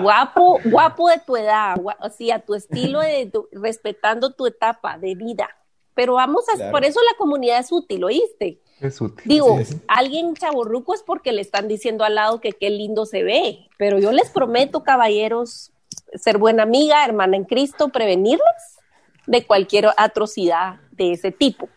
guapo, 0.00 0.58
guapo 0.64 1.10
de 1.10 1.18
tu 1.26 1.36
edad, 1.36 1.76
o 2.00 2.08
sea, 2.08 2.38
tu 2.38 2.54
estilo 2.54 3.00
de 3.00 3.30
respetando 3.52 4.30
tu 4.30 4.46
etapa 4.46 4.96
de 4.96 5.14
vida. 5.14 5.50
Pero 5.92 6.14
vamos 6.14 6.46
a, 6.48 6.70
por 6.70 6.86
eso 6.86 7.00
la 7.02 7.18
comunidad 7.18 7.58
es 7.58 7.70
útil, 7.70 8.02
¿oíste? 8.02 8.62
Es 8.80 8.98
útil. 8.98 9.28
Digo, 9.28 9.58
alguien 9.86 10.32
chaborruco 10.32 10.94
es 10.94 11.02
porque 11.02 11.32
le 11.32 11.42
están 11.42 11.68
diciendo 11.68 12.02
al 12.02 12.14
lado 12.14 12.40
que 12.40 12.52
qué 12.52 12.70
lindo 12.70 13.04
se 13.04 13.24
ve, 13.24 13.68
pero 13.76 13.98
yo 13.98 14.10
les 14.10 14.30
prometo, 14.30 14.84
caballeros, 14.84 15.70
ser 16.14 16.38
buena 16.38 16.62
amiga, 16.62 17.04
hermana 17.04 17.36
en 17.36 17.44
Cristo, 17.44 17.90
prevenirles 17.90 18.78
de 19.26 19.46
cualquier 19.46 19.88
atrocidad 19.98 20.80
de 20.92 21.12
ese 21.12 21.30
tipo. 21.30 21.68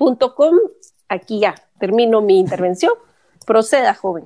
Gracias.com. 0.00 0.56
Aquí 1.08 1.40
ya 1.40 1.54
termino 1.78 2.20
mi 2.20 2.38
intervención. 2.38 2.92
Proceda, 3.46 3.94
joven. 3.94 4.24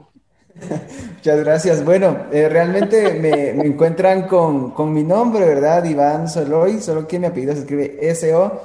Muchas 1.16 1.40
gracias. 1.40 1.84
Bueno, 1.84 2.26
eh, 2.30 2.48
realmente 2.48 3.14
me, 3.14 3.50
encuentran 3.50 4.28
con, 4.28 4.92
mi 4.92 5.02
nombre, 5.02 5.44
¿verdad? 5.46 5.84
Iván 5.84 6.28
Soloy, 6.28 6.80
solo 6.80 7.08
que 7.08 7.18
mi 7.18 7.26
apellido 7.26 7.54
se 7.54 7.60
escribe 7.60 7.98
S-O-L-L-O-Y. 8.00 8.60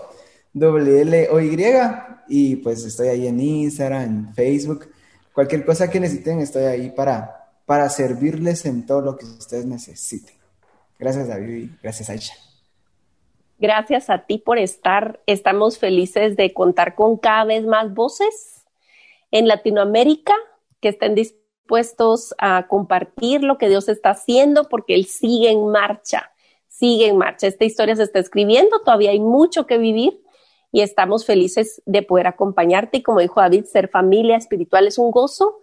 Y 2.28 2.58
pues 2.58 2.86
estoy 2.86 3.08
ahí 3.08 3.26
en 3.28 3.40
Instagram, 3.40 4.04
en 4.04 4.34
Facebook. 4.36 4.90
Cualquier 5.34 5.66
cosa 5.66 5.90
que 5.90 6.00
necesiten, 6.00 6.42
estoy 6.42 6.66
ahí 6.66 6.92
para, 6.92 7.50
para 7.66 7.90
servirles 7.90 8.66
en 8.66 8.86
todo 8.86 9.02
lo 9.02 9.18
que 9.18 9.26
ustedes 9.26 9.66
necesiten. 9.66 10.36
Gracias, 11.00 11.28
David, 11.28 11.72
gracias, 11.82 12.10
Aisha. 12.10 12.49
Gracias 13.60 14.10
a 14.10 14.20
ti 14.20 14.38
por 14.38 14.58
estar. 14.58 15.22
Estamos 15.26 15.80
felices 15.80 16.38
de 16.38 16.54
contar 16.54 16.96
con 16.96 17.18
cada 17.18 17.44
vez 17.44 17.66
más 17.66 17.94
voces 17.94 18.66
en 19.32 19.50
Latinoamérica 19.50 20.34
que 20.80 20.88
estén 20.88 21.14
dispuestos 21.14 22.34
a 22.38 22.68
compartir 22.68 23.44
lo 23.44 23.58
que 23.58 23.68
Dios 23.68 23.90
está 23.90 24.12
haciendo 24.12 24.70
porque 24.70 24.96
Él 24.96 25.06
sigue 25.06 25.52
en 25.52 25.68
marcha, 25.68 26.32
sigue 26.70 27.08
en 27.08 27.18
marcha. 27.18 27.48
Esta 27.48 27.66
historia 27.66 27.98
se 27.98 28.04
está 28.04 28.20
escribiendo, 28.20 28.80
todavía 28.80 29.12
hay 29.12 29.20
mucho 29.20 29.68
que 29.68 29.78
vivir 29.78 30.24
y 30.72 30.80
estamos 30.80 31.26
felices 31.26 31.82
de 31.86 32.02
poder 32.02 32.28
acompañarte 32.28 33.00
y 33.00 33.04
como 33.04 33.20
dijo 33.20 33.42
David, 33.42 33.66
ser 33.66 33.90
familia 33.90 34.38
espiritual 34.38 34.88
es 34.88 34.98
un 34.98 35.12
gozo. 35.12 35.60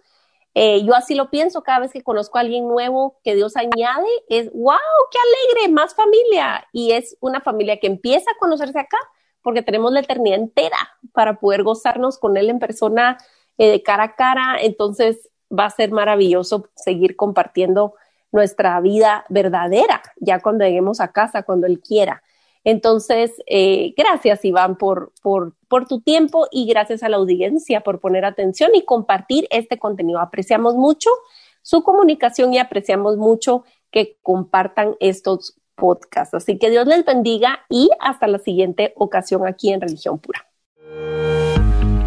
Eh, 0.59 0.83
yo 0.83 0.95
así 0.95 1.13
lo 1.13 1.29
pienso 1.29 1.61
cada 1.61 1.81
vez 1.81 1.91
que 1.91 2.01
conozco 2.01 2.39
a 2.39 2.41
alguien 2.41 2.67
nuevo 2.67 3.19
que 3.23 3.35
Dios 3.35 3.55
añade, 3.55 4.07
es, 4.27 4.51
wow, 4.53 4.73
qué 5.11 5.19
alegre, 5.19 5.71
más 5.71 5.93
familia. 5.93 6.67
Y 6.73 6.93
es 6.93 7.15
una 7.19 7.41
familia 7.41 7.79
que 7.79 7.85
empieza 7.85 8.31
a 8.31 8.37
conocerse 8.39 8.79
acá 8.79 8.97
porque 9.43 9.61
tenemos 9.61 9.91
la 9.91 9.99
eternidad 9.99 10.39
entera 10.39 10.77
para 11.13 11.39
poder 11.39 11.61
gozarnos 11.61 12.17
con 12.17 12.37
Él 12.37 12.49
en 12.49 12.57
persona 12.57 13.19
eh, 13.59 13.69
de 13.69 13.83
cara 13.83 14.03
a 14.05 14.15
cara. 14.15 14.57
Entonces, 14.59 15.29
va 15.47 15.65
a 15.65 15.69
ser 15.69 15.91
maravilloso 15.91 16.69
seguir 16.75 17.15
compartiendo 17.15 17.93
nuestra 18.31 18.81
vida 18.81 19.25
verdadera, 19.29 20.01
ya 20.15 20.39
cuando 20.39 20.65
lleguemos 20.65 21.01
a 21.01 21.11
casa, 21.11 21.43
cuando 21.43 21.67
Él 21.67 21.81
quiera. 21.81 22.23
Entonces, 22.63 23.31
eh, 23.45 23.93
gracias 23.97 24.43
Iván 24.45 24.77
por, 24.77 25.13
por, 25.21 25.53
por 25.67 25.87
tu 25.87 26.01
tiempo 26.01 26.47
y 26.51 26.67
gracias 26.67 27.03
a 27.03 27.09
la 27.09 27.17
audiencia 27.17 27.81
por 27.81 27.99
poner 27.99 28.25
atención 28.25 28.71
y 28.73 28.83
compartir 28.83 29.47
este 29.51 29.77
contenido. 29.77 30.19
Apreciamos 30.19 30.75
mucho 30.75 31.09
su 31.61 31.83
comunicación 31.83 32.53
y 32.53 32.59
apreciamos 32.59 33.17
mucho 33.17 33.63
que 33.91 34.17
compartan 34.21 34.95
estos 34.99 35.55
podcasts. 35.75 36.33
Así 36.33 36.57
que 36.57 36.69
Dios 36.69 36.87
les 36.87 37.05
bendiga 37.05 37.59
y 37.69 37.89
hasta 37.99 38.27
la 38.27 38.39
siguiente 38.39 38.93
ocasión 38.95 39.45
aquí 39.47 39.71
en 39.71 39.81
Religión 39.81 40.19
Pura. 40.19 40.45